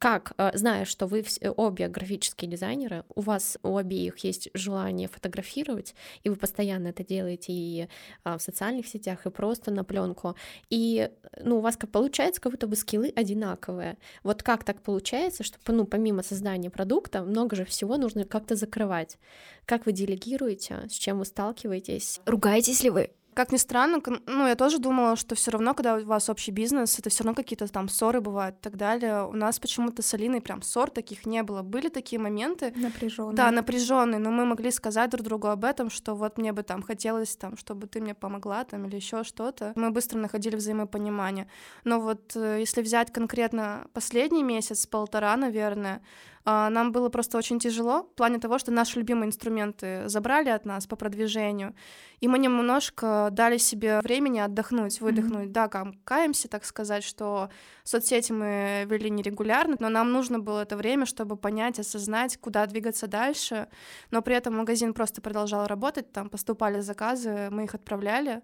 как, 0.06 0.34
э, 0.38 0.52
зная, 0.54 0.86
что 0.86 1.08
вы 1.08 1.26
обе 1.58 1.88
графические 1.88 2.52
дизайнеры, 2.52 3.06
у 3.16 3.22
вас 3.22 3.58
у 3.64 3.76
обеих 3.76 4.20
есть 4.20 4.50
желание 4.54 5.08
фотографировать, 5.08 5.96
и 6.24 6.30
вы 6.30 6.36
постоянно 6.36 6.90
это 6.90 7.04
делаете 7.04 7.52
и 7.52 7.88
а, 8.24 8.38
в 8.38 8.42
социальных 8.44 8.86
сетях, 8.86 9.26
и 9.26 9.32
просто 9.32 9.72
на 9.72 9.84
пленку, 9.84 10.36
и 10.70 11.10
ну, 11.42 11.58
у 11.58 11.60
вас 11.60 11.76
как 11.76 11.90
получается, 11.90 12.40
как 12.40 12.52
будто 12.52 12.68
бы 12.68 12.76
скиллы 12.76 13.12
одинаковые. 13.16 13.98
Вот 14.22 14.44
как 14.44 14.64
так 14.64 14.84
получается, 14.84 15.44
что 15.44 15.58
ну, 15.70 15.86
помимо 15.86 16.22
создания 16.22 16.70
продукта, 16.70 17.24
много 17.24 17.56
же 17.56 17.66
всего 17.66 17.98
нужно 17.98 18.26
как-то 18.26 18.56
закрывать. 18.56 19.18
Как 19.66 19.88
вы 19.88 19.92
делегируете, 19.92 20.88
с 20.88 20.94
чем 20.94 21.18
вы 21.18 21.26
сталкиваетесь? 21.26 22.22
Ругаетесь 22.28 22.84
ли 22.84 22.92
вы? 22.92 23.10
Как 23.36 23.52
ни 23.52 23.58
странно, 23.58 24.02
ну, 24.28 24.48
я 24.48 24.56
тоже 24.56 24.80
думала, 24.80 25.18
что 25.18 25.36
все 25.36 25.52
равно, 25.52 25.74
когда 25.74 25.96
у 25.96 26.06
вас 26.06 26.30
общий 26.30 26.52
бизнес, 26.52 26.98
это 26.98 27.10
все 27.10 27.26
равно 27.26 27.36
какие-то 27.36 27.68
там 27.68 27.90
ссоры 27.90 28.22
бывают 28.22 28.56
и 28.56 28.60
так 28.62 28.78
далее. 28.78 29.28
У 29.28 29.34
нас 29.34 29.60
почему-то 29.60 30.02
с 30.02 30.14
Алиной 30.14 30.40
прям 30.40 30.62
ссор 30.62 30.90
таких 30.90 31.26
не 31.26 31.44
было. 31.44 31.62
Были 31.62 31.90
такие 31.90 32.18
моменты. 32.18 32.74
Напряженные. 32.78 33.36
Да, 33.36 33.52
напряженные, 33.52 34.20
но 34.20 34.32
мы 34.32 34.46
могли 34.46 34.72
сказать 34.72 35.10
друг 35.10 35.26
другу 35.26 35.50
об 35.50 35.66
этом, 35.66 35.90
что 35.90 36.16
вот 36.16 36.38
мне 36.38 36.54
бы 36.54 36.64
там 36.64 36.82
хотелось, 36.82 37.36
там, 37.36 37.58
чтобы 37.58 37.88
ты 37.88 38.00
мне 38.00 38.14
помогла, 38.14 38.64
там, 38.64 38.86
или 38.86 38.96
еще 38.96 39.26
что-то. 39.26 39.74
Мы 39.76 39.92
быстро 39.92 40.18
находили 40.18 40.56
взаимопонимание. 40.56 41.50
Но 41.84 42.00
вот 42.00 42.38
э, 42.38 42.60
если 42.62 42.82
взять 42.82 43.12
конкретно 43.12 43.88
последний 43.92 44.44
месяц, 44.44 44.88
полтора, 44.88 45.36
наверное, 45.36 46.02
нам 46.46 46.92
было 46.92 47.10
просто 47.10 47.38
очень 47.38 47.60
тяжело 47.60 48.04
в 48.04 48.16
плане 48.16 48.40
того, 48.40 48.60
что 48.60 48.72
наши 48.72 49.00
любимые 49.00 49.28
инструменты 49.28 50.08
забрали 50.08 50.50
от 50.50 50.66
нас 50.66 50.86
по 50.86 50.96
продвижению, 50.96 51.74
и 52.20 52.28
мы 52.28 52.38
немножко 52.38 53.30
дали 53.32 53.58
себе 53.58 54.00
времени 54.02 54.40
отдохнуть, 54.40 55.02
выдохнуть. 55.02 55.50
Mm-hmm. 55.50 55.52
Да, 55.52 55.94
каемся, 56.04 56.48
так 56.48 56.64
сказать, 56.66 57.04
что 57.04 57.50
соцсети 57.84 58.32
мы 58.32 58.86
вели 58.88 59.10
нерегулярно, 59.10 59.76
но 59.80 59.90
нам 59.90 60.12
нужно 60.12 60.40
было 60.40 60.62
это 60.62 60.78
время, 60.78 61.06
чтобы 61.06 61.36
понять, 61.36 61.80
осознать, 61.80 62.38
куда 62.38 62.66
двигаться 62.68 63.08
дальше. 63.08 63.68
Но 64.12 64.22
при 64.22 64.36
этом 64.36 64.56
магазин 64.56 64.94
просто 64.94 65.22
продолжал 65.22 65.68
работать, 65.68 66.12
там 66.12 66.30
поступали 66.30 66.80
заказы, 66.80 67.50
мы 67.50 67.64
их 67.64 67.74
отправляли. 67.74 68.42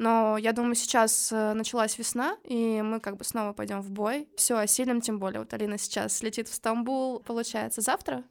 Но 0.00 0.38
я 0.38 0.54
думаю, 0.54 0.76
сейчас 0.76 1.30
э, 1.30 1.52
началась 1.52 1.98
весна, 1.98 2.38
и 2.44 2.80
мы 2.80 3.00
как 3.00 3.18
бы 3.18 3.24
снова 3.24 3.52
пойдем 3.52 3.82
в 3.82 3.90
бой. 3.90 4.30
Все 4.34 4.56
осилим, 4.56 5.02
тем 5.02 5.18
более. 5.18 5.40
Вот 5.40 5.52
Алина 5.52 5.76
сейчас 5.76 6.22
летит 6.22 6.48
в 6.48 6.54
Стамбул, 6.54 7.20
получается, 7.20 7.82
завтра 7.82 8.24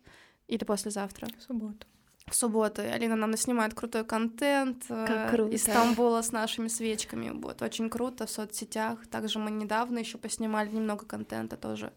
или 0.47 0.63
послезавтра? 0.63 1.27
В 1.37 1.43
субботу. 1.43 1.85
В 2.25 2.35
субботу. 2.35 2.81
Алина 2.81 3.15
нам 3.15 3.37
снимает 3.37 3.75
крутой 3.75 4.03
контент 4.03 4.85
э, 4.89 5.05
как 5.05 5.29
круто. 5.29 5.53
из 5.53 5.61
Стамбула 5.61 6.23
с 6.23 6.31
нашими 6.31 6.69
свечками. 6.69 7.29
Вот, 7.39 7.61
очень 7.61 7.91
круто 7.91 8.25
в 8.25 8.31
соцсетях. 8.31 9.05
Также 9.05 9.37
мы 9.37 9.51
недавно 9.51 9.99
еще 9.99 10.17
поснимали 10.17 10.71
немного 10.71 11.05
контента 11.05 11.55
тоже. 11.55 11.93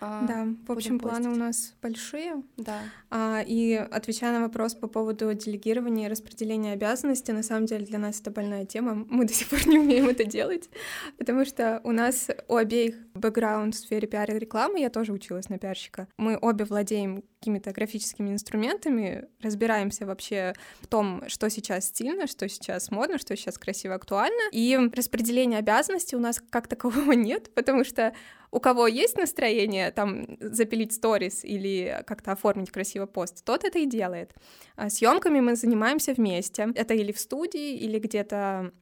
А, 0.00 0.26
да, 0.26 0.46
в 0.66 0.72
общем, 0.72 0.98
планы 0.98 1.30
у 1.30 1.34
нас 1.34 1.74
большие. 1.82 2.42
Да. 2.56 2.80
А, 3.10 3.42
и 3.46 3.74
отвечая 3.74 4.32
на 4.32 4.40
вопрос 4.40 4.74
по 4.74 4.86
поводу 4.86 5.32
делегирования 5.34 6.06
и 6.06 6.10
распределения 6.10 6.72
обязанностей, 6.72 7.32
на 7.32 7.42
самом 7.42 7.66
деле 7.66 7.84
для 7.86 7.98
нас 7.98 8.20
это 8.20 8.30
больная 8.30 8.64
тема. 8.64 9.06
Мы 9.08 9.26
до 9.26 9.32
сих 9.32 9.48
пор 9.48 9.60
не 9.66 9.78
умеем 9.78 10.08
это 10.08 10.24
делать, 10.24 10.68
потому 11.16 11.44
что 11.44 11.80
у 11.84 11.92
нас 11.92 12.28
у 12.48 12.56
обеих 12.56 12.94
бэкграунд 13.14 13.74
в 13.74 13.78
сфере 13.78 14.06
пиара 14.06 14.34
и 14.34 14.38
рекламы, 14.38 14.80
я 14.80 14.90
тоже 14.90 15.12
училась 15.12 15.48
на 15.48 15.58
пиарщика. 15.58 16.08
Мы 16.16 16.38
обе 16.40 16.64
владеем 16.64 17.22
какими-то 17.40 17.72
графическими 17.72 18.30
инструментами, 18.30 19.26
разбираемся 19.40 20.06
вообще 20.06 20.54
в 20.80 20.86
том, 20.86 21.22
что 21.28 21.48
сейчас 21.50 21.86
стильно, 21.86 22.26
что 22.26 22.48
сейчас 22.48 22.90
модно, 22.90 23.18
что 23.18 23.36
сейчас 23.36 23.58
красиво, 23.58 23.94
актуально. 23.94 24.50
И 24.52 24.76
распределения 24.94 25.58
обязанностей 25.58 26.16
у 26.16 26.20
нас 26.20 26.42
как 26.50 26.66
такового 26.66 27.12
нет, 27.12 27.50
потому 27.54 27.84
что 27.84 28.12
у 28.50 28.60
кого 28.60 28.86
есть 28.86 29.16
настроение 29.16 29.90
там 29.90 30.26
запилить 30.40 30.92
сторис 30.92 31.44
или 31.44 32.02
как-то 32.06 32.32
оформить 32.32 32.70
красивый 32.70 33.08
пост, 33.08 33.44
тот 33.44 33.64
это 33.64 33.78
и 33.78 33.86
делает. 33.86 34.34
А 34.76 34.90
съемками 34.90 35.40
мы 35.40 35.56
занимаемся 35.56 36.14
вместе. 36.14 36.68
Это 36.74 36.94
или 36.94 37.12
в 37.12 37.20
студии, 37.20 37.76
или 37.76 37.98
где-то 37.98 38.72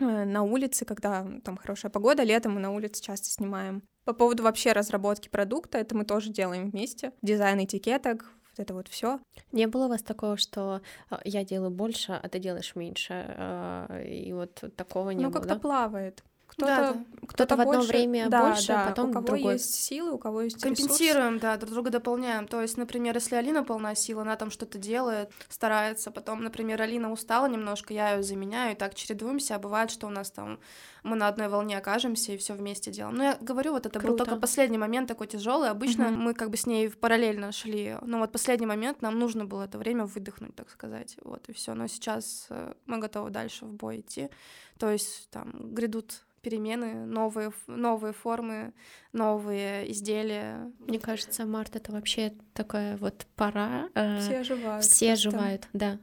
э, 0.00 0.24
на 0.24 0.42
улице, 0.42 0.84
когда 0.84 1.26
там 1.44 1.56
хорошая 1.56 1.90
погода, 1.90 2.22
летом 2.22 2.54
мы 2.54 2.60
на 2.60 2.72
улице 2.72 3.02
часто 3.02 3.28
снимаем. 3.28 3.82
По 4.04 4.14
поводу 4.14 4.42
вообще 4.42 4.72
разработки 4.72 5.28
продукта, 5.28 5.78
это 5.78 5.96
мы 5.96 6.04
тоже 6.04 6.30
делаем 6.30 6.70
вместе. 6.70 7.12
Дизайн 7.22 7.64
этикеток, 7.64 8.32
вот 8.50 8.62
это 8.62 8.74
вот 8.74 8.88
все. 8.88 9.20
Не 9.52 9.66
было 9.66 9.86
у 9.86 9.88
вас 9.88 10.02
такого, 10.02 10.36
что 10.36 10.82
а, 11.08 11.20
я 11.24 11.44
делаю 11.44 11.70
больше, 11.70 12.12
а 12.12 12.28
ты 12.28 12.38
делаешь 12.38 12.74
меньше, 12.74 13.24
а, 13.38 14.02
и 14.02 14.32
вот 14.32 14.64
такого 14.76 15.10
не 15.10 15.22
ну, 15.22 15.30
было? 15.30 15.34
Ну 15.34 15.40
как-то 15.40 15.54
да? 15.54 15.60
плавает. 15.60 16.24
Кто-то, 16.52 16.66
да, 16.66 16.88
кто-то, 16.90 17.26
кто-то 17.26 17.56
в 17.56 17.60
одно 17.60 17.72
больше, 17.72 17.88
время 17.88 18.28
да, 18.28 18.48
больше, 18.48 18.68
да, 18.68 18.84
а 18.84 18.88
потом 18.88 19.10
у 19.10 19.12
кого 19.14 19.26
другой. 19.26 19.52
есть 19.54 19.74
силы, 19.74 20.12
у 20.12 20.18
кого 20.18 20.42
есть 20.42 20.60
Компенсируем, 20.60 21.36
ресурс. 21.36 21.42
да, 21.42 21.56
друг 21.56 21.72
друга 21.72 21.90
дополняем. 21.90 22.46
То 22.46 22.60
есть, 22.60 22.76
например, 22.76 23.14
если 23.14 23.36
Алина 23.36 23.64
полна 23.64 23.94
сил, 23.94 24.20
она 24.20 24.36
там 24.36 24.50
что-то 24.50 24.76
делает, 24.76 25.30
старается, 25.48 26.10
потом, 26.10 26.42
например, 26.42 26.82
Алина 26.82 27.10
устала 27.10 27.46
немножко, 27.46 27.94
я 27.94 28.14
ее 28.14 28.22
заменяю, 28.22 28.72
и 28.72 28.74
так 28.74 28.94
чередуемся, 28.94 29.54
а 29.54 29.58
бывает, 29.58 29.90
что 29.90 30.06
у 30.06 30.10
нас 30.10 30.30
там 30.30 30.60
мы 31.02 31.16
на 31.16 31.28
одной 31.28 31.48
волне 31.48 31.78
окажемся 31.78 32.32
и 32.32 32.36
все 32.36 32.54
вместе 32.54 32.90
делаем. 32.90 33.16
Но 33.16 33.24
я 33.24 33.38
говорю, 33.40 33.72
вот 33.72 33.86
это 33.86 33.98
Круто. 33.98 34.12
был 34.12 34.16
только 34.18 34.36
последний 34.40 34.78
момент 34.78 35.08
такой 35.08 35.26
тяжелый. 35.26 35.68
Обычно 35.70 36.06
угу. 36.06 36.14
мы 36.14 36.34
как 36.34 36.50
бы 36.50 36.56
с 36.56 36.66
ней 36.66 36.90
параллельно 36.90 37.50
шли, 37.50 37.96
но 38.02 38.18
вот 38.18 38.30
последний 38.30 38.66
момент 38.66 39.02
нам 39.02 39.18
нужно 39.18 39.44
было 39.44 39.64
это 39.64 39.78
время 39.78 40.04
выдохнуть, 40.04 40.54
так 40.54 40.70
сказать, 40.70 41.16
вот 41.24 41.48
и 41.48 41.52
все. 41.52 41.74
Но 41.74 41.88
сейчас 41.88 42.46
э, 42.50 42.74
мы 42.86 42.98
готовы 42.98 43.30
дальше 43.30 43.64
в 43.64 43.72
бой 43.72 44.00
идти. 44.00 44.28
То 44.78 44.90
есть 44.90 45.28
там 45.30 45.74
грядут 45.74 46.22
перемены, 46.42 47.06
новые, 47.06 47.52
новые 47.66 48.12
формы, 48.12 48.72
новые 49.12 49.90
изделия. 49.92 50.70
Мне 50.80 50.98
кажется, 50.98 51.46
март 51.46 51.76
это 51.76 51.92
вообще 51.92 52.34
такая 52.52 52.96
вот 52.96 53.26
пора. 53.36 53.88
Э, 53.94 54.18
все 54.20 54.38
оживают. 54.40 54.84
Все 54.84 55.12
оживают, 55.12 55.68
да. 55.72 55.98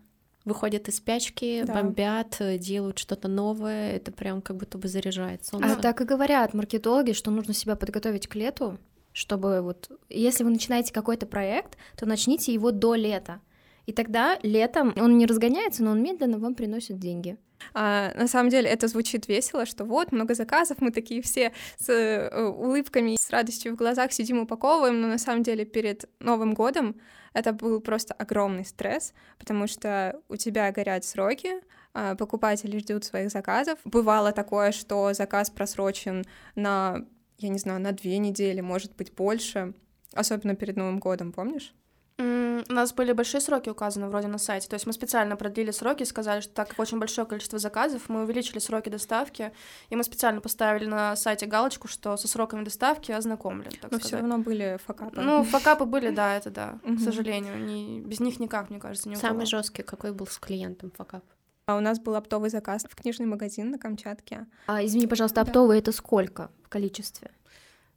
выходят 0.46 0.88
из 0.88 0.96
спячки, 0.98 1.64
Да. 1.64 1.74
бомбят, 1.74 2.38
э, 2.40 2.58
делают 2.58 2.98
что-то 2.98 3.28
новое, 3.28 3.92
это 3.92 4.12
прям 4.12 4.42
как 4.42 4.56
будто 4.58 4.78
бы 4.78 4.88
заряжает 4.88 5.46
солнце. 5.46 5.74
А 5.74 5.76
так 5.76 6.02
и 6.02 6.06
говорят 6.06 6.54
маркетологи, 6.54 7.12
что 7.12 7.30
нужно 7.30 7.54
себя 7.54 7.76
подготовить 7.76 8.28
к 8.28 8.36
лету, 8.36 8.80
чтобы 9.12 9.62
вот, 9.62 9.92
если 10.10 10.44
вы 10.44 10.50
начинаете 10.50 10.94
какой-то 10.94 11.28
проект, 11.28 11.78
то 11.98 12.06
начните 12.06 12.54
его 12.54 12.72
до 12.72 12.96
лета. 12.96 13.42
И 13.86 13.92
тогда 13.92 14.40
летом 14.42 14.94
он 14.98 15.18
не 15.18 15.26
разгоняется, 15.26 15.84
но 15.84 15.92
он 15.92 16.02
медленно 16.02 16.40
вам 16.40 16.56
приносит 16.56 17.00
деньги. 17.00 17.38
А, 17.74 18.12
на 18.16 18.28
самом 18.28 18.50
деле 18.50 18.70
это 18.70 18.88
звучит 18.88 19.28
весело, 19.28 19.66
что 19.66 19.86
вот 19.86 20.12
много 20.12 20.34
заказов, 20.34 20.78
мы 20.82 20.92
такие 20.92 21.22
все 21.22 21.54
с 21.78 21.90
э, 21.90 22.48
улыбками, 22.48 23.18
с 23.20 23.30
радостью 23.30 23.74
в 23.74 23.76
глазах 23.76 24.12
сидим 24.12 24.40
упаковываем, 24.40 25.02
но 25.02 25.08
на 25.08 25.18
самом 25.18 25.44
деле 25.44 25.66
перед 25.66 26.10
Новым 26.20 26.54
годом 26.54 26.96
это 27.34 27.54
был 27.54 27.80
просто 27.80 28.14
огромный 28.14 28.66
стресс, 28.66 29.14
потому 29.38 29.68
что 29.68 30.20
у 30.30 30.36
тебя 30.36 30.72
горят 30.72 31.06
сроки, 31.06 31.62
а, 31.94 32.16
покупатели 32.16 32.78
ждут 32.80 33.04
своих 33.04 33.30
заказов. 33.32 33.80
Бывало 33.84 34.32
такое, 34.32 34.72
что 34.72 35.14
заказ 35.14 35.50
просрочен 35.50 36.26
на, 36.56 37.06
я 37.38 37.50
не 37.50 37.60
знаю, 37.60 37.80
на 37.80 37.92
две 37.92 38.18
недели, 38.18 38.62
может 38.62 38.96
быть, 38.96 39.14
больше, 39.14 39.74
особенно 40.14 40.56
перед 40.56 40.76
Новым 40.76 41.00
годом, 41.00 41.32
помнишь? 41.32 41.74
У 42.20 42.74
нас 42.74 42.94
были 42.94 43.14
большие 43.14 43.40
сроки 43.40 43.70
указаны 43.70 44.10
вроде 44.10 44.28
на 44.28 44.38
сайте, 44.38 44.68
то 44.68 44.74
есть 44.74 44.86
мы 44.86 44.92
специально 44.92 45.38
продлили 45.38 45.72
сроки, 45.72 46.04
сказали, 46.04 46.42
что 46.42 46.54
так 46.54 46.70
как 46.70 46.80
очень 46.80 47.00
большое 47.00 47.26
количество 47.26 47.60
заказов, 47.60 48.10
мы 48.10 48.24
увеличили 48.24 48.60
сроки 48.60 48.90
доставки, 48.90 49.54
и 49.90 49.96
мы 49.96 50.04
специально 50.04 50.42
поставили 50.42 50.86
на 50.86 51.16
сайте 51.16 51.46
галочку, 51.46 51.88
что 51.88 52.18
со 52.18 52.28
сроками 52.28 52.64
доставки 52.66 53.14
ознакомлен, 53.14 53.72
так 53.82 53.92
Но 53.92 54.00
все 54.00 54.18
равно 54.18 54.38
были 54.38 54.78
факапы. 54.86 55.22
Ну, 55.22 55.44
факапы 55.44 55.86
были, 55.86 56.10
да, 56.10 56.36
это 56.36 56.50
да, 56.50 56.80
к 56.84 57.00
сожалению, 57.00 57.58
не, 57.64 58.02
без 58.02 58.20
них 58.20 58.40
никак, 58.40 58.70
мне 58.70 58.80
кажется, 58.80 59.08
не 59.08 59.16
Самый 59.16 59.46
жесткий 59.46 59.84
какой 59.84 60.12
был 60.12 60.28
с 60.28 60.38
клиентом 60.38 60.92
факап? 60.92 61.24
А 61.68 61.78
у 61.78 61.82
нас 61.82 62.00
был 62.00 62.16
оптовый 62.16 62.50
заказ 62.50 62.84
в 62.90 62.96
книжный 62.96 63.28
магазин 63.28 63.70
на 63.70 63.78
Камчатке. 63.78 64.48
А, 64.66 64.84
извини, 64.84 65.06
пожалуйста, 65.06 65.36
Да. 65.36 65.42
оптовые 65.44 65.80
это 65.80 65.92
сколько 65.92 66.50
в 66.64 66.68
количестве? 66.70 67.30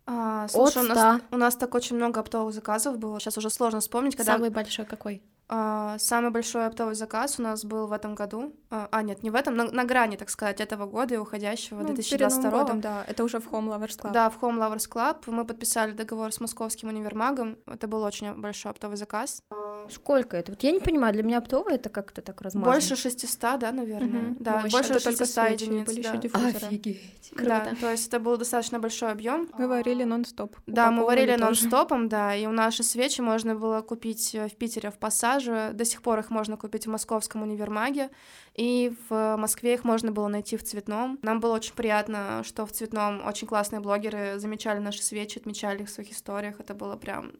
А, 0.06 0.48
слушай, 0.48 0.78
От 0.78 0.84
у 0.84 0.88
нас, 0.88 1.18
100. 1.18 1.36
у 1.36 1.38
нас 1.38 1.56
так 1.56 1.74
очень 1.74 1.96
много 1.96 2.20
оптовых 2.20 2.54
заказов 2.54 2.98
было, 2.98 3.20
сейчас 3.20 3.38
уже 3.38 3.50
сложно 3.50 3.80
вспомнить, 3.80 4.16
когда... 4.16 4.32
Самый 4.34 4.50
большой 4.50 4.84
какой? 4.84 5.22
А, 5.48 5.98
самый 5.98 6.30
большой 6.30 6.66
оптовый 6.66 6.94
заказ 6.94 7.38
у 7.38 7.42
нас 7.42 7.64
был 7.64 7.86
в 7.86 7.92
этом 7.92 8.14
году. 8.14 8.54
А, 8.70 8.88
а, 8.90 9.02
нет, 9.02 9.22
не 9.22 9.30
в 9.30 9.34
этом, 9.34 9.54
на, 9.54 9.70
на 9.70 9.84
грани, 9.84 10.16
так 10.16 10.30
сказать, 10.30 10.60
этого 10.60 10.86
года 10.86 11.14
и 11.14 11.18
уходящего, 11.18 11.80
Ну, 11.80 11.88
перед 11.88 11.96
2022 11.96 12.50
Новым 12.50 12.60
годом, 12.66 12.80
да, 12.80 13.04
это 13.06 13.22
уже 13.24 13.38
в 13.38 13.48
Home 13.52 13.68
Lovers 13.68 13.98
Club. 14.00 14.12
Да, 14.12 14.30
в 14.30 14.40
Home 14.42 14.58
Lovers 14.58 14.88
Club 14.90 15.16
мы 15.26 15.44
подписали 15.44 15.92
договор 15.92 16.32
с 16.32 16.40
московским 16.40 16.88
универмагом. 16.88 17.58
Это 17.66 17.86
был 17.86 18.02
очень 18.02 18.32
большой 18.34 18.70
оптовый 18.70 18.96
заказ. 18.96 19.42
Сколько 19.90 20.36
это? 20.36 20.52
Вот 20.52 20.62
я 20.62 20.70
не 20.70 20.80
понимаю, 20.80 21.12
для 21.12 21.22
меня 21.22 21.38
оптовые 21.38 21.74
это 21.74 21.88
как-то 21.90 22.22
так 22.22 22.40
размазано. 22.40 22.72
Больше 22.72 22.96
600, 22.96 23.58
да, 23.58 23.72
наверное. 23.72 24.22
Мгм. 24.22 24.36
Да, 24.40 24.60
Больше. 24.60 24.76
больше, 24.76 24.92
Это 24.92 25.04
только 25.04 25.24
600 25.24 25.48
свечи, 25.48 25.62
единиц. 25.64 25.86
были 25.86 26.02
да. 26.02 26.12
еще. 26.12 26.66
Офигеть. 26.66 27.00
Да, 27.32 27.60
Круто. 27.60 27.76
то 27.80 27.90
есть 27.90 28.08
это 28.08 28.20
был 28.20 28.36
достаточно 28.36 28.78
большой 28.78 29.10
объем. 29.10 29.48
Мы 29.58 29.66
варили 29.68 30.04
нон-стоп. 30.04 30.56
Да, 30.66 30.90
мы 30.90 31.04
варили 31.04 31.36
нон-стопом, 31.36 32.08
да, 32.08 32.34
и 32.34 32.46
у 32.46 32.52
наши 32.52 32.82
свечи 32.82 33.20
можно 33.20 33.54
было 33.54 33.80
купить 33.80 34.34
э, 34.34 34.48
в 34.48 34.56
Питере 34.56 34.90
в 34.90 34.98
Пассаже, 34.98 35.31
до 35.40 35.84
сих 35.84 36.02
пор 36.02 36.18
их 36.18 36.30
можно 36.30 36.56
купить 36.56 36.86
в 36.86 36.90
московском 36.90 37.42
универмаге, 37.42 38.10
и 38.54 38.94
в 39.08 39.36
Москве 39.36 39.74
их 39.74 39.84
можно 39.84 40.12
было 40.12 40.28
найти 40.28 40.56
в 40.56 40.64
цветном. 40.64 41.18
Нам 41.22 41.40
было 41.40 41.54
очень 41.54 41.74
приятно, 41.74 42.42
что 42.44 42.66
в 42.66 42.72
цветном 42.72 43.26
очень 43.26 43.46
классные 43.46 43.80
блогеры 43.80 44.38
замечали 44.38 44.78
наши 44.78 45.02
свечи, 45.02 45.38
отмечали 45.38 45.82
их 45.82 45.88
в 45.88 45.92
своих 45.92 46.12
историях, 46.12 46.60
это 46.60 46.74
было 46.74 46.96
прям 46.96 47.32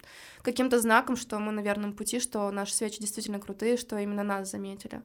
каким-то 0.43 0.80
знаком, 0.80 1.16
что 1.16 1.38
мы 1.38 1.53
на 1.53 1.61
верном 1.61 1.93
пути, 1.93 2.20
что 2.20 2.51
наши 2.51 2.74
свечи 2.74 3.01
действительно 3.01 3.38
крутые, 3.38 3.76
что 3.76 3.99
именно 3.99 4.22
нас 4.22 4.51
заметили. 4.51 5.03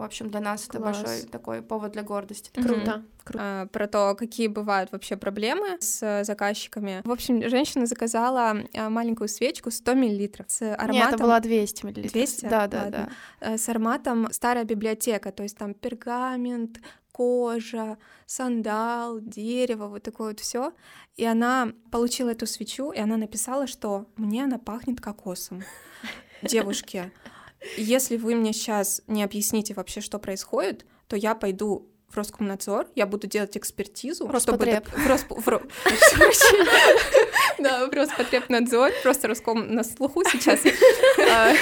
В 0.00 0.04
общем, 0.04 0.30
для 0.30 0.40
нас 0.40 0.66
это 0.66 0.78
Класс. 0.78 0.96
большой 0.96 1.22
такой 1.28 1.60
повод 1.60 1.92
для 1.92 2.02
гордости. 2.02 2.50
Круто. 2.54 3.04
Круто. 3.22 3.38
а, 3.42 3.66
про 3.66 3.86
то, 3.86 4.14
какие 4.14 4.48
бывают 4.48 4.90
вообще 4.92 5.16
проблемы 5.18 5.76
с 5.78 6.02
э, 6.02 6.24
заказчиками. 6.24 7.02
В 7.04 7.12
общем, 7.12 7.46
женщина 7.50 7.84
заказала 7.84 8.56
а, 8.74 8.88
маленькую 8.88 9.28
свечку 9.28 9.70
100 9.70 9.92
миллилитров 9.92 10.46
с 10.48 10.62
ароматом... 10.62 10.94
Нет, 10.94 11.12
это 11.12 11.22
была 11.22 11.38
200 11.40 11.84
мл. 11.84 11.92
200? 11.92 12.46
Да, 12.46 12.66
да, 12.66 12.82
Ладно. 12.84 13.10
да. 13.40 13.52
э, 13.52 13.58
с 13.58 13.68
ароматом 13.68 14.32
старая 14.32 14.64
библиотека, 14.64 15.32
то 15.32 15.42
есть 15.42 15.58
там 15.58 15.74
пергамент, 15.74 16.80
кожа, 17.12 17.98
сандал, 18.24 19.20
дерево, 19.20 19.88
вот 19.88 20.02
такое 20.02 20.28
вот 20.28 20.40
все. 20.40 20.72
И 21.16 21.26
она 21.26 21.72
получила 21.90 22.30
эту 22.30 22.46
свечу, 22.46 22.90
и 22.90 22.98
она 22.98 23.18
написала, 23.18 23.66
что 23.66 24.06
мне 24.16 24.44
она 24.44 24.56
пахнет 24.56 24.98
кокосом. 25.02 25.62
Девушки, 26.42 27.12
если 27.76 28.16
вы 28.16 28.34
мне 28.34 28.52
сейчас 28.52 29.02
не 29.06 29.22
объясните 29.22 29.74
вообще, 29.74 30.00
что 30.00 30.18
происходит, 30.18 30.84
то 31.08 31.16
я 31.16 31.34
пойду 31.34 31.86
в 32.08 32.16
Роскомнадзор, 32.16 32.88
я 32.96 33.06
буду 33.06 33.28
делать 33.28 33.56
экспертизу. 33.56 34.24
чтобы 34.40 34.64
Роспотреб. 34.66 34.88
Росп- 35.06 35.40
в 35.40 35.46
Ро- 35.48 35.70
Да, 37.58 37.86
в 37.86 37.92
Роспотребнадзор, 37.92 38.90
просто 39.02 39.28
Роском 39.28 39.72
на 39.74 39.84
слуху 39.84 40.24
сейчас. 40.24 40.60
А, 41.32 41.52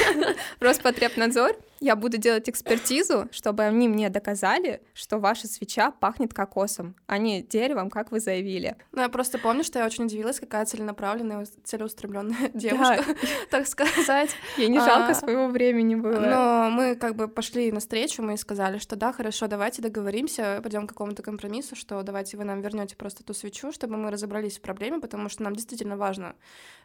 Роспотребнадзор 0.60 1.56
я 1.80 1.96
буду 1.96 2.18
делать 2.18 2.48
экспертизу, 2.48 3.28
чтобы 3.30 3.62
они 3.62 3.88
мне 3.88 4.10
доказали, 4.10 4.82
что 4.94 5.18
ваша 5.18 5.46
свеча 5.46 5.90
пахнет 5.90 6.34
кокосом, 6.34 6.94
а 7.06 7.18
не 7.18 7.42
деревом, 7.42 7.90
как 7.90 8.10
вы 8.10 8.20
заявили. 8.20 8.76
Ну, 8.92 9.02
я 9.02 9.08
просто 9.08 9.38
помню, 9.38 9.64
что 9.64 9.78
я 9.78 9.86
очень 9.86 10.04
удивилась, 10.04 10.40
какая 10.40 10.64
целенаправленная, 10.64 11.46
целеустремленная 11.64 12.50
девушка, 12.54 13.04
так 13.50 13.66
сказать. 13.66 14.30
Ей 14.56 14.68
не 14.68 14.78
А, 14.78 14.84
жалко 14.84 15.14
своего 15.14 15.48
времени 15.48 15.94
было. 15.94 16.20
Но 16.20 16.70
мы 16.70 16.96
как 16.96 17.14
бы 17.14 17.28
пошли 17.28 17.70
навстречу, 17.72 18.22
мы 18.22 18.36
сказали, 18.36 18.78
что 18.78 18.96
да, 18.96 19.12
хорошо, 19.12 19.46
давайте 19.46 19.82
договоримся, 19.82 20.60
пойдем 20.62 20.86
к 20.86 20.90
какому-то 20.90 21.22
компромиссу, 21.22 21.76
что 21.76 22.02
давайте 22.02 22.36
вы 22.36 22.44
нам 22.44 22.60
вернете 22.60 22.96
просто 22.96 23.22
ту 23.24 23.34
свечу, 23.34 23.72
чтобы 23.72 23.96
мы 23.96 24.10
разобрались 24.10 24.58
в 24.58 24.60
проблеме, 24.60 25.00
потому 25.00 25.28
что 25.28 25.42
нам 25.42 25.54
действительно 25.54 25.96
важно, 25.96 26.34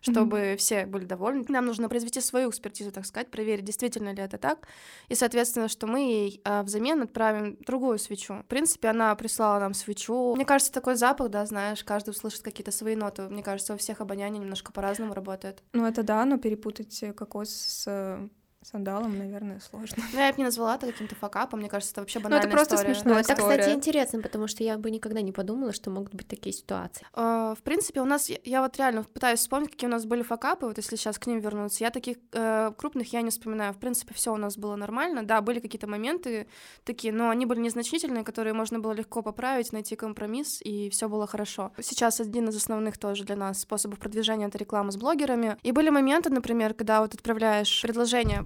чтобы 0.02 0.56
все 0.58 0.86
были 0.86 1.06
довольны. 1.06 1.46
Нам 1.48 1.66
нужно 1.66 1.90
произвести 1.90 2.22
свою 2.22 2.50
экспертизу, 2.50 2.92
так 2.92 3.06
сказать, 3.06 3.30
проверить, 3.30 3.66
действительно 3.66 4.14
ли 4.14 4.22
это 4.22 4.38
так, 4.38 4.68
и, 5.10 5.16
соответственно, 5.16 5.68
что 5.68 5.88
мы 5.88 6.00
ей 6.00 6.42
а, 6.44 6.64
взамен 6.64 7.02
отправим 7.02 7.58
другую 7.66 8.00
свечу. 8.00 8.36
В 8.36 8.46
принципе, 8.46 8.90
она 8.90 9.14
прислала 9.16 9.60
нам 9.60 9.74
свечу. 9.74 10.34
Мне 10.36 10.46
кажется, 10.46 10.74
такой 10.74 10.96
запах, 10.96 11.30
да, 11.30 11.46
знаешь, 11.46 11.84
каждый 11.84 12.12
услышит 12.12 12.42
какие-то 12.42 12.72
свои 12.72 12.96
ноты. 12.96 13.24
Мне 13.24 13.44
кажется, 13.44 13.74
у 13.74 13.78
всех 13.78 14.02
обоняние 14.02 14.42
немножко 14.42 14.72
по-разному 14.72 15.14
работает. 15.14 15.64
Ну 15.74 15.86
это 15.86 16.04
да, 16.04 16.26
но 16.26 16.38
перепутать 16.38 17.02
э, 17.04 17.14
кокос 17.14 17.50
с 17.50 17.84
э, 17.88 18.28
сандалом, 18.64 19.18
наверное, 19.18 19.60
сложно. 19.60 20.04
Ну, 20.14 20.20
я 20.20 20.32
бы 20.32 20.38
не 20.38 20.44
назвала 20.46 20.76
это 20.76 20.88
каким-то 20.88 21.16
факапом, 21.16 21.60
мне 21.60 21.70
кажется, 21.70 21.94
это 21.94 22.02
вообще 22.02 22.20
это 22.20 22.30
банальная 22.30 22.52
просто 22.52 22.76
история. 22.76 22.94
смешно. 22.96 23.14
Ну, 23.14 23.20
это, 23.20 23.34
история. 23.34 23.58
кстати, 23.58 23.76
интересно, 23.76 24.22
потому 24.22 24.48
что 24.48 24.64
я 24.64 24.78
бы 24.78 24.92
никогда 24.92 25.22
не 25.22 25.32
подумала, 25.32 25.74
что 25.74 25.90
могут 25.90 26.14
быть 26.14 26.28
такие 26.28 26.54
ситуации. 26.54 27.06
Э, 27.16 27.54
В 27.58 27.62
принципе, 27.64 28.02
у 28.02 28.06
нас, 28.06 28.30
я- 28.30 28.40
я 28.44 28.62
вот 28.62 28.78
реально 28.78 29.04
пытаюсь 29.04 29.40
вспомнить, 29.40 29.72
какие 29.72 29.88
у 29.88 29.92
нас 29.92 30.06
были 30.06 30.22
факапы, 30.24 30.66
вот 30.66 30.78
если 30.78 30.96
сейчас 30.96 31.20
к 31.20 31.28
ним 31.28 31.40
вернуться. 31.40 31.84
Я 31.84 31.90
таких 31.90 32.18
э, 32.32 32.72
крупных 32.78 33.14
я 33.14 33.22
не 33.22 33.30
вспоминаю. 33.30 33.74
В 33.74 33.78
принципе, 33.78 34.14
все 34.14 34.34
у 34.34 34.38
нас 34.38 34.58
было 34.58 34.76
нормально. 34.76 35.24
Да, 35.24 35.42
были 35.42 35.60
какие-то 35.60 35.88
моменты 35.88 36.48
такие, 36.84 37.14
но 37.14 37.30
они 37.30 37.46
были 37.46 37.60
незначительные, 37.60 38.24
которые 38.24 38.54
можно 38.54 38.80
было 38.80 38.92
легко 38.94 39.22
поправить, 39.22 39.72
найти 39.74 39.96
компромисс, 39.96 40.62
и 40.62 40.90
все 40.90 41.08
было 41.10 41.28
хорошо. 41.28 41.72
Сейчас 41.82 42.20
один 42.20 42.50
из 42.50 42.56
основных 42.56 42.98
тоже 42.98 43.24
для 43.24 43.36
нас 43.36 43.60
способов 43.62 44.00
продвижения— 44.00 44.46
это 44.48 44.58
реклама 44.58 44.92
с 44.92 44.98
блогерами. 44.98 45.58
И 45.64 45.72
были 45.72 45.90
моменты, 45.90 46.30
например, 46.30 46.74
когда 46.74 47.02
вот 47.02 47.14
отправляешь 47.14 47.82
предложение 47.82 48.46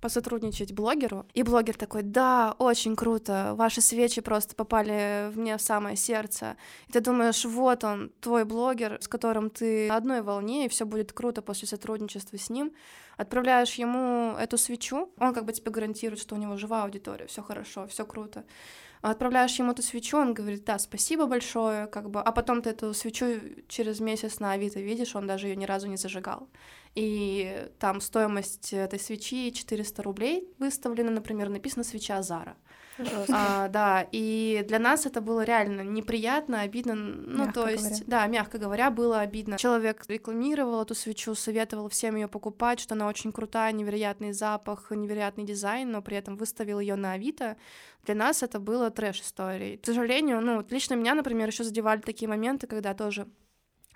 посотрудничать 0.00 0.72
блогеру, 0.72 1.26
и 1.34 1.42
блогер 1.42 1.76
такой, 1.76 2.02
да, 2.02 2.54
очень 2.58 2.96
круто, 2.96 3.54
ваши 3.56 3.80
свечи 3.80 4.20
просто 4.20 4.54
попали 4.54 5.30
мне 5.34 5.56
в 5.56 5.62
самое 5.62 5.96
сердце, 5.96 6.56
и 6.88 6.92
ты 6.92 7.00
думаешь, 7.00 7.44
вот 7.44 7.84
он, 7.84 8.10
твой 8.20 8.44
блогер, 8.44 8.98
с 9.00 9.08
которым 9.08 9.50
ты 9.50 9.88
на 9.88 9.96
одной 9.96 10.22
волне, 10.22 10.66
и 10.66 10.68
все 10.68 10.84
будет 10.84 11.12
круто 11.12 11.42
после 11.42 11.68
сотрудничества 11.68 12.38
с 12.38 12.50
ним. 12.50 12.72
Отправляешь 13.16 13.74
ему 13.74 14.36
эту 14.38 14.58
свечу, 14.58 15.10
он 15.18 15.32
как 15.32 15.46
бы 15.46 15.52
тебе 15.52 15.70
гарантирует, 15.70 16.20
что 16.20 16.34
у 16.34 16.38
него 16.38 16.56
живая 16.56 16.82
аудитория, 16.82 17.26
все 17.26 17.42
хорошо, 17.42 17.86
все 17.86 18.04
круто. 18.04 18.44
Отправляешь 19.02 19.56
ему 19.58 19.72
эту 19.72 19.82
свечу, 19.82 20.18
он 20.18 20.34
говорит, 20.34 20.64
да, 20.64 20.78
спасибо 20.78 21.26
большое, 21.26 21.86
как 21.86 22.10
бы, 22.10 22.20
а 22.20 22.32
потом 22.32 22.60
ты 22.60 22.70
эту 22.70 22.92
свечу 22.92 23.40
через 23.68 24.00
месяц 24.00 24.40
на 24.40 24.52
Авито 24.52 24.80
видишь, 24.80 25.14
он 25.14 25.26
даже 25.26 25.46
ее 25.46 25.56
ни 25.56 25.64
разу 25.64 25.86
не 25.86 25.96
зажигал. 25.96 26.48
И 26.96 27.68
там 27.78 28.00
стоимость 28.00 28.72
этой 28.72 28.98
свечи 28.98 29.52
400 29.52 29.85
рублей 30.02 30.48
выставлена, 30.58 31.10
например, 31.10 31.48
написано 31.48 31.84
свеча 31.84 32.22
Зара. 32.22 32.56
А, 33.28 33.68
да, 33.68 34.06
и 34.10 34.64
для 34.66 34.78
нас 34.78 35.06
это 35.06 35.20
было 35.20 35.44
реально 35.44 35.82
неприятно, 35.82 36.62
обидно. 36.62 36.94
Ну, 36.94 37.44
Мягко 37.44 37.52
то 37.52 37.68
есть, 37.68 37.84
говоря. 37.84 38.04
да, 38.06 38.26
мягко 38.26 38.58
говоря, 38.58 38.90
было 38.90 39.20
обидно. 39.20 39.58
Человек 39.58 40.04
рекламировал 40.08 40.82
эту 40.82 40.94
свечу, 40.94 41.34
советовал 41.34 41.88
всем 41.88 42.16
ее 42.16 42.28
покупать, 42.28 42.80
что 42.80 42.94
она 42.94 43.06
очень 43.06 43.32
крутая, 43.32 43.72
невероятный 43.72 44.32
запах, 44.32 44.90
невероятный 44.90 45.44
дизайн, 45.44 45.90
но 45.90 46.02
при 46.02 46.16
этом 46.16 46.36
выставил 46.36 46.80
ее 46.80 46.96
на 46.96 47.12
Авито. 47.12 47.56
Для 48.04 48.14
нас 48.14 48.42
это 48.42 48.60
было 48.60 48.90
трэш 48.90 49.20
историей. 49.20 49.76
К 49.76 49.84
сожалению, 49.84 50.40
ну, 50.40 50.56
вот 50.56 50.72
лично 50.72 50.94
меня, 50.94 51.14
например, 51.14 51.48
еще 51.48 51.64
задевали 51.64 52.00
такие 52.00 52.28
моменты, 52.28 52.66
когда 52.66 52.94
тоже 52.94 53.26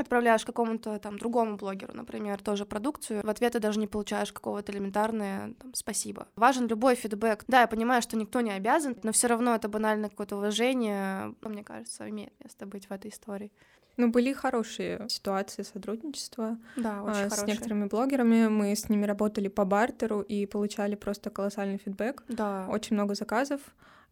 отправляешь 0.00 0.44
какому-то 0.44 0.98
там 0.98 1.18
другому 1.18 1.56
блогеру, 1.56 1.94
например, 1.94 2.42
тоже 2.42 2.66
продукцию, 2.66 3.22
в 3.24 3.30
ответ 3.30 3.52
ты 3.52 3.60
даже 3.60 3.78
не 3.78 3.86
получаешь 3.86 4.32
какого-то 4.32 4.72
элементарное 4.72 5.54
там, 5.54 5.74
спасибо. 5.74 6.28
Важен 6.36 6.66
любой 6.66 6.94
фидбэк. 6.94 7.44
Да, 7.48 7.62
я 7.62 7.66
понимаю, 7.66 8.02
что 8.02 8.16
никто 8.16 8.40
не 8.40 8.52
обязан, 8.52 8.96
но 9.02 9.12
все 9.12 9.26
равно 9.26 9.54
это 9.54 9.68
банальное 9.68 10.10
какое-то 10.10 10.36
уважение, 10.36 11.34
мне 11.42 11.64
кажется, 11.64 12.08
имеет 12.08 12.32
место 12.42 12.66
быть 12.66 12.86
в 12.86 12.92
этой 12.92 13.10
истории. 13.10 13.52
Ну, 13.96 14.08
были 14.10 14.32
хорошие 14.32 15.08
ситуации 15.08 15.62
сотрудничества 15.62 16.56
да, 16.76 17.02
очень 17.02 17.24
а, 17.24 17.30
с 17.30 17.46
некоторыми 17.46 17.86
блогерами. 17.86 18.48
Мы 18.48 18.74
с 18.74 18.88
ними 18.88 19.04
работали 19.04 19.48
по 19.48 19.64
бартеру 19.64 20.22
и 20.22 20.46
получали 20.46 20.94
просто 20.94 21.28
колоссальный 21.28 21.76
фидбэк. 21.76 22.24
Да. 22.28 22.66
Очень 22.70 22.94
много 22.94 23.14
заказов. 23.14 23.60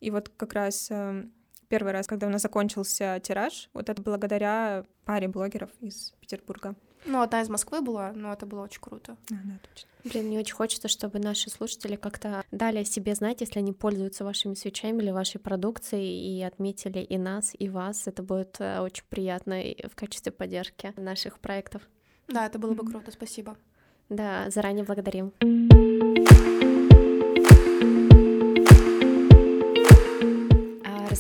И 0.01 0.11
вот 0.11 0.29
как 0.37 0.53
раз 0.53 0.89
э, 0.91 1.25
первый 1.69 1.93
раз, 1.93 2.07
когда 2.07 2.27
у 2.27 2.31
нас 2.31 2.43
закончился 2.43 3.21
тираж, 3.23 3.69
вот 3.75 3.89
это 3.89 4.03
благодаря 4.03 4.85
паре 5.05 5.29
блогеров 5.29 5.71
из 5.81 6.13
Петербурга. 6.21 6.75
Ну, 7.05 7.23
одна 7.23 7.41
из 7.41 7.49
Москвы 7.49 7.81
была, 7.81 8.13
но 8.13 8.33
это 8.33 8.45
было 8.45 8.63
очень 8.63 8.81
круто. 8.81 9.17
А, 9.31 9.35
да, 9.35 9.59
точно. 9.69 9.89
Блин, 10.05 10.27
мне 10.27 10.39
очень 10.39 10.55
хочется, 10.55 10.89
чтобы 10.89 11.19
наши 11.19 11.51
слушатели 11.51 11.97
как-то 11.97 12.45
дали 12.51 12.79
о 12.79 12.85
себе 12.85 13.15
знать, 13.15 13.41
если 13.41 13.59
они 13.59 13.73
пользуются 13.73 14.25
вашими 14.25 14.55
свечами 14.55 15.03
или 15.03 15.11
вашей 15.11 15.41
продукцией, 15.41 16.39
и 16.39 16.43
отметили 16.43 16.99
и 16.99 17.19
нас, 17.19 17.55
и 17.59 17.69
вас. 17.69 18.07
Это 18.07 18.23
будет 18.23 18.57
э, 18.59 18.81
очень 18.81 19.05
приятно 19.09 19.61
в 19.91 19.95
качестве 19.95 20.33
поддержки 20.33 20.93
наших 20.97 21.39
проектов. 21.39 21.83
Да, 22.27 22.47
это 22.47 22.59
было 22.59 22.75
бы 22.75 22.85
круто, 22.85 23.11
спасибо. 23.11 23.57
Да, 24.09 24.51
заранее 24.51 24.85
благодарим. 24.85 25.33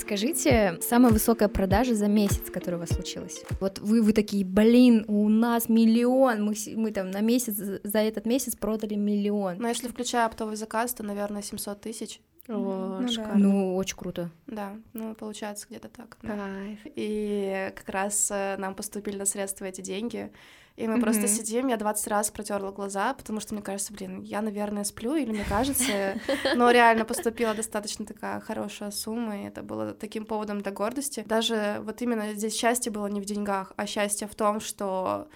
Расскажите, 0.08 0.78
самая 0.80 1.12
высокая 1.12 1.48
продажа 1.48 1.94
за 1.94 2.06
месяц, 2.08 2.50
которая 2.50 2.78
у 2.78 2.80
вас 2.80 2.88
случилась. 2.88 3.42
Вот 3.60 3.78
вы, 3.78 4.00
вы 4.00 4.14
такие, 4.14 4.42
блин, 4.42 5.04
у 5.06 5.28
нас 5.28 5.68
миллион, 5.68 6.46
мы, 6.46 6.54
мы 6.76 6.92
там 6.92 7.10
на 7.10 7.20
месяц, 7.20 7.56
за 7.56 7.98
этот 7.98 8.24
месяц 8.24 8.56
продали 8.56 8.94
миллион. 8.94 9.58
Но 9.58 9.68
если 9.68 9.86
включая 9.86 10.24
оптовый 10.24 10.56
заказ, 10.56 10.94
то, 10.94 11.02
наверное, 11.02 11.42
700 11.42 11.82
тысяч. 11.82 12.22
О, 12.48 13.00
ну, 13.00 13.14
да. 13.14 13.34
ну, 13.34 13.76
очень 13.76 13.96
круто. 13.96 14.30
Да, 14.46 14.76
ну, 14.94 15.14
получается 15.14 15.66
где-то 15.68 15.88
так. 15.88 16.16
Да. 16.22 16.34
Кайф. 16.34 16.78
И 16.94 17.72
как 17.76 17.88
раз 17.90 18.30
э, 18.30 18.56
нам 18.58 18.74
поступили 18.74 19.18
на 19.18 19.26
средства 19.26 19.66
эти 19.66 19.82
деньги, 19.82 20.32
и 20.78 20.86
мы 20.86 20.94
mm-hmm. 20.94 21.00
просто 21.00 21.26
сидим, 21.26 21.66
я 21.66 21.76
20 21.76 22.06
раз 22.06 22.30
протерла 22.30 22.70
глаза, 22.70 23.12
потому 23.12 23.40
что 23.40 23.52
мне 23.52 23.62
кажется, 23.62 23.92
блин, 23.92 24.22
я, 24.22 24.40
наверное, 24.40 24.84
сплю, 24.84 25.16
или 25.16 25.30
мне 25.30 25.44
кажется, 25.44 26.20
но 26.54 26.70
реально 26.70 27.04
поступила 27.04 27.52
достаточно 27.52 28.06
такая 28.06 28.40
хорошая 28.40 28.92
сумма, 28.92 29.42
и 29.42 29.46
это 29.46 29.62
было 29.62 29.92
таким 29.92 30.24
поводом 30.24 30.62
для 30.62 30.70
гордости. 30.70 31.24
Даже 31.26 31.82
вот 31.82 32.00
именно 32.00 32.32
здесь 32.32 32.54
счастье 32.54 32.92
было 32.92 33.08
не 33.08 33.20
в 33.20 33.24
деньгах, 33.24 33.72
а 33.76 33.86
счастье 33.86 34.28
в 34.28 34.34
том, 34.36 34.60
что 34.60 35.28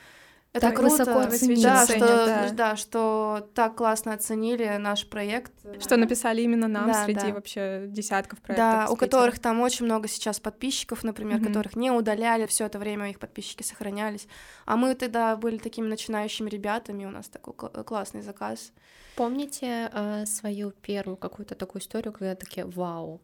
это 0.53 0.67
так 0.67 0.77
круто, 0.77 0.91
высоко 0.91 1.19
оценили. 1.21 1.63
Да, 1.63 1.87
что, 1.87 1.99
да. 1.99 2.51
да, 2.53 2.77
что 2.77 3.49
так 3.55 3.75
классно 3.75 4.13
оценили 4.13 4.77
наш 4.77 5.09
проект. 5.09 5.53
Что 5.81 5.97
написали 5.97 6.43
именно 6.43 6.69
нам 6.69 6.93
да, 6.93 7.05
среди 7.05 7.29
да. 7.29 7.33
вообще 7.33 7.85
десятков 7.87 8.39
проектов. 8.41 8.87
Да, 8.87 8.87
у 8.91 8.97
которых 8.97 9.39
там 9.39 9.61
очень 9.63 9.87
много 9.87 10.09
сейчас 10.09 10.41
подписчиков, 10.41 11.05
например, 11.05 11.39
mm-hmm. 11.39 11.47
которых 11.47 11.75
не 11.75 11.91
удаляли, 11.91 12.45
все 12.47 12.67
это 12.67 12.79
время 12.79 13.09
их 13.09 13.19
подписчики 13.19 13.63
сохранялись. 13.63 14.29
А 14.67 14.77
мы 14.77 14.95
тогда 14.95 15.37
были 15.37 15.57
такими 15.57 15.89
начинающими 15.89 16.51
ребятами, 16.51 17.07
у 17.07 17.11
нас 17.11 17.29
такой 17.29 17.55
классный 17.85 18.21
заказ. 18.21 18.73
Помните 19.17 19.91
э, 19.91 20.27
свою 20.27 20.71
первую 20.71 21.17
какую-то 21.17 21.55
такую 21.55 21.81
историю, 21.81 22.13
когда 22.13 22.35
такие 22.35 22.67
«Вау, 22.67 23.23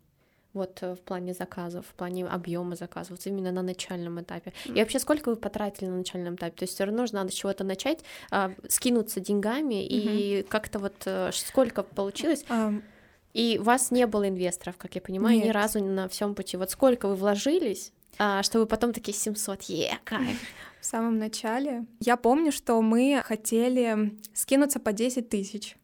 вот 0.58 0.78
э, 0.82 0.94
в 0.94 1.00
плане 1.00 1.32
заказов, 1.32 1.86
в 1.86 1.94
плане 1.94 2.26
объема 2.26 2.76
заказов, 2.76 3.12
вот 3.12 3.26
именно 3.26 3.50
на 3.50 3.62
начальном 3.62 4.20
этапе. 4.20 4.52
И 4.66 4.72
вообще, 4.72 4.98
сколько 4.98 5.30
вы 5.30 5.36
потратили 5.36 5.88
на 5.88 5.96
начальном 5.96 6.34
этапе? 6.34 6.56
То 6.56 6.62
есть 6.64 6.74
все 6.74 6.84
равно 6.84 7.06
же 7.06 7.14
надо 7.14 7.30
с 7.30 7.34
чего-то 7.34 7.64
начать, 7.64 8.00
а, 8.30 8.52
скинуться 8.68 9.20
деньгами, 9.20 9.84
и 9.84 10.42
как-то 10.42 10.78
вот 10.78 10.94
э, 11.06 11.30
сколько 11.32 11.82
получилось? 11.82 12.44
И 13.34 13.58
у 13.60 13.62
вас 13.62 13.90
не 13.90 14.06
было 14.06 14.28
инвесторов, 14.28 14.76
как 14.76 14.94
я 14.94 15.00
понимаю, 15.00 15.36
Нет. 15.36 15.46
ни 15.46 15.50
разу 15.50 15.84
на 15.84 16.08
всем 16.08 16.34
пути. 16.34 16.56
Вот 16.56 16.70
сколько 16.70 17.08
вы 17.08 17.14
вложились, 17.14 17.92
а, 18.18 18.42
чтобы 18.42 18.66
потом 18.66 18.92
такие 18.92 19.14
700, 19.14 19.62
е, 19.64 19.98
кайф. 20.04 20.40
В 20.80 20.84
самом 20.84 21.18
начале 21.18 21.84
я 22.00 22.16
помню, 22.16 22.52
что 22.52 22.80
мы 22.82 23.22
хотели 23.24 24.16
скинуться 24.32 24.80
по 24.80 24.92
10 24.92 25.28
тысяч 25.28 25.76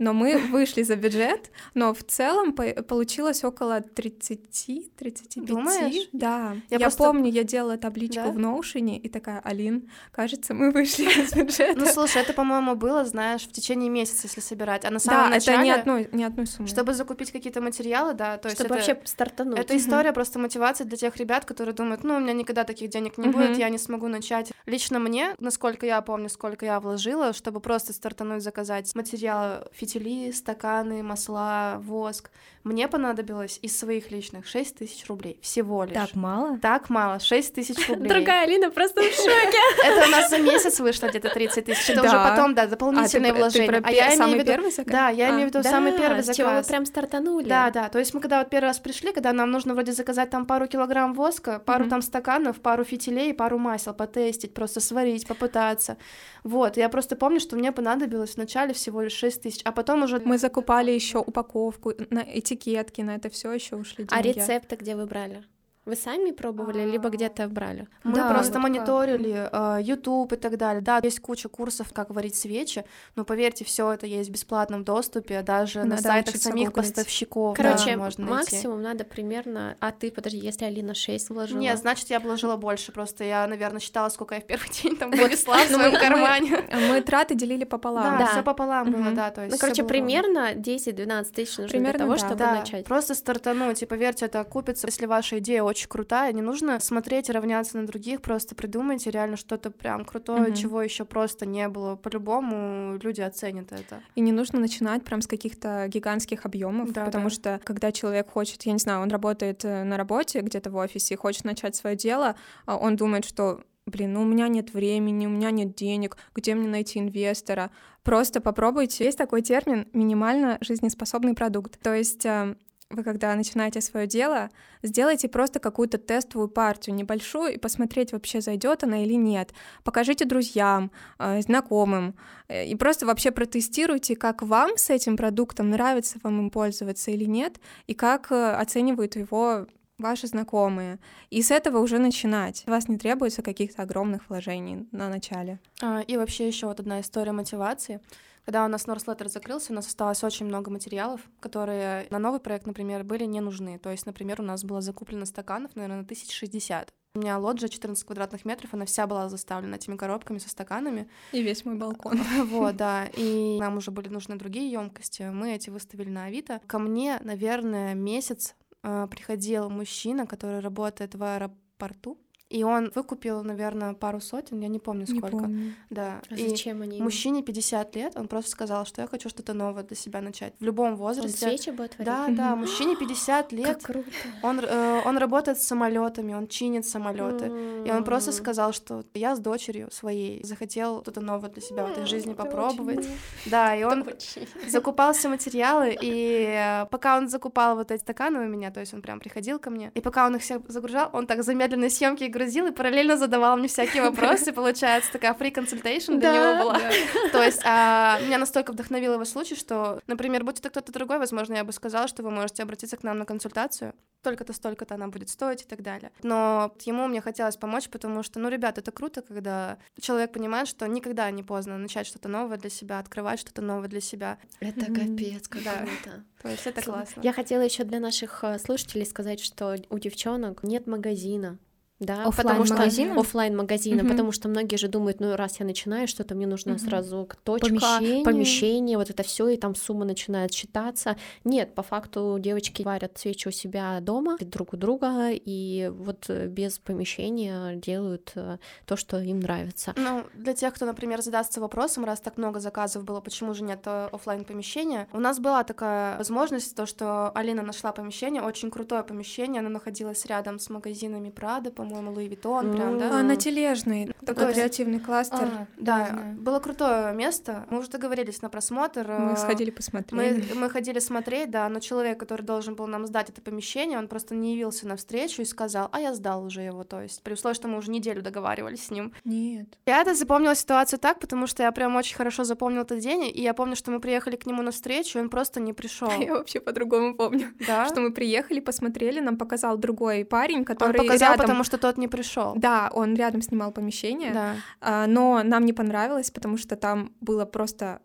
но 0.00 0.14
мы 0.14 0.38
вышли 0.38 0.82
за 0.82 0.96
бюджет, 0.96 1.50
но 1.74 1.92
в 1.92 2.02
целом 2.02 2.54
по- 2.54 2.82
получилось 2.82 3.44
около 3.44 3.80
30-35. 3.80 5.44
Думаешь? 5.44 6.08
Да. 6.12 6.56
Я, 6.70 6.78
я 6.78 6.78
просто... 6.80 7.04
помню, 7.04 7.30
я 7.30 7.44
делала 7.44 7.76
табличку 7.76 8.24
да? 8.24 8.30
в 8.30 8.38
Notion 8.38 8.96
и 8.96 9.08
такая, 9.10 9.40
Алин, 9.40 9.90
кажется, 10.10 10.54
мы 10.54 10.70
вышли 10.70 11.04
из 11.04 11.32
бюджета. 11.36 11.78
Ну, 11.78 11.86
слушай, 11.86 12.22
это, 12.22 12.32
по-моему, 12.32 12.76
было, 12.76 13.04
знаешь, 13.04 13.42
в 13.42 13.52
течение 13.52 13.90
месяца, 13.90 14.22
если 14.24 14.40
собирать. 14.40 14.86
А 14.86 14.90
на 14.90 14.98
самом 14.98 15.24
да, 15.24 15.36
начале... 15.36 15.56
это 15.56 15.64
не 15.64 15.70
одной, 15.70 16.08
не 16.12 16.24
одной 16.24 16.46
суммы. 16.46 16.68
Чтобы 16.68 16.94
закупить 16.94 17.30
какие-то 17.30 17.60
материалы, 17.60 18.14
да, 18.14 18.38
то 18.38 18.48
есть 18.48 18.58
Чтобы 18.58 18.76
это... 18.76 18.86
вообще 18.86 19.06
стартануть. 19.06 19.58
Это 19.58 19.76
история 19.76 20.12
просто 20.12 20.38
мотивации 20.38 20.84
для 20.84 20.96
тех 20.96 21.14
ребят, 21.16 21.44
которые 21.44 21.74
думают, 21.74 22.04
ну, 22.04 22.16
у 22.16 22.20
меня 22.20 22.32
никогда 22.32 22.64
таких 22.64 22.88
денег 22.88 23.18
не 23.18 23.28
будет, 23.28 23.58
я 23.58 23.68
не 23.68 23.78
смогу 23.78 24.08
начать. 24.08 24.50
Лично 24.64 24.98
мне, 24.98 25.34
насколько 25.40 25.84
я 25.84 26.00
помню, 26.00 26.30
сколько 26.30 26.64
я 26.64 26.80
вложила, 26.80 27.34
чтобы 27.34 27.60
просто 27.60 27.92
стартануть, 27.92 28.42
заказать 28.42 28.94
материалы, 28.94 29.68
фитили, 29.90 30.30
стаканы, 30.32 31.02
масла, 31.02 31.80
воск. 31.82 32.30
Мне 32.62 32.88
понадобилось 32.88 33.58
из 33.62 33.78
своих 33.78 34.10
личных 34.10 34.46
6 34.46 34.76
тысяч 34.76 35.06
рублей 35.08 35.38
всего 35.40 35.84
лишь. 35.84 35.94
Так 35.94 36.14
мало? 36.14 36.58
Так 36.58 36.90
мало, 36.90 37.18
6 37.18 37.54
тысяч 37.54 37.88
рублей. 37.88 38.08
Другая 38.08 38.42
Алина 38.42 38.70
просто 38.70 39.00
в 39.00 39.04
шоке. 39.04 39.58
Это 39.84 40.06
у 40.06 40.10
нас 40.10 40.28
за 40.28 40.38
месяц 40.38 40.78
вышло 40.78 41.06
где-то 41.06 41.30
30 41.30 41.64
тысяч. 41.64 41.88
Это 41.88 42.02
уже 42.02 42.12
потом, 42.12 42.54
да, 42.54 42.66
дополнительные 42.66 43.32
вложения. 43.32 43.80
А 43.82 43.90
я 43.90 44.14
имею 44.14 44.44
в 44.44 44.46
виду... 44.46 44.84
Да, 44.84 45.08
я 45.08 45.30
имею 45.30 45.48
в 45.48 45.54
виду 45.54 45.62
самый 45.62 45.92
первый 45.92 46.22
заказ. 46.22 46.36
чего 46.36 46.50
вы 46.50 46.62
прям 46.62 46.84
стартанули. 46.84 47.48
Да, 47.48 47.70
да, 47.70 47.88
то 47.88 47.98
есть 47.98 48.12
мы 48.12 48.20
когда 48.20 48.40
вот 48.40 48.50
первый 48.50 48.66
раз 48.66 48.78
пришли, 48.78 49.12
когда 49.12 49.32
нам 49.32 49.50
нужно 49.50 49.72
вроде 49.72 49.92
заказать 49.92 50.28
там 50.28 50.44
пару 50.44 50.66
килограмм 50.66 51.14
воска, 51.14 51.60
пару 51.60 51.88
там 51.88 52.02
стаканов, 52.02 52.60
пару 52.60 52.84
фитилей, 52.84 53.32
пару 53.32 53.58
масел, 53.58 53.94
потестить, 53.94 54.52
просто 54.52 54.80
сварить, 54.80 55.26
попытаться. 55.26 55.96
Вот, 56.44 56.76
я 56.76 56.90
просто 56.90 57.16
помню, 57.16 57.40
что 57.40 57.56
мне 57.56 57.72
понадобилось 57.72 58.36
вначале 58.36 58.74
всего 58.74 59.00
лишь 59.00 59.12
6 59.12 59.42
тысяч, 59.42 59.60
а 59.64 59.72
потом 59.80 60.02
уже... 60.02 60.20
Мы 60.20 60.36
закупали 60.36 60.90
еще 60.90 61.18
упаковку, 61.18 61.92
на 62.10 62.20
этикетки, 62.20 63.00
на 63.00 63.14
это 63.14 63.30
все 63.30 63.50
еще 63.52 63.76
ушли 63.76 64.06
а 64.10 64.22
деньги. 64.22 64.38
А 64.38 64.42
рецепты 64.42 64.76
где 64.76 64.94
вы 64.94 65.06
брали? 65.06 65.42
Вы 65.86 65.96
сами 65.96 66.30
пробовали, 66.30 66.84
либо 66.84 67.08
а. 67.08 67.10
где-то 67.10 67.48
брали? 67.48 67.88
Мы 68.04 68.14
да, 68.14 68.30
просто 68.30 68.60
вот 68.60 68.64
мониторили 68.64 69.48
uh, 69.50 69.82
YouTube 69.82 70.34
и 70.34 70.36
так 70.36 70.58
далее. 70.58 70.82
Да, 70.82 71.00
есть 71.02 71.20
куча 71.20 71.48
курсов, 71.48 71.90
как 71.94 72.10
варить 72.10 72.34
свечи, 72.34 72.84
но 73.16 73.24
поверьте, 73.24 73.64
все 73.64 73.90
это 73.90 74.06
есть 74.06 74.28
в 74.28 74.32
бесплатном 74.32 74.84
доступе, 74.84 75.40
даже 75.40 75.78
надо 75.78 75.90
на 75.90 75.96
сайтах 75.96 76.36
самих 76.36 76.68
гуглить. 76.68 76.94
поставщиков. 76.94 77.56
Короче, 77.56 77.92
да, 77.92 77.96
можно 77.96 78.26
максимум 78.26 78.82
найти. 78.82 78.98
надо 78.98 79.04
примерно. 79.04 79.76
А 79.80 79.90
ты, 79.90 80.10
подожди, 80.10 80.38
если 80.38 80.66
Алина 80.66 80.92
6 80.92 81.30
вложила? 81.30 81.58
Нет, 81.58 81.78
значит, 81.78 82.10
я 82.10 82.20
вложила 82.20 82.56
больше. 82.56 82.92
Просто 82.92 83.24
я, 83.24 83.46
наверное, 83.46 83.80
считала, 83.80 84.10
сколько 84.10 84.34
я 84.34 84.42
в 84.42 84.44
первый 84.44 84.68
день 84.82 84.96
там 84.98 85.10
вынесла 85.10 85.56
в 85.56 85.68
своем 85.68 85.98
кармане. 85.98 86.62
Мы 86.90 87.00
траты 87.00 87.34
делили 87.34 87.64
пополам. 87.64 88.18
Да, 88.18 88.26
все 88.26 88.42
пополам 88.42 88.92
было, 88.92 89.12
да. 89.12 89.30
То 89.30 89.44
есть 89.44 89.54
ну, 89.54 89.58
короче, 89.58 89.84
примерно 89.84 90.52
10-12 90.52 91.32
тысяч 91.32 91.56
нужно 91.56 91.80
для 91.80 91.92
того, 91.94 92.18
чтобы 92.18 92.44
начать. 92.44 92.84
Просто 92.84 93.14
стартануть, 93.14 93.82
и 93.82 93.86
поверьте, 93.86 94.26
это 94.26 94.40
окупится, 94.40 94.86
если 94.86 95.06
ваша 95.06 95.38
идея 95.38 95.69
очень 95.70 95.88
крутая, 95.88 96.32
не 96.32 96.42
нужно 96.42 96.78
смотреть 96.80 97.28
и 97.28 97.32
равняться 97.32 97.78
на 97.78 97.86
других, 97.86 98.20
просто 98.20 98.54
придумайте 98.54 99.10
реально 99.10 99.36
что-то 99.36 99.70
прям 99.70 100.04
крутое, 100.04 100.48
угу. 100.48 100.54
чего 100.54 100.82
еще 100.82 101.04
просто 101.04 101.46
не 101.46 101.68
было. 101.68 101.96
По-любому 101.96 102.98
люди 103.02 103.20
оценят 103.20 103.72
это. 103.72 104.02
И 104.14 104.20
не 104.20 104.32
нужно 104.32 104.60
начинать 104.60 105.04
прям 105.04 105.22
с 105.22 105.26
каких-то 105.26 105.86
гигантских 105.88 106.44
объемов, 106.44 106.92
да, 106.92 107.04
потому 107.04 107.24
да. 107.24 107.30
что 107.30 107.60
когда 107.64 107.92
человек 107.92 108.30
хочет, 108.30 108.62
я 108.64 108.72
не 108.72 108.78
знаю, 108.78 109.00
он 109.00 109.10
работает 109.10 109.64
э, 109.64 109.84
на 109.84 109.96
работе 109.96 110.40
где-то 110.40 110.70
в 110.70 110.76
офисе 110.76 111.14
и 111.14 111.16
хочет 111.16 111.44
начать 111.44 111.76
свое 111.76 111.96
дело, 111.96 112.36
а 112.66 112.76
он 112.76 112.96
думает, 112.96 113.24
что 113.24 113.62
блин, 113.86 114.12
ну 114.12 114.22
у 114.22 114.24
меня 114.24 114.48
нет 114.48 114.72
времени, 114.72 115.26
у 115.26 115.30
меня 115.30 115.50
нет 115.50 115.74
денег, 115.74 116.16
где 116.34 116.54
мне 116.54 116.68
найти 116.68 116.98
инвестора? 116.98 117.70
Просто 118.02 118.40
попробуйте. 118.40 119.04
Есть 119.04 119.18
такой 119.18 119.42
термин 119.42 119.88
минимально 119.92 120.58
жизнеспособный 120.60 121.34
продукт. 121.34 121.78
То 121.80 121.94
есть 121.94 122.24
э, 122.24 122.56
вы 122.90 123.04
когда 123.04 123.34
начинаете 123.34 123.80
свое 123.80 124.06
дело, 124.06 124.50
сделайте 124.82 125.28
просто 125.28 125.60
какую-то 125.60 125.96
тестовую 125.96 126.48
партию 126.48 126.96
небольшую 126.96 127.54
и 127.54 127.58
посмотреть, 127.58 128.12
вообще 128.12 128.40
зайдет 128.40 128.82
она 128.82 129.04
или 129.04 129.14
нет. 129.14 129.52
Покажите 129.84 130.24
друзьям, 130.24 130.90
э, 131.18 131.40
знакомым 131.40 132.16
э, 132.48 132.66
и 132.66 132.74
просто 132.74 133.06
вообще 133.06 133.30
протестируйте, 133.30 134.16
как 134.16 134.42
вам 134.42 134.76
с 134.76 134.90
этим 134.90 135.16
продуктом 135.16 135.70
нравится 135.70 136.18
вам 136.22 136.40
им 136.40 136.50
пользоваться 136.50 137.12
или 137.12 137.24
нет, 137.24 137.60
и 137.86 137.94
как 137.94 138.32
э, 138.32 138.52
оценивают 138.52 139.14
его 139.14 139.66
ваши 139.98 140.26
знакомые. 140.26 140.98
И 141.28 141.42
с 141.42 141.50
этого 141.50 141.78
уже 141.78 141.98
начинать. 141.98 142.64
У 142.66 142.70
вас 142.70 142.88
не 142.88 142.96
требуется 142.96 143.42
каких-то 143.42 143.82
огромных 143.82 144.28
вложений 144.28 144.88
на 144.92 145.08
начале. 145.08 145.60
А, 145.80 146.00
и 146.00 146.16
вообще 146.16 146.48
еще 146.48 146.66
вот 146.66 146.80
одна 146.80 147.00
история 147.00 147.32
мотивации. 147.32 148.00
Когда 148.44 148.64
у 148.64 148.68
нас 148.68 148.86
Northletter 148.86 149.28
закрылся, 149.28 149.72
у 149.72 149.76
нас 149.76 149.86
осталось 149.86 150.24
очень 150.24 150.46
много 150.46 150.70
материалов, 150.70 151.20
которые 151.40 152.06
на 152.10 152.18
новый 152.18 152.40
проект, 152.40 152.66
например, 152.66 153.04
были 153.04 153.24
не 153.24 153.40
нужны. 153.40 153.78
То 153.78 153.90
есть, 153.90 154.06
например, 154.06 154.40
у 154.40 154.44
нас 154.44 154.64
было 154.64 154.80
закуплено 154.80 155.24
стаканов, 155.26 155.76
наверное, 155.76 155.98
на 155.98 156.04
1060. 156.04 156.92
У 157.14 157.18
меня 157.18 157.38
лоджия 157.38 157.68
14 157.68 158.04
квадратных 158.04 158.44
метров, 158.44 158.72
она 158.72 158.84
вся 158.84 159.08
была 159.08 159.28
заставлена 159.28 159.76
этими 159.76 159.96
коробками 159.96 160.38
со 160.38 160.48
стаканами. 160.48 161.08
И 161.32 161.42
весь 161.42 161.64
мой 161.64 161.74
балкон. 161.74 162.20
Вот, 162.44 162.76
да. 162.76 163.06
И 163.16 163.58
нам 163.58 163.78
уже 163.78 163.90
были 163.90 164.08
нужны 164.08 164.36
другие 164.36 164.70
емкости. 164.70 165.22
Мы 165.22 165.54
эти 165.54 165.70
выставили 165.70 166.08
на 166.08 166.26
Авито. 166.26 166.60
Ко 166.68 166.78
мне, 166.78 167.18
наверное, 167.24 167.94
месяц 167.94 168.54
э, 168.84 169.08
приходил 169.10 169.68
мужчина, 169.70 170.24
который 170.24 170.60
работает 170.60 171.16
в 171.16 171.22
аэропорту. 171.24 172.16
И 172.50 172.64
он 172.64 172.90
выкупил, 172.94 173.44
наверное, 173.44 173.94
пару 173.94 174.20
сотен, 174.20 174.58
я 174.60 174.66
не 174.68 174.80
помню 174.80 175.06
Не 175.08 175.18
сколько. 175.18 175.36
помню. 175.38 175.72
Да. 175.88 176.20
А 176.30 176.34
И 176.34 176.48
зачем 176.48 176.82
они? 176.82 176.96
ему? 176.96 177.04
мужчине 177.04 177.42
50 177.44 177.94
лет, 177.96 178.12
он 178.16 178.26
просто 178.26 178.50
сказал, 178.50 178.84
что 178.84 179.02
я 179.02 179.06
хочу 179.06 179.28
что-то 179.28 179.54
новое 179.54 179.84
для 179.84 179.96
себя 179.96 180.20
начать. 180.20 180.52
В 180.58 180.64
любом 180.64 180.90
Он 180.90 180.96
возрасте. 180.96 181.38
свечи 181.38 181.70
будет 181.70 181.96
варить? 181.96 182.06
Да, 182.06 182.26
да, 182.28 182.56
мужчине 182.56 182.96
50 182.96 183.42
Как 183.50 183.52
лет. 183.52 183.82
круто. 183.84 184.08
Он, 184.42 184.58
э, 184.60 185.00
он 185.04 185.16
работает 185.18 185.60
с 185.60 185.66
самолетами, 185.66 186.34
он 186.34 186.48
чинит 186.48 186.86
самолеты. 186.86 187.46
И 187.86 187.90
он 187.90 188.02
просто 188.04 188.32
сказал, 188.32 188.72
что 188.72 189.04
я 189.14 189.36
с 189.36 189.38
дочерью 189.38 189.88
своей 189.92 190.42
захотел 190.44 191.02
что-то 191.02 191.20
новое 191.20 191.50
для 191.50 191.62
себя 191.62 191.86
в 191.86 191.92
этой 191.92 192.06
жизни 192.06 192.34
попробовать. 192.34 193.08
Да, 193.46 193.76
и 193.76 193.84
он 193.84 194.02
Очень. 194.02 194.48
закупал 194.68 195.12
все 195.12 195.28
материалы, 195.28 195.96
и 196.02 196.46
э, 196.82 196.86
пока 196.90 197.16
он 197.16 197.28
закупал 197.28 197.76
вот 197.76 197.92
эти 197.92 198.00
стаканы 198.00 198.40
у 198.40 198.48
меня, 198.48 198.72
то 198.72 198.80
есть 198.80 198.92
он 198.92 199.02
прям 199.02 199.20
приходил 199.20 199.60
ко 199.60 199.70
мне, 199.70 199.92
и 199.94 200.00
пока 200.00 200.26
он 200.26 200.34
их 200.34 200.42
всех 200.42 200.62
загружал, 200.68 201.10
он 201.12 201.26
так 201.28 201.44
замедленной 201.44 201.90
съемки 201.90 202.24
их 202.24 202.30
грузил 202.40 202.66
и 202.66 202.72
параллельно 202.72 203.16
задавал 203.16 203.56
мне 203.56 203.68
всякие 203.68 204.02
вопросы, 204.10 204.52
получается, 204.52 205.12
такая 205.12 205.34
free 205.34 205.52
consultation 205.52 206.18
для 206.18 206.32
него 206.32 206.64
была. 206.64 206.80
То 207.32 207.42
есть 207.42 207.60
а, 207.64 208.18
меня 208.20 208.38
настолько 208.38 208.72
вдохновил 208.72 209.14
его 209.14 209.24
случай, 209.24 209.54
что, 209.54 210.00
например, 210.06 210.44
будь 210.44 210.58
это 210.58 210.70
кто-то 210.70 210.92
другой, 210.92 211.18
возможно, 211.18 211.54
я 211.54 211.64
бы 211.64 211.72
сказала, 211.72 212.08
что 212.08 212.22
вы 212.22 212.30
можете 212.30 212.62
обратиться 212.62 212.96
к 212.96 213.02
нам 213.02 213.18
на 213.18 213.24
консультацию, 213.26 213.94
столько-то, 214.20 214.52
столько-то 214.52 214.94
она 214.94 215.08
будет 215.08 215.28
стоить 215.28 215.62
и 215.62 215.64
так 215.64 215.82
далее. 215.82 216.10
Но 216.22 216.74
ему 216.84 217.06
мне 217.08 217.20
хотелось 217.20 217.56
помочь, 217.56 217.88
потому 217.88 218.22
что, 218.22 218.38
ну, 218.38 218.48
ребят, 218.48 218.78
это 218.78 218.90
круто, 218.90 219.22
когда 219.22 219.78
человек 220.00 220.32
понимает, 220.32 220.68
что 220.68 220.86
никогда 220.86 221.30
не 221.30 221.42
поздно 221.42 221.78
начать 221.78 222.06
что-то 222.06 222.28
новое 222.28 222.56
для 222.56 222.70
себя, 222.70 222.98
открывать 222.98 223.40
что-то 223.40 223.62
новое 223.62 223.88
для 223.88 224.00
себя. 224.00 224.38
Это 224.60 224.86
капец, 224.86 225.48
как 225.48 225.62
Да. 225.62 225.76
круто. 225.78 226.24
То 226.42 226.48
есть 226.48 226.66
это 226.66 226.82
классно. 226.82 227.20
Я 227.22 227.32
хотела 227.32 227.62
еще 227.62 227.84
для 227.84 228.00
наших 228.00 228.44
э, 228.44 228.58
слушателей 228.58 229.06
сказать, 229.06 229.40
что 229.40 229.76
у 229.90 229.98
девчонок 229.98 230.62
нет 230.62 230.86
магазина. 230.86 231.58
Да, 232.00 232.24
Оффлайн-магазина? 232.24 233.20
офлайн 233.20 233.54
магазина, 233.56 234.02
Мгм. 234.02 234.08
потому 234.12 234.32
что 234.32 234.48
многие 234.48 234.76
же 234.76 234.88
думают, 234.88 235.20
ну 235.20 235.36
раз 235.36 235.60
я 235.60 235.66
начинаю 235.66 236.08
что-то, 236.08 236.34
мне 236.34 236.46
нужно 236.46 236.72
Мгм. 236.72 236.78
сразу 236.80 237.26
к- 237.28 237.36
точка, 237.36 237.68
Помещение. 237.68 238.24
помещение, 238.24 238.96
вот 238.96 239.10
это 239.10 239.22
все, 239.22 239.48
и 239.48 239.56
там 239.58 239.74
сумма 239.74 240.06
начинает 240.06 240.52
считаться. 240.54 241.16
Нет, 241.44 241.74
по 241.74 241.82
факту 241.82 242.38
девочки 242.40 242.82
варят 242.82 243.18
свечи 243.18 243.48
у 243.48 243.50
себя 243.50 244.00
дома 244.00 244.38
друг 244.40 244.72
у 244.72 244.76
друга, 244.78 245.28
и 245.30 245.92
вот 245.94 246.24
э, 246.30 246.46
без 246.46 246.78
помещения 246.78 247.76
делают 247.76 248.32
э, 248.34 248.56
то, 248.86 248.96
что 248.96 249.18
им 249.20 249.40
нравится. 249.40 249.92
Ну, 249.96 250.24
для 250.34 250.54
тех, 250.54 250.72
кто, 250.74 250.86
например, 250.86 251.20
задастся 251.20 251.60
вопросом, 251.60 252.06
раз 252.06 252.20
так 252.20 252.38
много 252.38 252.60
заказов 252.60 253.04
было, 253.04 253.20
почему 253.20 253.52
же 253.52 253.62
нет 253.62 253.86
офлайн 253.86 254.44
помещения, 254.44 255.06
у 255.12 255.20
нас 255.20 255.38
была 255.38 255.64
такая 255.64 256.16
возможность, 256.16 256.74
то, 256.74 256.86
что 256.86 257.30
Алина 257.34 257.60
нашла 257.62 257.92
помещение, 257.92 258.40
очень 258.40 258.70
крутое 258.70 259.02
помещение, 259.02 259.60
оно 259.60 259.68
находилось 259.68 260.24
рядом 260.24 260.58
с 260.58 260.70
магазинами 260.70 261.28
Прада, 261.28 261.70
по-моему, 261.90 262.12
Луи 262.12 262.28
Виттон, 262.28 262.74
прям, 262.74 262.98
да? 262.98 263.20
А, 263.20 263.22
на 263.22 263.36
Тележный, 263.36 264.12
такой 264.24 264.52
креативный 264.52 265.00
кластер. 265.00 265.44
А, 265.44 265.66
Да, 265.76 266.06
знаю. 266.06 266.36
было 266.36 266.60
крутое 266.60 267.12
место. 267.14 267.66
Мы 267.70 267.78
уже 267.78 267.90
договорились 267.90 268.42
на 268.42 268.48
просмотр. 268.48 269.06
Мы 269.08 269.32
э, 269.32 269.36
сходили 269.36 269.70
Мы, 269.70 269.76
посмотрели. 269.76 270.52
мы 270.54 270.70
ходили 270.70 270.98
смотреть, 270.98 271.50
да, 271.50 271.68
но 271.68 271.80
человек, 271.80 272.18
который 272.18 272.42
должен 272.42 272.74
был 272.74 272.86
нам 272.86 273.06
сдать 273.06 273.30
это 273.30 273.40
помещение, 273.42 273.98
он 273.98 274.08
просто 274.08 274.34
не 274.34 274.54
явился 274.54 274.86
навстречу 274.86 275.42
и 275.42 275.44
сказал, 275.44 275.88
а 275.92 276.00
я 276.00 276.14
сдал 276.14 276.44
уже 276.44 276.62
его, 276.62 276.84
то 276.84 277.02
есть 277.02 277.22
при 277.22 277.34
условии, 277.34 277.54
что 277.54 277.68
мы 277.68 277.78
уже 277.78 277.90
неделю 277.90 278.22
договаривались 278.22 278.86
с 278.86 278.90
ним. 278.90 279.12
Нет. 279.24 279.66
Я 279.86 280.00
это 280.00 280.14
запомнила 280.14 280.54
ситуацию 280.54 280.98
так, 280.98 281.20
потому 281.20 281.46
что 281.46 281.62
я 281.62 281.72
прям 281.72 281.96
очень 281.96 282.16
хорошо 282.16 282.44
запомнила 282.44 282.82
этот 282.82 283.00
день, 283.00 283.24
и 283.24 283.42
я 283.42 283.54
помню, 283.54 283.76
что 283.76 283.90
мы 283.90 284.00
приехали 284.00 284.36
к 284.36 284.46
нему 284.46 284.62
навстречу, 284.62 285.18
и 285.18 285.22
он 285.22 285.28
просто 285.30 285.60
не 285.60 285.72
пришел. 285.72 286.10
Я 286.20 286.34
вообще 286.34 286.60
по-другому 286.60 287.14
помню. 287.16 287.48
Да? 287.66 287.86
Что 287.86 288.00
мы 288.00 288.12
приехали, 288.12 288.60
посмотрели, 288.60 289.20
нам 289.20 289.36
показал 289.36 289.76
другой 289.76 290.24
парень, 290.24 290.58
Он 290.58 290.64
который 290.64 290.96
показал, 290.96 291.30
рядом... 291.32 291.38
потому 291.46 291.64
что 291.64 291.78
тот 291.80 291.98
не 291.98 292.06
пришел. 292.08 292.52
Да, 292.56 292.90
он 292.94 293.14
рядом 293.16 293.42
снимал 293.42 293.72
помещение, 293.72 294.32
Да. 294.32 294.54
а, 294.80 295.06
но 295.06 295.42
нам 295.42 295.64
не 295.64 295.72
понравилось, 295.72 296.30
потому 296.30 296.56
что 296.58 296.76
там 296.76 297.12
было 297.20 297.44
просто... 297.44 298.00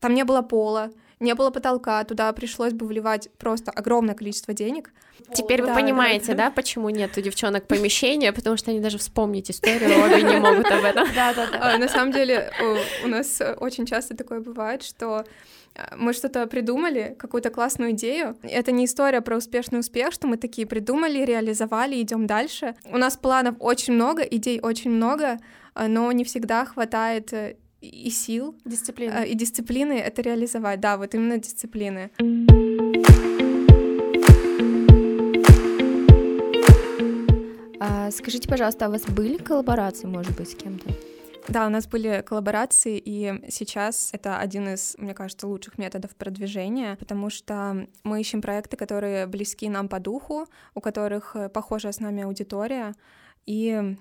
Там 0.00 0.14
не 0.14 0.24
было 0.24 0.42
пола, 0.42 0.90
не 1.20 1.34
было 1.34 1.50
потолка, 1.50 2.04
туда 2.04 2.30
пришлось 2.32 2.74
бы 2.74 2.86
вливать 2.86 3.30
просто 3.38 3.70
огромное 3.70 4.14
количество 4.14 4.52
денег. 4.52 4.92
Теперь 5.32 5.62
вы 5.62 5.68
Да, 5.68 5.74
понимаете, 5.74 6.34
да, 6.34 6.50
почему 6.50 6.90
нет 6.90 7.16
у 7.16 7.20
девчонок 7.22 7.66
помещения, 7.68 8.32
потому 8.32 8.56
что 8.58 8.70
они 8.70 8.80
даже 8.80 8.98
вспомнить 8.98 9.50
историю 9.50 10.04
обе 10.04 10.22
не 10.22 10.36
могут 10.36 10.66
об 10.70 10.84
этом. 10.84 11.08
Да, 11.14 11.32
да, 11.34 11.46
да. 11.50 11.74
А, 11.74 11.78
На 11.78 11.88
самом 11.88 12.12
деле 12.12 12.52
у- 13.04 13.08
нас 13.08 13.40
э, 13.40 13.54
очень 13.54 13.86
часто 13.86 14.14
такое 14.14 14.40
бывает, 14.40 14.82
что 14.82 15.24
мы 15.96 16.12
что-то 16.12 16.46
придумали, 16.46 17.14
какую-то 17.18 17.50
классную 17.50 17.92
идею. 17.92 18.36
Это 18.42 18.72
не 18.72 18.84
история 18.84 19.20
про 19.20 19.36
успешный 19.36 19.80
успех, 19.80 20.12
что 20.12 20.26
мы 20.26 20.36
такие 20.36 20.66
придумали, 20.66 21.24
реализовали, 21.24 22.00
идем 22.00 22.26
дальше. 22.26 22.74
У 22.84 22.96
нас 22.96 23.16
планов 23.16 23.56
очень 23.58 23.94
много, 23.94 24.22
идей 24.22 24.60
очень 24.60 24.90
много, 24.90 25.38
э, 25.74 25.86
но 25.86 26.10
не 26.12 26.24
всегда 26.24 26.64
хватает 26.64 27.32
э, 27.32 27.56
и 27.80 28.10
сил, 28.10 28.54
Дисциплина. 28.64 29.24
э, 29.24 29.28
и 29.28 29.34
дисциплины 29.34 29.92
это 29.94 30.22
реализовать. 30.22 30.80
Да, 30.80 30.96
вот 30.96 31.14
именно 31.14 31.38
дисциплины. 31.38 32.10
А, 37.78 38.10
скажите, 38.10 38.48
пожалуйста, 38.48 38.86
а 38.86 38.88
у 38.88 38.92
вас 38.92 39.02
были 39.02 39.36
коллаборации, 39.36 40.06
может 40.06 40.36
быть, 40.36 40.50
с 40.50 40.54
кем-то? 40.54 40.90
Да, 41.48 41.66
у 41.66 41.70
нас 41.70 41.86
были 41.86 42.22
коллаборации, 42.26 43.00
и 43.02 43.50
сейчас 43.50 44.10
это 44.12 44.38
один 44.38 44.68
из, 44.68 44.96
мне 44.98 45.14
кажется, 45.14 45.46
лучших 45.46 45.78
методов 45.78 46.16
продвижения, 46.16 46.96
потому 46.96 47.30
что 47.30 47.86
мы 48.02 48.20
ищем 48.20 48.42
проекты, 48.42 48.76
которые 48.76 49.26
близки 49.26 49.68
нам 49.68 49.88
по 49.88 50.00
духу, 50.00 50.46
у 50.74 50.80
которых 50.80 51.36
э, 51.36 51.48
похожая 51.48 51.92
с 51.92 52.00
нами 52.00 52.24
аудитория, 52.24 52.94
и 53.46 53.96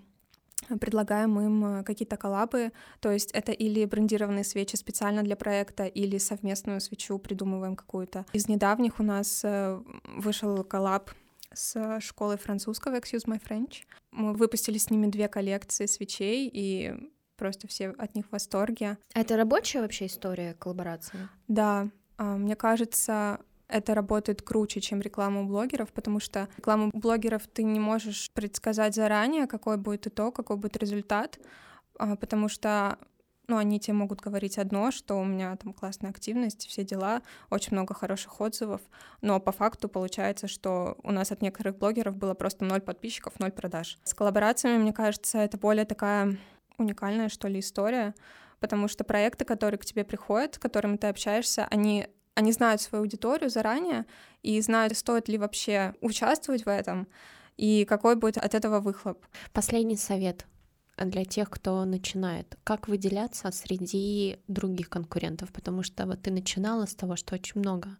предлагаем 0.80 1.40
им 1.40 1.84
какие-то 1.84 2.18
коллабы, 2.18 2.72
то 3.00 3.12
есть 3.12 3.32
это 3.32 3.52
или 3.52 3.86
брендированные 3.86 4.44
свечи 4.44 4.76
специально 4.76 5.22
для 5.22 5.36
проекта, 5.36 5.86
или 5.86 6.18
совместную 6.18 6.82
свечу 6.82 7.20
придумываем 7.20 7.76
какую-то. 7.76 8.26
Из 8.34 8.48
недавних 8.48 9.00
у 9.00 9.04
нас 9.04 9.42
э, 9.44 9.80
вышел 10.18 10.64
коллаб 10.64 11.12
с 11.54 12.00
школой 12.02 12.38
французского 12.38 12.96
Excuse 12.96 13.28
My 13.28 13.42
French. 13.42 13.84
Мы 14.12 14.34
выпустили 14.34 14.78
с 14.78 14.90
ними 14.90 15.08
две 15.08 15.28
коллекции 15.28 15.86
свечей, 15.86 16.50
и 16.52 17.12
просто 17.36 17.68
все 17.68 17.90
от 17.90 18.16
них 18.16 18.26
в 18.28 18.32
восторге. 18.32 18.98
А 19.14 19.22
это 19.22 19.38
рабочая 19.38 19.82
вообще 19.82 20.08
история 20.08 20.54
коллаборации? 20.54 21.28
Да, 21.48 21.88
а, 22.18 22.38
мне 22.38 22.56
кажется, 22.56 23.40
это 23.68 23.96
работает 23.96 24.42
круче, 24.42 24.82
чем 24.82 25.02
реклама 25.02 25.42
у 25.42 25.46
блогеров, 25.46 25.92
потому 25.92 26.20
что 26.20 26.48
рекламу 26.58 26.92
блогеров 26.94 27.48
ты 27.48 27.64
не 27.64 27.80
можешь 27.80 28.32
предсказать 28.34 28.96
заранее, 28.96 29.48
какой 29.48 29.78
будет 29.78 30.08
итог, 30.08 30.36
какой 30.36 30.58
будет 30.58 30.78
результат, 30.78 31.40
а, 31.98 32.16
потому 32.16 32.48
что 32.48 32.98
ну, 33.48 33.58
они 33.58 33.80
тебе 33.80 33.94
могут 33.94 34.22
говорить 34.22 34.58
одно, 34.58 34.92
что 34.92 35.20
у 35.20 35.24
меня 35.24 35.56
там 35.56 35.74
классная 35.74 36.10
активность, 36.10 36.68
все 36.68 36.84
дела, 36.84 37.22
очень 37.50 37.74
много 37.74 37.94
хороших 37.94 38.42
отзывов, 38.42 38.82
но 39.22 39.40
по 39.40 39.52
факту 39.52 39.88
получается, 39.88 40.48
что 40.48 40.98
у 41.04 41.12
нас 41.12 41.32
от 41.32 41.42
некоторых 41.42 41.78
блогеров 41.78 42.16
было 42.16 42.34
просто 42.34 42.66
ноль 42.66 42.82
подписчиков, 42.82 43.40
ноль 43.40 43.52
продаж. 43.52 44.00
С 44.04 44.14
коллаборациями, 44.14 44.82
мне 44.82 44.94
кажется, 44.94 45.40
это 45.40 45.58
более 45.58 45.86
такая 45.86 46.38
уникальная, 46.78 47.30
что 47.30 47.48
ли, 47.48 47.60
история, 47.60 48.16
потому 48.60 48.88
что 48.88 49.04
проекты, 49.04 49.46
которые 49.46 49.78
к 49.78 49.86
тебе 49.86 50.04
приходят, 50.04 50.56
с 50.56 50.60
которыми 50.60 50.98
ты 50.98 51.08
общаешься, 51.08 51.68
они 51.70 52.08
они 52.36 52.52
знают 52.52 52.82
свою 52.82 53.04
аудиторию 53.04 53.50
заранее 53.50 54.06
и 54.44 54.60
знают, 54.60 54.98
стоит 54.98 55.30
ли 55.30 55.38
вообще 55.38 55.96
участвовать 56.02 56.66
в 56.66 56.70
этом 56.70 57.08
и 57.58 57.86
какой 57.86 58.18
будет 58.18 58.38
от 58.38 58.54
этого 58.54 58.82
выхлоп. 58.82 59.26
Последний 59.54 59.96
совет 59.96 60.46
для 60.98 61.26
тех, 61.26 61.50
кто 61.50 61.84
начинает. 61.86 62.58
Как 62.64 62.88
выделяться 62.88 63.52
среди 63.52 64.40
других 64.48 64.90
конкурентов? 64.90 65.52
Потому 65.52 65.84
что 65.84 66.06
вот 66.06 66.22
ты 66.22 66.32
начинала 66.32 66.86
с 66.86 66.96
того, 66.96 67.16
что 67.16 67.36
очень 67.36 67.60
много 67.62 67.98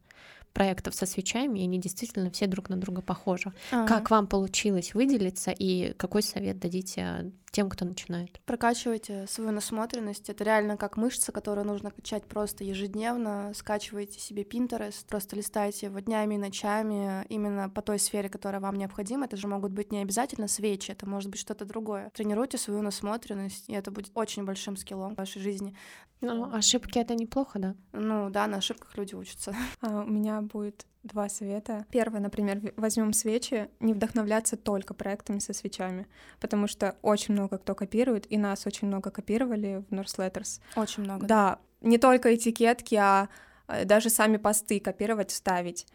проектов 0.54 0.96
со 0.96 1.06
свечами, 1.06 1.60
и 1.60 1.64
они 1.64 1.80
действительно 1.80 2.32
все 2.32 2.48
друг 2.48 2.70
на 2.70 2.78
друга 2.78 3.02
похожи. 3.02 3.52
Ага. 3.72 3.88
Как 3.88 4.10
вам 4.10 4.26
получилось 4.26 4.94
выделиться, 4.94 5.52
и 5.52 5.94
какой 5.94 6.24
совет 6.24 6.60
дадите 6.60 7.32
тем, 7.56 7.70
кто 7.70 7.86
начинает? 7.86 8.42
Прокачивайте 8.46 9.28
свою 9.28 9.52
насмотренность. 9.52 10.30
Это 10.30 10.44
реально 10.44 10.76
как 10.76 10.98
мышца, 10.98 11.32
которую 11.32 11.66
нужно 11.66 11.90
качать 11.90 12.26
просто 12.26 12.66
ежедневно. 12.66 13.54
Скачивайте 13.56 14.20
себе 14.20 14.44
Pinterest, 14.44 15.06
просто 15.08 15.38
листайте 15.38 15.86
его 15.86 16.00
днями 16.00 16.36
и 16.36 16.38
ночами 16.38 17.26
именно 17.30 17.70
по 17.70 17.82
той 17.82 17.98
сфере, 17.98 18.28
которая 18.28 18.60
вам 18.60 18.76
необходима. 18.76 19.26
Это 19.26 19.38
же 19.38 19.48
могут 19.48 19.72
быть 19.72 19.94
не 19.94 20.02
обязательно 20.02 20.50
свечи, 20.50 20.92
это 20.92 21.08
может 21.08 21.30
быть 21.30 21.40
что-то 21.40 21.64
другое. 21.64 22.12
Тренируйте 22.14 22.58
свою 22.58 22.82
насмотренность, 22.82 23.70
и 23.70 23.74
это 23.74 23.90
будет 23.90 24.12
очень 24.16 24.44
большим 24.44 24.76
скиллом 24.76 25.16
в 25.16 25.18
вашей 25.18 25.42
жизни. 25.42 25.78
Ну, 26.20 26.54
ошибки 26.54 27.00
это 27.00 27.16
неплохо, 27.16 27.60
да? 27.60 27.76
Ну 27.94 28.30
да, 28.30 28.48
на 28.48 28.58
ошибках 28.58 28.98
люди 28.98 29.16
учатся. 29.16 29.56
А, 29.80 30.04
у 30.04 30.10
меня 30.10 30.42
будет 30.42 30.86
два 31.06 31.30
совета. 31.30 31.86
Первое, 31.92 32.20
например, 32.20 32.74
возьмем 32.76 33.14
свечи, 33.14 33.70
не 33.80 33.94
вдохновляться 33.94 34.58
только 34.58 34.94
проектами 34.94 35.40
со 35.40 35.54
свечами, 35.54 36.08
потому 36.40 36.68
что 36.68 36.96
очень 37.02 37.34
много 37.34 37.58
кто 37.58 37.76
копирует, 37.76 38.30
и 38.32 38.38
нас 38.38 38.66
очень 38.66 38.88
много 38.88 39.12
копировали 39.12 39.84
в 39.90 39.94
North 39.94 40.18
Letters. 40.18 40.60
Очень 40.76 41.04
много. 41.04 41.26
Да, 41.26 41.60
не 41.82 41.98
только 41.98 42.36
этикетки, 42.36 42.96
а 42.96 43.30
э, 43.68 43.86
даже 43.86 44.10
сами 44.10 44.38
посты 44.38 44.80
копировать, 44.80 45.32
вставить. 45.32 45.86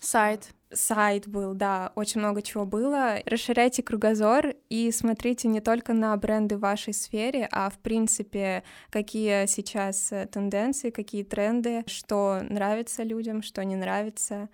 Сайт. 0.00 0.50
Сайт 0.72 1.28
был, 1.28 1.54
да, 1.54 1.92
очень 1.94 2.20
много 2.20 2.42
чего 2.42 2.66
было. 2.66 3.18
Расширяйте 3.24 3.82
кругозор 3.82 4.54
и 4.68 4.90
смотрите 4.90 5.46
не 5.48 5.60
только 5.60 5.92
на 5.92 6.16
бренды 6.16 6.56
в 6.56 6.60
вашей 6.60 6.92
сфере, 6.92 7.48
а 7.52 7.70
в 7.70 7.78
принципе, 7.78 8.64
какие 8.90 9.46
сейчас 9.46 10.10
э, 10.10 10.26
тенденции, 10.26 10.90
какие 10.90 11.22
тренды, 11.22 11.84
что 11.86 12.40
нравится 12.42 13.04
людям, 13.04 13.42
что 13.42 13.64
не 13.64 13.76
нравится. 13.76 14.48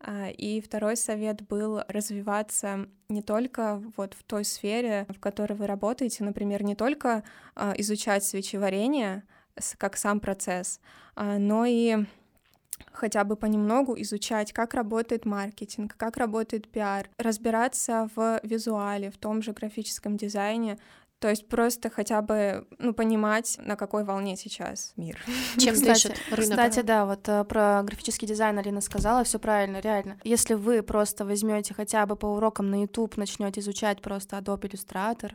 А, 0.00 0.30
и 0.30 0.62
второй 0.62 0.96
совет 0.96 1.42
был 1.46 1.82
развиваться 1.88 2.86
не 3.10 3.20
только 3.22 3.82
вот 3.96 4.14
в 4.14 4.22
той 4.24 4.44
сфере, 4.44 5.06
в 5.10 5.20
которой 5.20 5.52
вы 5.52 5.66
работаете, 5.66 6.24
например, 6.24 6.62
не 6.62 6.74
только 6.74 7.22
а, 7.54 7.74
изучать 7.76 8.24
свечеварение 8.24 9.24
как 9.76 9.98
сам 9.98 10.20
процесс, 10.20 10.80
а, 11.14 11.38
но 11.38 11.66
и 11.66 11.98
хотя 12.92 13.24
бы 13.24 13.36
понемногу 13.36 13.94
изучать, 14.00 14.52
как 14.52 14.74
работает 14.74 15.24
маркетинг, 15.24 15.94
как 15.96 16.16
работает 16.16 16.68
пиар, 16.68 17.08
разбираться 17.18 18.08
в 18.14 18.40
визуале, 18.42 19.10
в 19.10 19.18
том 19.18 19.42
же 19.42 19.52
графическом 19.52 20.16
дизайне, 20.16 20.78
то 21.20 21.28
есть 21.28 21.48
просто 21.48 21.90
хотя 21.90 22.22
бы 22.22 22.66
ну, 22.78 22.94
понимать, 22.94 23.58
на 23.58 23.76
какой 23.76 24.04
волне 24.04 24.36
сейчас 24.36 24.94
мир. 24.96 25.18
Чем 25.58 25.74
кстати, 25.74 26.08
дышит 26.08 26.18
рынок. 26.30 26.50
Кстати, 26.50 26.80
да, 26.80 27.04
вот 27.04 27.28
э, 27.28 27.44
про 27.44 27.82
графический 27.82 28.26
дизайн 28.26 28.58
Алина 28.58 28.80
сказала, 28.80 29.22
все 29.22 29.38
правильно, 29.38 29.80
реально. 29.80 30.18
Если 30.24 30.54
вы 30.54 30.82
просто 30.82 31.26
возьмете 31.26 31.74
хотя 31.74 32.06
бы 32.06 32.16
по 32.16 32.24
урокам 32.24 32.70
на 32.70 32.80
YouTube, 32.80 33.18
начнете 33.18 33.60
изучать 33.60 34.00
просто 34.00 34.38
Adobe 34.38 34.62
Illustrator, 34.62 35.32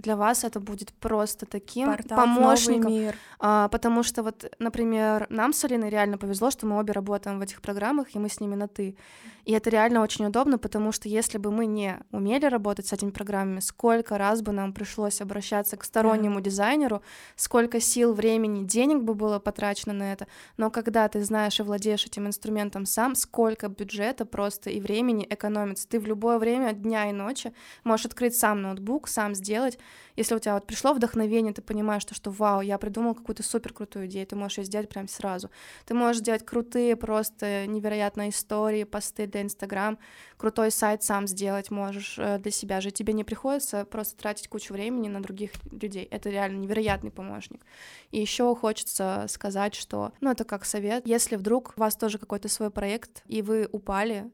для 0.00 0.16
вас 0.16 0.44
это 0.44 0.60
будет 0.60 0.92
просто 0.94 1.46
таким 1.46 1.86
Портал 1.86 2.18
помощником. 2.18 2.92
мир. 2.92 3.16
А, 3.38 3.68
потому 3.68 4.02
что 4.02 4.22
вот, 4.22 4.50
например, 4.58 5.26
нам 5.30 5.52
с 5.52 5.64
Алиной 5.64 5.90
реально 5.90 6.18
повезло, 6.18 6.50
что 6.50 6.66
мы 6.66 6.78
обе 6.78 6.92
работаем 6.92 7.38
в 7.38 7.42
этих 7.42 7.60
программах, 7.60 8.14
и 8.14 8.18
мы 8.18 8.28
с 8.28 8.40
ними 8.40 8.54
на 8.54 8.68
«ты». 8.68 8.96
И 9.44 9.52
это 9.52 9.70
реально 9.70 10.02
очень 10.02 10.26
удобно, 10.26 10.58
потому 10.58 10.92
что 10.92 11.08
если 11.08 11.38
бы 11.38 11.50
мы 11.50 11.66
не 11.66 11.98
умели 12.12 12.44
работать 12.44 12.86
с 12.86 12.92
этими 12.92 13.10
программами, 13.10 13.60
сколько 13.60 14.18
раз 14.18 14.42
бы 14.42 14.52
нам 14.52 14.72
пришлось 14.72 15.20
обращаться 15.20 15.76
к 15.76 15.84
стороннему 15.84 16.38
yeah. 16.38 16.42
дизайнеру, 16.42 17.02
сколько 17.36 17.80
сил, 17.80 18.12
времени, 18.12 18.64
денег 18.64 19.02
бы 19.02 19.14
было 19.14 19.38
потрачено 19.38 19.92
на 19.92 20.12
это. 20.12 20.26
Но 20.56 20.70
когда 20.70 21.08
ты 21.08 21.24
знаешь 21.24 21.58
и 21.58 21.62
владеешь 21.62 22.04
этим 22.06 22.26
инструментом 22.26 22.86
сам, 22.86 23.14
сколько 23.14 23.68
бюджета 23.68 24.26
просто 24.26 24.70
и 24.70 24.80
времени 24.80 25.26
экономится. 25.28 25.88
Ты 25.88 26.00
в 26.00 26.06
любое 26.06 26.38
время 26.38 26.72
дня 26.72 27.08
и 27.08 27.12
ночи 27.12 27.52
можешь 27.84 28.06
открыть 28.06 28.36
сам 28.36 28.62
ноутбук, 28.62 29.08
сам 29.08 29.34
сделать. 29.34 29.78
Если 30.16 30.34
у 30.34 30.38
тебя 30.38 30.54
вот 30.54 30.66
пришло 30.66 30.92
вдохновение, 30.92 31.52
ты 31.52 31.62
понимаешь, 31.62 32.02
что, 32.02 32.14
что 32.14 32.30
вау, 32.30 32.60
я 32.60 32.78
придумал 32.78 33.14
какую-то 33.14 33.42
супер 33.42 33.72
крутую 33.72 34.06
идею, 34.06 34.26
ты 34.26 34.36
можешь 34.36 34.58
ее 34.58 34.64
сделать 34.64 34.88
прямо 34.88 35.08
сразу. 35.08 35.50
Ты 35.86 35.94
можешь 35.94 36.22
делать 36.22 36.44
крутые, 36.44 36.96
просто 36.96 37.66
невероятные 37.66 38.30
истории, 38.30 38.84
посты 38.84 39.26
для 39.26 39.42
Инстаграм, 39.42 39.98
крутой 40.36 40.70
сайт 40.70 41.02
сам 41.02 41.26
сделать 41.26 41.70
можешь 41.70 42.16
э, 42.18 42.38
для 42.38 42.50
себя 42.50 42.80
же. 42.80 42.90
Тебе 42.90 43.12
не 43.12 43.24
приходится 43.24 43.84
просто 43.84 44.16
тратить 44.16 44.48
кучу 44.48 44.72
времени 44.72 45.08
на 45.08 45.22
других 45.22 45.52
людей. 45.70 46.04
Это 46.10 46.30
реально 46.30 46.58
невероятный 46.58 47.10
помощник. 47.10 47.64
И 48.10 48.20
еще 48.20 48.54
хочется 48.54 49.26
сказать, 49.28 49.74
что, 49.74 50.12
ну, 50.20 50.30
это 50.30 50.44
как 50.44 50.64
совет, 50.64 51.06
если 51.06 51.36
вдруг 51.36 51.74
у 51.76 51.80
вас 51.80 51.96
тоже 51.96 52.18
какой-то 52.18 52.48
свой 52.48 52.70
проект, 52.70 53.22
и 53.26 53.42
вы 53.42 53.68
упали, 53.70 54.30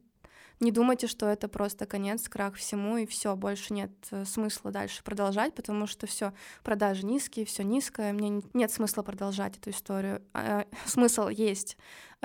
не 0.60 0.72
думайте, 0.72 1.06
что 1.06 1.26
это 1.26 1.48
просто 1.48 1.86
конец, 1.86 2.28
крах 2.28 2.54
всему, 2.54 2.96
и 2.96 3.06
все, 3.06 3.36
больше 3.36 3.74
нет 3.74 3.90
э, 4.10 4.24
смысла 4.24 4.70
дальше 4.70 5.02
продолжать, 5.04 5.54
потому 5.54 5.86
что 5.86 6.06
все, 6.06 6.32
продажи 6.62 7.04
низкие, 7.04 7.44
все 7.44 7.62
низкое, 7.62 8.12
мне 8.12 8.42
нет 8.54 8.72
смысла 8.72 9.02
продолжать 9.02 9.58
эту 9.58 9.70
историю. 9.70 10.22
А, 10.32 10.64
смысл 10.86 11.28
есть. 11.28 11.76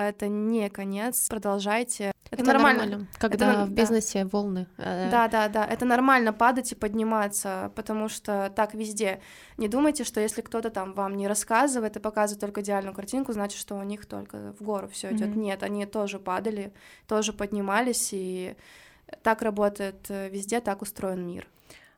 Это 0.08 0.28
не 0.28 0.68
конец, 0.70 1.28
продолжайте. 1.28 2.12
Это, 2.30 2.42
это 2.42 2.52
нормально. 2.52 2.82
нормально. 2.82 3.08
Когда 3.18 3.52
это, 3.52 3.64
в 3.66 3.70
бизнесе 3.70 4.24
да. 4.24 4.30
волны. 4.32 4.66
Э, 4.78 5.10
да, 5.10 5.28
да, 5.28 5.48
да. 5.48 5.66
Это 5.66 5.84
нормально 5.84 6.32
падать 6.32 6.72
и 6.72 6.74
подниматься, 6.74 7.70
потому 7.74 8.08
что 8.08 8.50
так 8.56 8.74
везде. 8.74 9.20
Не 9.58 9.68
думайте, 9.68 10.04
что 10.04 10.20
если 10.20 10.40
кто-то 10.40 10.70
там 10.70 10.94
вам 10.94 11.16
не 11.16 11.28
рассказывает 11.28 11.96
и 11.96 12.00
показывает 12.00 12.40
только 12.40 12.62
идеальную 12.62 12.94
картинку, 12.94 13.32
значит, 13.32 13.58
что 13.58 13.76
у 13.76 13.82
них 13.82 14.06
только 14.06 14.54
в 14.58 14.62
гору 14.62 14.88
все 14.88 15.12
идет. 15.12 15.28
Mm-hmm. 15.28 15.38
Нет, 15.38 15.62
они 15.62 15.84
тоже 15.84 16.18
падали, 16.18 16.72
тоже 17.06 17.32
поднимались, 17.32 18.10
и 18.12 18.56
так 19.22 19.42
работает 19.42 20.06
э, 20.08 20.30
везде, 20.30 20.60
так 20.60 20.80
устроен 20.80 21.26
мир. 21.26 21.46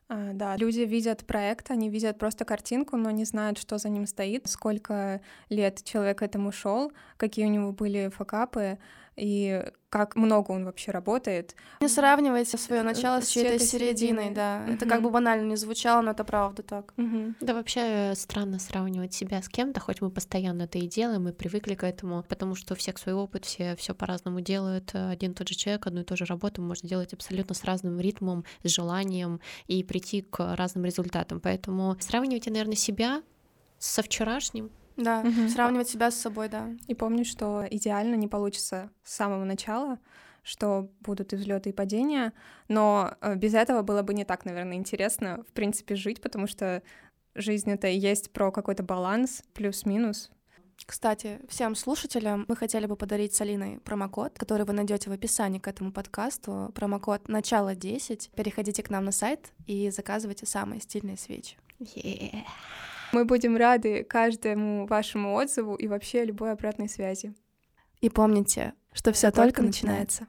А, 0.08 0.32
да, 0.34 0.56
люди 0.56 0.80
видят 0.80 1.24
проект, 1.24 1.70
они 1.70 1.88
видят 1.88 2.18
просто 2.18 2.44
картинку, 2.44 2.96
но 2.96 3.10
не 3.10 3.24
знают, 3.24 3.58
что 3.58 3.78
за 3.78 3.88
ним 3.88 4.06
стоит, 4.06 4.46
сколько 4.48 5.20
лет 5.48 5.82
человек 5.82 6.20
этому 6.22 6.52
шел, 6.52 6.92
какие 7.16 7.46
у 7.46 7.50
него 7.50 7.72
были 7.72 8.10
факапы 8.14 8.78
и 9.16 9.64
как 9.88 10.16
много 10.16 10.50
он 10.50 10.64
вообще 10.64 10.90
работает. 10.90 11.54
Не 11.80 11.88
сравнивайте 11.88 12.58
свое 12.58 12.80
э, 12.80 12.84
начало 12.84 13.20
с, 13.20 13.26
с 13.26 13.30
чьей-то 13.30 13.64
серединой, 13.64 14.30
да. 14.30 14.64
Mm-hmm. 14.66 14.74
Это 14.74 14.86
как 14.86 15.02
бы 15.02 15.10
банально 15.10 15.50
не 15.50 15.56
звучало, 15.56 16.02
но 16.02 16.10
это 16.10 16.24
правда 16.24 16.62
так. 16.62 16.92
Mm-hmm. 16.96 17.34
Да 17.40 17.54
вообще 17.54 18.12
странно 18.16 18.58
сравнивать 18.58 19.14
себя 19.14 19.40
с 19.40 19.48
кем-то, 19.48 19.78
хоть 19.78 20.00
мы 20.00 20.10
постоянно 20.10 20.62
это 20.62 20.78
и 20.78 20.88
делаем, 20.88 21.24
мы 21.24 21.32
привыкли 21.32 21.74
к 21.74 21.84
этому, 21.84 22.24
потому 22.28 22.56
что 22.56 22.74
у 22.74 22.76
всех 22.76 22.98
свой 22.98 23.14
опыт, 23.14 23.44
все 23.44 23.76
все 23.76 23.94
по-разному 23.94 24.40
делают. 24.40 24.90
Один 24.94 25.32
тот 25.34 25.48
же 25.48 25.54
человек, 25.54 25.86
одну 25.86 26.00
и 26.00 26.04
ту 26.04 26.16
же 26.16 26.24
работу 26.24 26.60
может 26.60 26.84
делать 26.84 27.12
абсолютно 27.12 27.54
с 27.54 27.62
разным 27.62 28.00
ритмом, 28.00 28.44
с 28.64 28.68
желанием 28.68 29.40
и 29.68 29.84
прийти 29.84 30.22
к 30.22 30.56
разным 30.56 30.84
результатам. 30.84 31.40
Поэтому 31.40 31.96
сравнивайте, 32.00 32.50
наверное, 32.50 32.74
себя 32.74 33.22
со 33.78 34.02
вчерашним, 34.02 34.70
да, 34.96 35.20
угу. 35.20 35.48
сравнивать 35.48 35.88
себя 35.88 36.10
с 36.10 36.16
собой, 36.16 36.48
да. 36.48 36.70
И 36.86 36.94
помню, 36.94 37.24
что 37.24 37.66
идеально 37.70 38.14
не 38.14 38.28
получится 38.28 38.90
с 39.02 39.14
самого 39.14 39.44
начала, 39.44 39.98
что 40.42 40.90
будут 41.00 41.32
и 41.32 41.36
взлеты, 41.36 41.70
и 41.70 41.72
падения, 41.72 42.32
но 42.68 43.14
э, 43.20 43.34
без 43.34 43.54
этого 43.54 43.82
было 43.82 44.02
бы 44.02 44.14
не 44.14 44.24
так, 44.24 44.44
наверное, 44.44 44.76
интересно, 44.76 45.42
в 45.48 45.52
принципе, 45.52 45.96
жить, 45.96 46.20
потому 46.20 46.46
что 46.46 46.82
жизнь 47.34 47.70
это 47.70 47.88
и 47.88 47.98
есть 47.98 48.30
про 48.30 48.52
какой-то 48.52 48.82
баланс, 48.82 49.42
плюс-минус. 49.54 50.30
Кстати, 50.86 51.40
всем 51.48 51.74
слушателям 51.74 52.44
мы 52.48 52.56
хотели 52.56 52.86
бы 52.86 52.96
подарить 52.96 53.34
с 53.34 53.40
Алиной 53.40 53.78
промокод, 53.80 54.38
который 54.38 54.66
вы 54.66 54.72
найдете 54.72 55.08
в 55.08 55.12
описании 55.12 55.58
к 55.58 55.68
этому 55.68 55.92
подкасту. 55.92 56.72
Промокод 56.74 57.28
начало 57.28 57.74
10. 57.74 58.30
Переходите 58.34 58.82
к 58.82 58.90
нам 58.90 59.04
на 59.04 59.12
сайт 59.12 59.52
и 59.66 59.90
заказывайте 59.90 60.46
самые 60.46 60.80
стильные 60.80 61.16
свечи. 61.16 61.56
Yeah. 61.78 62.44
Мы 63.14 63.24
будем 63.24 63.56
рады 63.56 64.02
каждому 64.02 64.86
вашему 64.86 65.36
отзыву 65.36 65.76
и 65.76 65.86
вообще 65.86 66.24
любой 66.24 66.50
обратной 66.50 66.88
связи. 66.88 67.32
И 68.00 68.10
помните, 68.10 68.72
что 68.92 69.12
все 69.12 69.30
только, 69.30 69.42
только 69.42 69.62
начинается. 69.62 70.26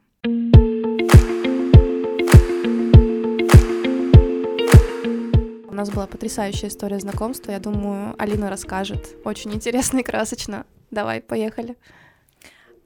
У 5.67 5.73
нас 5.73 5.89
была 5.89 6.05
потрясающая 6.05 6.69
история 6.69 6.99
знакомства. 6.99 7.49
Я 7.49 7.59
думаю, 7.59 8.13
Алина 8.19 8.51
расскажет. 8.51 9.17
Очень 9.25 9.55
интересно 9.55 9.97
и 9.97 10.03
красочно. 10.03 10.67
Давай, 10.91 11.21
поехали. 11.21 11.77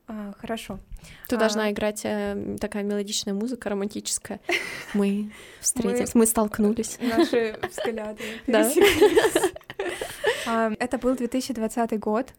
А, 0.08 0.34
хорошо. 0.40 0.80
Тут 1.28 1.40
а... 1.40 1.42
должна 1.42 1.72
играть 1.72 2.02
э, 2.06 2.56
такая 2.62 2.84
мелодичная 2.84 3.34
музыка, 3.34 3.70
романтическая. 3.70 4.40
Мы 4.94 5.34
встретились, 5.60 6.16
мы, 6.16 6.22
мы 6.22 6.26
столкнулись. 6.26 6.98
Наши 7.02 7.60
взгляды. 7.70 8.24
Да. 8.48 8.72
Это 10.46 10.98
был 10.98 11.16
2020 11.16 12.00
год, 12.00 12.34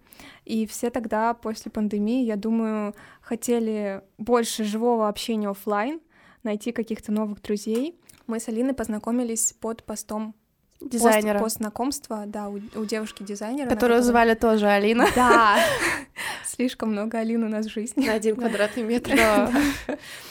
и 0.44 0.66
все 0.66 0.90
тогда, 0.90 1.34
после 1.34 1.70
пандемии, 1.70 2.24
я 2.24 2.36
думаю, 2.36 2.94
хотели 3.20 4.02
больше 4.18 4.64
живого 4.64 5.08
общения 5.08 5.48
офлайн, 5.48 6.00
найти 6.42 6.72
каких-то 6.72 7.12
новых 7.12 7.40
друзей. 7.42 7.98
Мы 8.26 8.40
с 8.40 8.48
Алиной 8.48 8.74
познакомились 8.74 9.52
под 9.52 9.84
постом 9.84 10.34
дизайнера. 10.80 11.38
Пост, 11.38 11.44
пост 11.44 11.56
знакомства, 11.58 12.24
да, 12.26 12.48
у, 12.48 12.60
у 12.74 12.84
девушки-дизайнера. 12.84 13.68
Которую 13.68 14.00
которой... 14.00 14.02
звали 14.02 14.34
тоже 14.34 14.66
Алина. 14.66 15.06
Да, 15.14 15.58
слишком 16.46 16.92
много 16.92 17.18
Алин 17.18 17.44
у 17.44 17.48
нас 17.48 17.66
в 17.66 17.70
жизни. 17.70 18.06
На 18.06 18.14
один 18.14 18.36
квадратный 18.36 18.82
метр. 18.82 19.16
Да. 19.16 19.50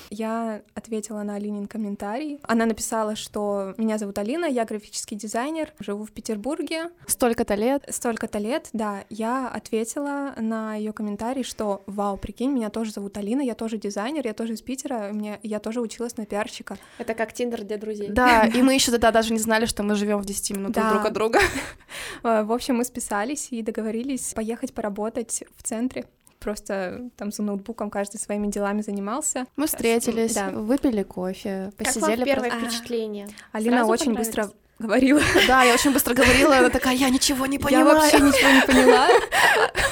Я 0.09 0.61
ответила 0.73 1.21
на 1.23 1.35
Алинин 1.35 1.67
комментарий. 1.67 2.39
Она 2.43 2.65
написала, 2.65 3.15
что 3.15 3.73
меня 3.77 3.97
зовут 3.97 4.17
Алина, 4.17 4.45
я 4.45 4.65
графический 4.65 5.15
дизайнер, 5.15 5.71
живу 5.79 6.05
в 6.05 6.11
Петербурге. 6.11 6.89
Столько-то 7.05 7.55
лет. 7.55 7.85
Столько-то 7.89 8.39
лет, 8.39 8.69
да. 8.73 9.03
Я 9.09 9.47
ответила 9.47 10.33
на 10.37 10.75
ее 10.75 10.93
комментарий, 10.93 11.43
что 11.43 11.83
вау, 11.85 12.17
прикинь, 12.17 12.51
меня 12.51 12.69
тоже 12.69 12.91
зовут 12.91 13.17
Алина, 13.17 13.41
я 13.41 13.53
тоже 13.53 13.77
дизайнер, 13.77 14.25
я 14.25 14.33
тоже 14.33 14.53
из 14.53 14.61
Питера, 14.61 15.11
мне, 15.13 15.39
я 15.43 15.59
тоже 15.59 15.79
училась 15.79 16.17
на 16.17 16.25
пиарщика. 16.25 16.77
Это 16.97 17.13
как 17.13 17.33
Тиндер 17.33 17.63
для 17.63 17.77
друзей. 17.77 18.09
Да, 18.09 18.45
и 18.53 18.61
мы 18.61 18.73
еще 18.73 18.91
тогда 18.91 19.11
даже 19.11 19.33
не 19.33 19.39
знали, 19.39 19.65
что 19.65 19.83
мы 19.83 19.95
живем 19.95 20.19
в 20.19 20.25
10 20.41 20.57
минутах 20.57 20.83
да. 20.83 20.91
друг 20.91 21.05
от 21.05 21.13
друга. 21.13 21.39
В 22.23 22.51
общем, 22.51 22.77
мы 22.77 22.83
списались 22.85 23.47
и 23.51 23.61
договорились 23.61 24.33
поехать 24.33 24.73
поработать 24.73 25.43
в 25.57 25.63
центре 25.63 26.05
просто 26.39 27.09
там 27.17 27.31
за 27.33 27.43
ноутбуком 27.43 27.89
каждый 27.89 28.17
своими 28.17 28.47
делами 28.47 28.81
занимался. 28.81 29.45
Мы 29.57 29.67
встретились, 29.67 30.35
да. 30.35 30.49
выпили 30.49 31.03
кофе, 31.03 31.71
Как 31.77 31.87
посидели. 31.87 32.15
вам 32.15 32.25
первое 32.25 32.49
просто- 32.49 32.69
впечатление? 32.69 33.27
Алина 33.51 33.77
Сразу 33.79 33.91
очень 33.91 34.13
быстро 34.13 34.49
говорила. 34.79 35.21
Да, 35.47 35.63
я 35.63 35.73
очень 35.73 35.91
быстро 35.91 36.13
говорила, 36.13 36.57
она 36.57 36.69
такая, 36.69 36.95
я 36.95 37.09
ничего 37.09 37.45
не 37.45 37.57
Я 37.57 37.63
понимаю. 37.63 37.85
вообще 37.97 38.19
ничего 38.19 38.49
не 38.51 38.61
поняла. 38.65 39.07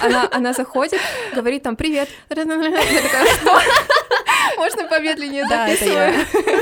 Она, 0.01 0.29
она 0.31 0.53
заходит, 0.53 1.01
говорит 1.35 1.63
там 1.63 1.75
«Привет». 1.75 2.07
Я 2.29 2.35
такая, 2.45 3.25
«Что? 3.41 3.59
Можно 4.55 4.87
помедленнее 4.87 5.45
Да, 5.49 5.67
это 5.67 5.85
я. 5.85 6.13
записываю?» 6.13 6.57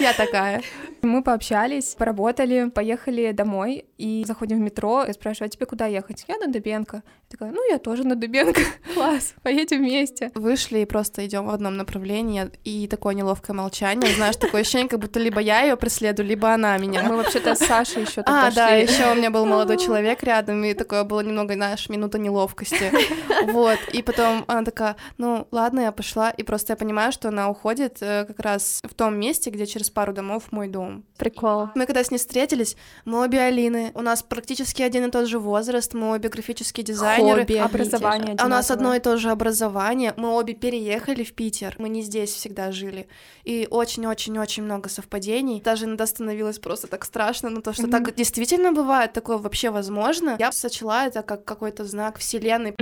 Я 0.00 0.12
такая. 0.12 0.62
Мы 1.02 1.22
пообщались, 1.22 1.94
поработали, 1.94 2.70
поехали 2.70 3.32
домой 3.32 3.86
и 3.98 4.24
заходим 4.26 4.58
в 4.58 4.60
метро. 4.60 5.04
Я 5.06 5.12
спрашиваю, 5.12 5.46
а 5.46 5.50
тебе 5.50 5.66
куда 5.66 5.86
ехать? 5.86 6.24
Я 6.28 6.38
на 6.38 6.46
Дыбенко. 6.46 6.96
Я 6.96 7.02
такая, 7.30 7.52
ну 7.52 7.68
я 7.70 7.78
тоже 7.78 8.04
на 8.04 8.14
Дыбенко. 8.14 8.60
Класс, 8.94 9.34
поедем 9.42 9.78
вместе. 9.78 10.30
Вышли 10.34 10.80
и 10.80 10.84
просто 10.84 11.26
идем 11.26 11.46
в 11.46 11.50
одном 11.50 11.76
направлении, 11.76 12.50
и 12.64 12.86
такое 12.88 13.14
неловкое 13.14 13.54
молчание. 13.54 14.14
Знаешь, 14.14 14.36
такое 14.36 14.62
ощущение, 14.62 14.88
как 14.88 15.00
будто 15.00 15.18
либо 15.20 15.40
я 15.40 15.62
ее 15.62 15.76
преследую, 15.76 16.26
либо 16.28 16.52
она 16.52 16.76
меня. 16.78 17.02
Мы 17.02 17.16
вообще-то 17.16 17.54
с 17.54 17.58
Сашей 17.58 18.02
еще 18.02 18.22
А, 18.26 18.50
да, 18.50 18.70
еще 18.70 19.12
у 19.12 19.14
меня 19.14 19.30
был 19.30 19.46
молодой 19.46 19.78
человек 19.78 20.22
рядом, 20.22 20.64
и 20.64 20.74
такое 20.74 21.04
было 21.04 21.20
немного, 21.20 21.54
знаешь, 21.54 21.88
минута 21.88 22.18
неловкости. 22.18 22.92
Вот, 23.46 23.78
и 23.92 24.02
потом 24.02 24.44
она 24.48 24.64
такая, 24.64 24.96
ну, 25.18 25.46
ладно, 25.52 25.80
я 25.80 25.92
пошла, 25.92 26.30
и 26.30 26.42
просто 26.42 26.72
я 26.72 26.76
понимаю, 26.76 27.12
что 27.12 27.28
она 27.28 27.48
уходит 27.48 27.98
э, 28.00 28.24
как 28.24 28.40
раз 28.40 28.80
в 28.82 28.94
том 28.94 29.18
месте, 29.18 29.50
где 29.50 29.66
через 29.66 29.90
пару 29.90 30.12
домов 30.12 30.44
мой 30.50 30.68
дом. 30.68 30.85
Прикол. 31.16 31.68
Мы 31.74 31.86
когда 31.86 32.04
с 32.04 32.10
ней 32.10 32.18
встретились, 32.18 32.76
мы 33.04 33.24
обе 33.24 33.40
Алины, 33.40 33.90
у 33.94 34.02
нас 34.02 34.22
практически 34.22 34.82
один 34.82 35.06
и 35.06 35.10
тот 35.10 35.28
же 35.28 35.38
возраст, 35.38 35.94
мы 35.94 36.12
обе 36.12 36.28
графические 36.28 36.84
дизайнеры. 36.84 37.40
Хобби. 37.40 37.54
Образование 37.54 38.36
А 38.38 38.46
у 38.46 38.48
нас 38.48 38.70
одно 38.70 38.94
и 38.94 39.00
то 39.00 39.16
же 39.16 39.30
образование, 39.30 40.12
мы 40.16 40.30
обе 40.30 40.54
переехали 40.54 41.24
в 41.24 41.32
Питер, 41.32 41.74
мы 41.78 41.88
не 41.88 42.02
здесь 42.02 42.30
всегда 42.30 42.70
жили, 42.72 43.08
и 43.44 43.66
очень-очень-очень 43.70 44.62
много 44.62 44.88
совпадений. 44.88 45.60
Даже 45.60 45.86
иногда 45.86 46.06
становилось 46.06 46.58
просто 46.58 46.86
так 46.86 47.04
страшно, 47.04 47.50
но 47.50 47.60
то, 47.60 47.72
что 47.72 47.88
так 47.88 48.14
действительно 48.14 48.72
бывает, 48.72 49.12
такое 49.12 49.38
вообще 49.38 49.70
возможно. 49.70 50.36
Я 50.38 50.52
сочла 50.52 51.06
это 51.06 51.22
как 51.22 51.44
какой-то 51.44 51.84
знак 51.84 52.18
вселенной. 52.18 52.74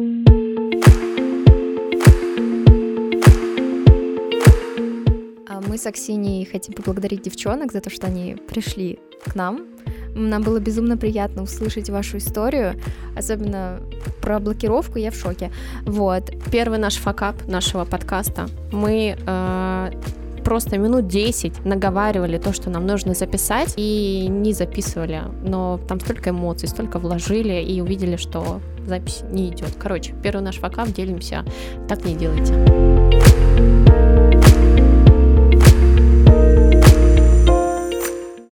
Мы 5.66 5.78
с 5.78 5.86
Аксиней 5.86 6.44
хотим 6.44 6.74
поблагодарить 6.74 7.22
девчонок 7.22 7.72
за 7.72 7.80
то, 7.80 7.90
что 7.90 8.06
они 8.06 8.36
пришли 8.48 8.98
к 9.24 9.34
нам. 9.34 9.66
Нам 10.14 10.42
было 10.42 10.60
безумно 10.60 10.96
приятно 10.96 11.42
услышать 11.42 11.90
вашу 11.90 12.18
историю, 12.18 12.74
особенно 13.16 13.80
про 14.20 14.38
блокировку, 14.38 14.98
я 14.98 15.10
в 15.10 15.16
шоке. 15.16 15.50
Вот. 15.82 16.30
Первый 16.52 16.78
наш 16.78 16.96
факап 16.96 17.46
нашего 17.48 17.84
подкаста. 17.84 18.48
Мы 18.70 19.16
э, 19.18 19.90
просто 20.44 20.78
минут 20.78 21.08
10 21.08 21.64
наговаривали 21.64 22.38
то, 22.38 22.52
что 22.52 22.70
нам 22.70 22.86
нужно 22.86 23.14
записать, 23.14 23.74
и 23.76 24.28
не 24.30 24.52
записывали. 24.52 25.22
Но 25.42 25.80
там 25.88 25.98
столько 25.98 26.30
эмоций, 26.30 26.68
столько 26.68 26.98
вложили, 26.98 27.60
и 27.62 27.80
увидели, 27.80 28.16
что 28.16 28.60
запись 28.86 29.22
не 29.30 29.48
идет. 29.48 29.74
Короче, 29.78 30.14
первый 30.22 30.42
наш 30.42 30.58
факап, 30.58 30.88
делимся. 30.88 31.44
Так 31.88 32.04
не 32.04 32.14
делайте. 32.14 33.73